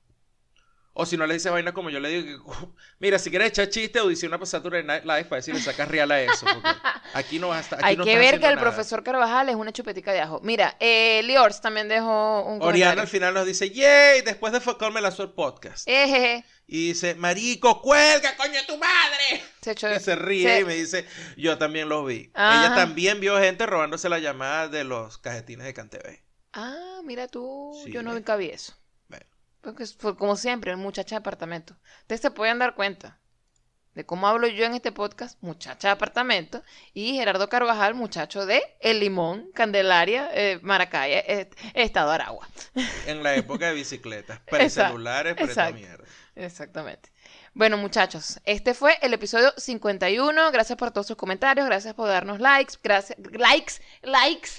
O 0.98 1.06
si 1.06 1.18
no 1.18 1.28
le 1.28 1.34
dices 1.34 1.52
vaina 1.52 1.74
como 1.74 1.90
yo 1.90 2.00
le 2.00 2.08
digo, 2.10 2.46
que, 2.46 2.68
mira, 3.00 3.20
si 3.20 3.30
quieres 3.30 3.50
echar 3.50 3.68
chiste, 3.70 4.00
audición 4.00 4.30
una 4.30 4.40
pasatura 4.40 4.78
de 4.78 4.84
Night 4.86 5.04
Live 5.04 5.26
para 5.26 5.38
decir 5.38 5.54
le 5.54 5.60
sacas 5.60 5.90
real 5.90 6.10
a 6.10 6.22
eso. 6.22 6.46
Porque 6.46 6.70
aquí 7.14 7.38
no 7.38 7.50
vas 7.50 7.72
a 7.74 7.80
Hay 7.84 7.98
no 7.98 8.06
que 8.06 8.18
ver 8.18 8.40
que 8.40 8.48
el 8.48 8.56
nada. 8.56 8.62
profesor 8.62 9.04
Carvajal 9.04 9.50
es 9.50 9.56
una 9.56 9.74
chupetica 9.74 10.14
de 10.14 10.22
ajo. 10.22 10.40
Mira, 10.42 10.78
eh, 10.80 11.22
Liors 11.26 11.60
también 11.60 11.90
dejó 11.90 12.44
un 12.44 12.62
Oriana 12.62 12.92
comentario. 12.96 13.02
al 13.02 13.08
final 13.10 13.34
nos 13.34 13.46
dice, 13.46 13.70
yay, 13.72 14.22
después 14.22 14.54
de 14.54 14.62
me 14.94 15.02
lanzó 15.02 15.24
el 15.24 15.32
podcast. 15.32 15.86
Ejeje, 15.86 16.46
Y 16.66 16.88
dice, 16.88 17.14
marico, 17.16 17.82
cuelga, 17.82 18.38
coño, 18.38 18.60
tu 18.66 18.78
madre. 18.78 19.44
se 19.62 19.72
echó... 19.72 19.94
Y 19.94 20.00
se 20.00 20.16
ríe 20.16 20.48
se- 20.48 20.60
y 20.62 20.64
me 20.64 20.76
dice, 20.76 21.06
yo 21.36 21.58
también 21.58 21.90
los 21.90 22.08
vi. 22.08 22.32
Ajá. 22.34 22.66
Ella 22.68 22.74
también 22.76 23.20
vio 23.20 23.38
gente 23.40 23.66
robándose 23.66 24.08
la 24.08 24.20
llamada 24.20 24.70
de 24.70 24.86
los 24.86 25.18
cajetines 25.18 25.66
de 25.66 25.74
Cantv. 25.74 26.24
Ah, 26.54 27.02
mira 27.04 27.28
tú, 27.28 27.74
Sí, 27.84 27.92
yo 27.92 28.02
no 28.02 28.14
vi 28.38 28.50
eso. 28.52 28.74
Porque 29.66 29.88
fue 29.88 30.16
como 30.16 30.36
siempre, 30.36 30.76
muchacha 30.76 31.16
de 31.16 31.20
apartamento. 31.22 31.76
Ustedes 32.02 32.22
se 32.22 32.30
pueden 32.30 32.60
dar 32.60 32.76
cuenta 32.76 33.20
de 33.96 34.06
cómo 34.06 34.28
hablo 34.28 34.46
yo 34.48 34.64
en 34.64 34.76
este 34.76 34.92
podcast, 34.92 35.42
muchacha 35.42 35.88
de 35.88 35.94
apartamento, 35.94 36.62
y 36.94 37.16
Gerardo 37.16 37.50
Carvajal, 37.50 37.96
muchacho 37.96 38.46
de 38.46 38.62
El 38.80 39.00
Limón, 39.00 39.50
Candelaria, 39.56 40.30
eh, 40.34 40.60
Maracaya, 40.62 41.20
eh, 41.20 41.50
Estado 41.74 42.12
Aragua. 42.12 42.48
En 43.08 43.24
la 43.24 43.34
época 43.34 43.70
de 43.70 43.74
bicicletas, 43.74 44.40
pre-celulares, 44.42 45.36
mierda. 45.74 46.06
Exactamente. 46.36 47.10
Bueno, 47.56 47.78
muchachos, 47.78 48.40
este 48.44 48.76
fue 48.76 49.00
el 49.02 49.14
episodio 49.14 49.52
51. 49.58 50.52
Gracias 50.52 50.78
por 50.78 50.92
todos 50.92 51.08
sus 51.08 51.16
comentarios, 51.16 51.66
gracias 51.66 51.96
por 51.96 52.08
darnos 52.08 52.40
likes, 52.40 52.76
gracias, 52.84 53.18
likes, 53.32 53.82
likes. 54.04 54.52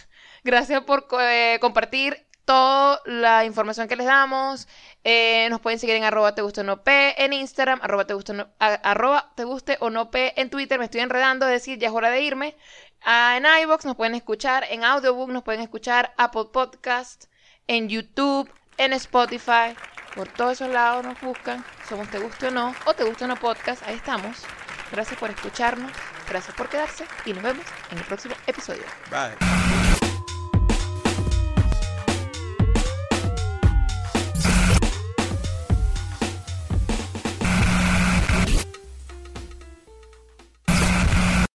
Gracias 0.42 0.82
por 0.82 1.06
eh, 1.20 1.58
compartir 1.60 2.26
toda 2.46 3.02
la 3.04 3.44
información 3.44 3.88
que 3.88 3.96
les 3.96 4.06
damos. 4.06 4.66
Eh, 5.08 5.46
nos 5.50 5.60
pueden 5.60 5.78
seguir 5.78 5.94
en 5.94 6.02
arroba 6.02 6.34
te 6.34 6.42
guste 6.42 6.62
o 6.62 6.64
no 6.64 6.82
p 6.82 7.14
en 7.24 7.32
Instagram, 7.32 7.78
arroba 7.80 8.08
te 8.08 9.44
guste 9.44 9.76
o 9.78 9.88
no, 9.88 10.10
p 10.10 10.32
en 10.40 10.50
Twitter. 10.50 10.80
Me 10.80 10.86
estoy 10.86 11.00
enredando, 11.00 11.46
es 11.46 11.52
decir, 11.52 11.78
ya 11.78 11.86
es 11.86 11.94
hora 11.94 12.10
de 12.10 12.22
irme. 12.22 12.56
Ah, 13.02 13.36
en 13.36 13.46
iVoox 13.62 13.84
nos 13.84 13.94
pueden 13.94 14.16
escuchar, 14.16 14.64
en 14.68 14.82
Audiobook 14.82 15.30
nos 15.30 15.44
pueden 15.44 15.60
escuchar, 15.60 16.12
Apple 16.16 16.46
Podcast, 16.52 17.26
en 17.68 17.88
YouTube, 17.88 18.50
en 18.78 18.92
Spotify. 18.94 19.76
Por 20.16 20.26
todos 20.26 20.54
esos 20.54 20.70
lados 20.70 21.04
nos 21.04 21.20
buscan. 21.20 21.64
Somos 21.88 22.10
Te 22.10 22.18
Guste 22.18 22.48
o 22.48 22.50
No 22.50 22.74
o 22.86 22.94
Te 22.94 23.04
Guste 23.04 23.26
o 23.26 23.28
No 23.28 23.36
Podcast. 23.36 23.86
Ahí 23.86 23.94
estamos. 23.94 24.44
Gracias 24.90 25.20
por 25.20 25.30
escucharnos. 25.30 25.92
Gracias 26.28 26.56
por 26.56 26.68
quedarse. 26.68 27.04
Y 27.24 27.32
nos 27.32 27.44
vemos 27.44 27.64
en 27.92 27.98
el 27.98 28.04
próximo 28.04 28.34
episodio. 28.48 28.82
Bye. 29.08 30.05